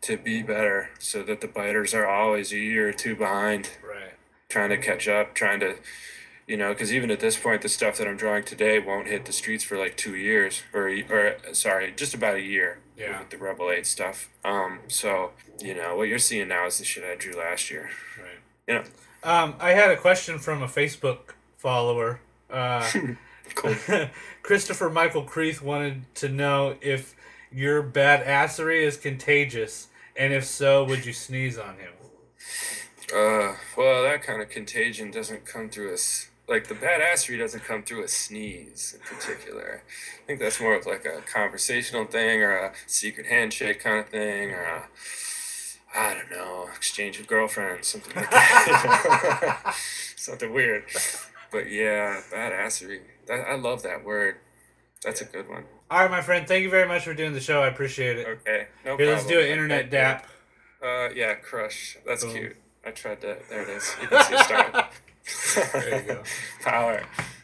to 0.02 0.18
be 0.18 0.42
better, 0.42 0.90
so 1.00 1.24
that 1.24 1.42
the 1.42 1.48
biters 1.48 1.94
are 1.94 2.08
always 2.08 2.52
a 2.54 2.58
year 2.58 2.90
or 2.90 2.94
two 2.94 3.16
behind, 3.16 3.70
Right. 3.84 4.14
trying 4.48 4.70
to 4.70 4.78
catch 4.78 5.08
up, 5.08 5.34
trying 5.36 5.60
to, 5.60 5.76
you 6.48 6.56
know, 6.58 6.70
because 6.70 6.94
even 6.94 7.12
at 7.12 7.20
this 7.20 7.38
point, 7.38 7.62
the 7.62 7.70
stuff 7.70 7.98
that 7.98 8.08
I'm 8.08 8.16
drawing 8.18 8.44
today 8.44 8.80
won't 8.80 9.08
hit 9.08 9.26
the 9.26 9.34
streets 9.34 9.64
for 9.64 9.78
like 9.78 9.98
two 9.98 10.16
years, 10.16 10.64
or 10.74 10.90
or 11.10 11.36
sorry, 11.54 11.92
just 11.92 12.14
about 12.14 12.36
a 12.36 12.42
year. 12.42 12.80
Yeah. 12.98 13.20
With 13.20 13.30
the 13.30 13.38
Rebel8 13.38 13.86
stuff. 13.86 14.30
Um. 14.44 14.80
So 14.90 15.32
you 15.62 15.74
know 15.74 15.96
what 15.96 16.08
you're 16.10 16.20
seeing 16.20 16.50
now 16.50 16.66
is 16.68 16.80
the 16.80 16.86
shit 16.86 17.04
I 17.06 17.16
drew 17.16 17.34
last 17.34 17.70
year. 17.72 17.90
Right. 18.18 18.40
You 18.68 18.74
know. 18.76 18.84
Um, 19.24 19.56
I 19.60 19.72
had 19.72 19.92
a 19.92 19.98
question 19.98 20.38
from 20.40 20.62
a 20.64 20.68
Facebook 20.68 21.34
follower. 21.58 22.20
Uh, 22.50 22.90
Cool. 23.56 23.76
Christopher 24.44 24.90
Michael 24.92 25.24
Creeth 25.24 25.60
wanted 25.62 26.04
to 26.16 26.30
know 26.30 26.76
if 26.82 27.16
your 27.52 27.84
badassery 27.84 28.84
is 28.84 28.98
contagious, 28.98 29.88
and 30.16 30.34
if 30.34 30.46
so, 30.46 30.84
would 30.84 31.06
you 31.06 31.14
sneeze 31.14 31.58
on 31.58 31.76
him? 31.76 31.94
Uh, 33.14 33.56
well, 33.76 34.04
that 34.04 34.22
kind 34.22 34.42
of 34.42 34.50
contagion 34.50 35.12
doesn't 35.12 35.46
come 35.46 35.70
through 35.70 35.94
a 35.94 35.98
like 36.50 36.68
the 36.68 36.74
badassery 36.74 37.38
doesn't 37.38 37.64
come 37.64 37.84
through 37.84 38.04
a 38.04 38.08
sneeze 38.08 38.96
in 38.96 39.02
particular. 39.02 39.84
I 40.24 40.26
think 40.26 40.40
that's 40.40 40.60
more 40.60 40.76
of 40.76 40.86
like 40.86 41.06
a 41.06 41.22
conversational 41.22 42.06
thing 42.06 42.42
or 42.42 42.58
a 42.58 42.74
secret 42.88 43.28
handshake 43.28 43.84
kind 43.84 44.00
of 44.00 44.10
thing 44.10 44.52
or 44.52 44.62
a 44.64 44.90
I 45.96 46.14
don't 46.16 46.32
know 46.32 46.70
exchange 46.76 47.20
of 47.20 47.28
girlfriends 47.28 47.88
something 47.88 48.16
like 48.16 48.30
that. 48.32 49.76
something 50.16 50.52
weird. 50.52 50.86
But 51.52 51.72
yeah, 51.72 52.22
badassery. 52.32 53.02
That, 53.28 53.48
I 53.48 53.56
love 53.56 53.84
that 53.84 54.04
word. 54.04 54.38
That's 55.04 55.22
a 55.22 55.26
good 55.26 55.48
one. 55.50 55.66
All 55.92 56.00
right, 56.02 56.12
my 56.12 56.22
friend. 56.22 56.48
Thank 56.48 56.64
you 56.64 56.70
very 56.70 56.88
much 56.88 57.04
for 57.04 57.14
doing 57.14 57.34
the 57.34 57.40
show. 57.40 57.64
I 57.64 57.68
appreciate 57.68 58.18
it. 58.18 58.28
Okay, 58.28 58.68
no 58.86 58.96
Here, 58.96 59.08
problem. 59.08 59.10
let's 59.10 59.26
do 59.26 59.40
an 59.40 59.48
internet 59.48 59.90
dap. 59.90 60.26
Uh, 60.84 61.10
yeah, 61.16 61.34
crush. 61.36 61.98
That's 62.06 62.24
Boom. 62.24 62.34
cute. 62.34 62.56
I 62.86 62.92
tried 62.92 63.22
to. 63.22 63.38
There 63.50 63.64
it 63.64 63.70
is. 63.70 63.96
You 64.02 64.08
can 64.10 64.24
see 64.26 64.34
it 64.36 64.40
starting. 64.46 64.82
There 65.74 66.02
you 66.02 66.08
go. 66.08 66.24
Power. 66.62 67.04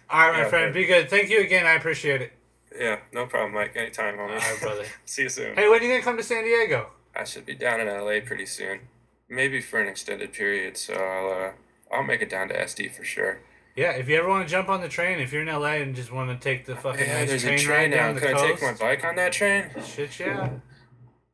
All 0.09 0.19
right, 0.27 0.31
my 0.33 0.39
Yeah, 0.43 0.49
friend. 0.49 0.73
Be 0.73 0.85
good. 0.85 1.09
Thank 1.09 1.29
you 1.29 1.41
again. 1.41 1.65
I 1.65 1.73
appreciate 1.73 2.21
it. 2.21 2.33
Yeah, 2.79 2.99
no 3.13 3.25
problem, 3.25 3.53
Mike. 3.53 3.75
Anytime, 3.75 4.15
homie. 4.15 4.31
All 4.33 4.35
right, 4.37 4.61
brother. 4.61 4.83
See 5.05 5.23
you 5.23 5.29
soon. 5.29 5.55
Hey, 5.55 5.67
when 5.67 5.79
are 5.79 5.83
you 5.83 5.89
gonna 5.91 6.03
come 6.03 6.17
to 6.17 6.23
San 6.23 6.43
Diego? 6.43 6.89
I 7.15 7.23
should 7.23 7.45
be 7.45 7.55
down 7.55 7.79
in 7.79 7.87
LA 7.87 8.19
pretty 8.25 8.45
soon. 8.45 8.81
Maybe 9.27 9.59
for 9.61 9.79
an 9.81 9.87
extended 9.87 10.33
period, 10.33 10.77
so 10.77 10.93
I'll 10.93 11.31
uh, 11.47 11.51
I'll 11.91 12.03
make 12.03 12.21
it 12.21 12.29
down 12.29 12.49
to 12.49 12.53
SD 12.53 12.91
for 12.93 13.03
sure. 13.03 13.39
Yeah, 13.75 13.91
if 13.91 14.07
you 14.07 14.15
ever 14.17 14.29
want 14.29 14.47
to 14.47 14.51
jump 14.51 14.69
on 14.69 14.79
the 14.81 14.87
train, 14.87 15.19
if 15.19 15.33
you're 15.33 15.41
in 15.41 15.47
LA 15.49 15.81
and 15.83 15.95
just 15.95 16.11
want 16.11 16.29
to 16.29 16.37
take 16.41 16.65
the 16.65 16.75
fucking 16.77 17.01
Yeah, 17.05 17.19
nice 17.19 17.29
there's 17.29 17.43
train, 17.43 17.59
a 17.59 17.61
train 17.61 17.91
now. 17.91 18.13
Can 18.17 18.35
I 18.35 18.47
take 18.47 18.61
my 18.61 18.73
bike 18.73 19.03
on 19.03 19.15
that 19.17 19.33
train? 19.33 19.65
Shit, 19.85 20.17
yeah. 20.19 20.49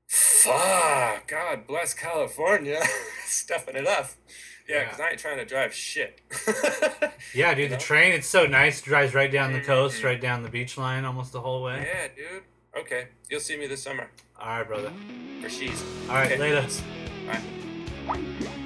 Fuck! 0.08 1.28
God 1.28 1.68
bless 1.68 1.94
California, 1.94 2.82
stuffing 3.26 3.76
it 3.76 3.86
up. 3.88 4.10
Yeah, 4.68 4.76
Yeah. 4.78 4.84
because 4.86 5.00
I 5.00 5.10
ain't 5.12 5.20
trying 5.20 5.38
to 5.38 5.46
drive 5.46 5.74
shit. 5.74 6.20
Yeah, 7.34 7.54
dude, 7.54 7.70
know? 7.72 7.78
the 7.78 7.82
train, 7.82 8.12
it's 8.14 8.28
so 8.28 8.46
nice. 8.46 8.82
Drives 8.82 9.14
right 9.14 9.32
down 9.32 9.54
the 9.54 9.62
coast, 9.62 10.02
Mhm. 10.02 10.06
right 10.06 10.20
down 10.22 10.44
the 10.44 10.50
beach 10.50 10.78
line 10.78 11.06
almost 11.06 11.32
the 11.32 11.40
whole 11.42 11.62
way. 11.64 11.88
yeah, 11.88 12.08
dude. 12.16 12.44
Okay, 12.78 13.08
you'll 13.30 13.40
see 13.40 13.56
me 13.58 13.68
this 13.68 13.84
summer 13.84 14.10
All 14.40 14.48
right, 14.58 14.68
brother. 14.68 14.92
for 15.42 15.50
she's. 15.50 15.82
All 16.10 16.16
right, 16.16 16.32
Okay. 16.32 16.38
later. 16.40 16.66
Bye. 17.28 17.40
And 18.14 18.61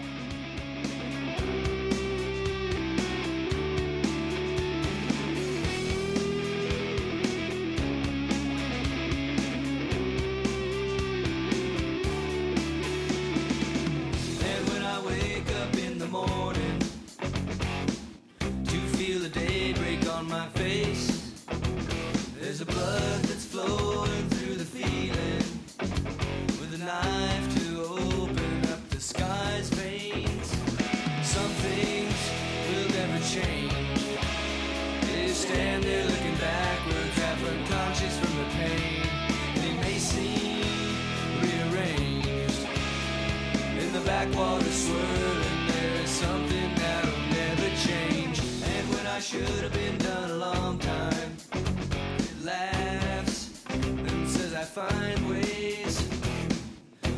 like 44.25 44.37
water 44.37 44.71
swirling. 44.71 45.67
There 45.67 46.01
is 46.03 46.09
something 46.09 46.75
that'll 46.75 47.19
never 47.29 47.69
change. 47.87 48.39
And 48.39 48.89
when 48.89 49.07
I 49.07 49.19
should 49.19 49.63
have 49.63 49.73
been 49.73 49.97
done 49.97 50.31
a 50.31 50.35
long 50.35 50.79
time, 50.79 51.37
it 51.53 52.45
laughs 52.45 53.63
and 53.69 54.29
says 54.29 54.53
I 54.53 54.63
find 54.63 55.29
ways. 55.29 56.07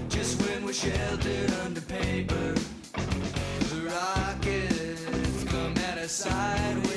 Just 0.09 0.41
when 0.43 0.65
we're 0.65 0.73
sheltered 0.73 1.51
under 1.65 1.81
paper, 1.81 2.55
the 3.69 3.81
rockets 3.85 5.43
come 5.45 5.73
at 5.89 5.97
us 5.97 6.11
sideways. 6.11 6.96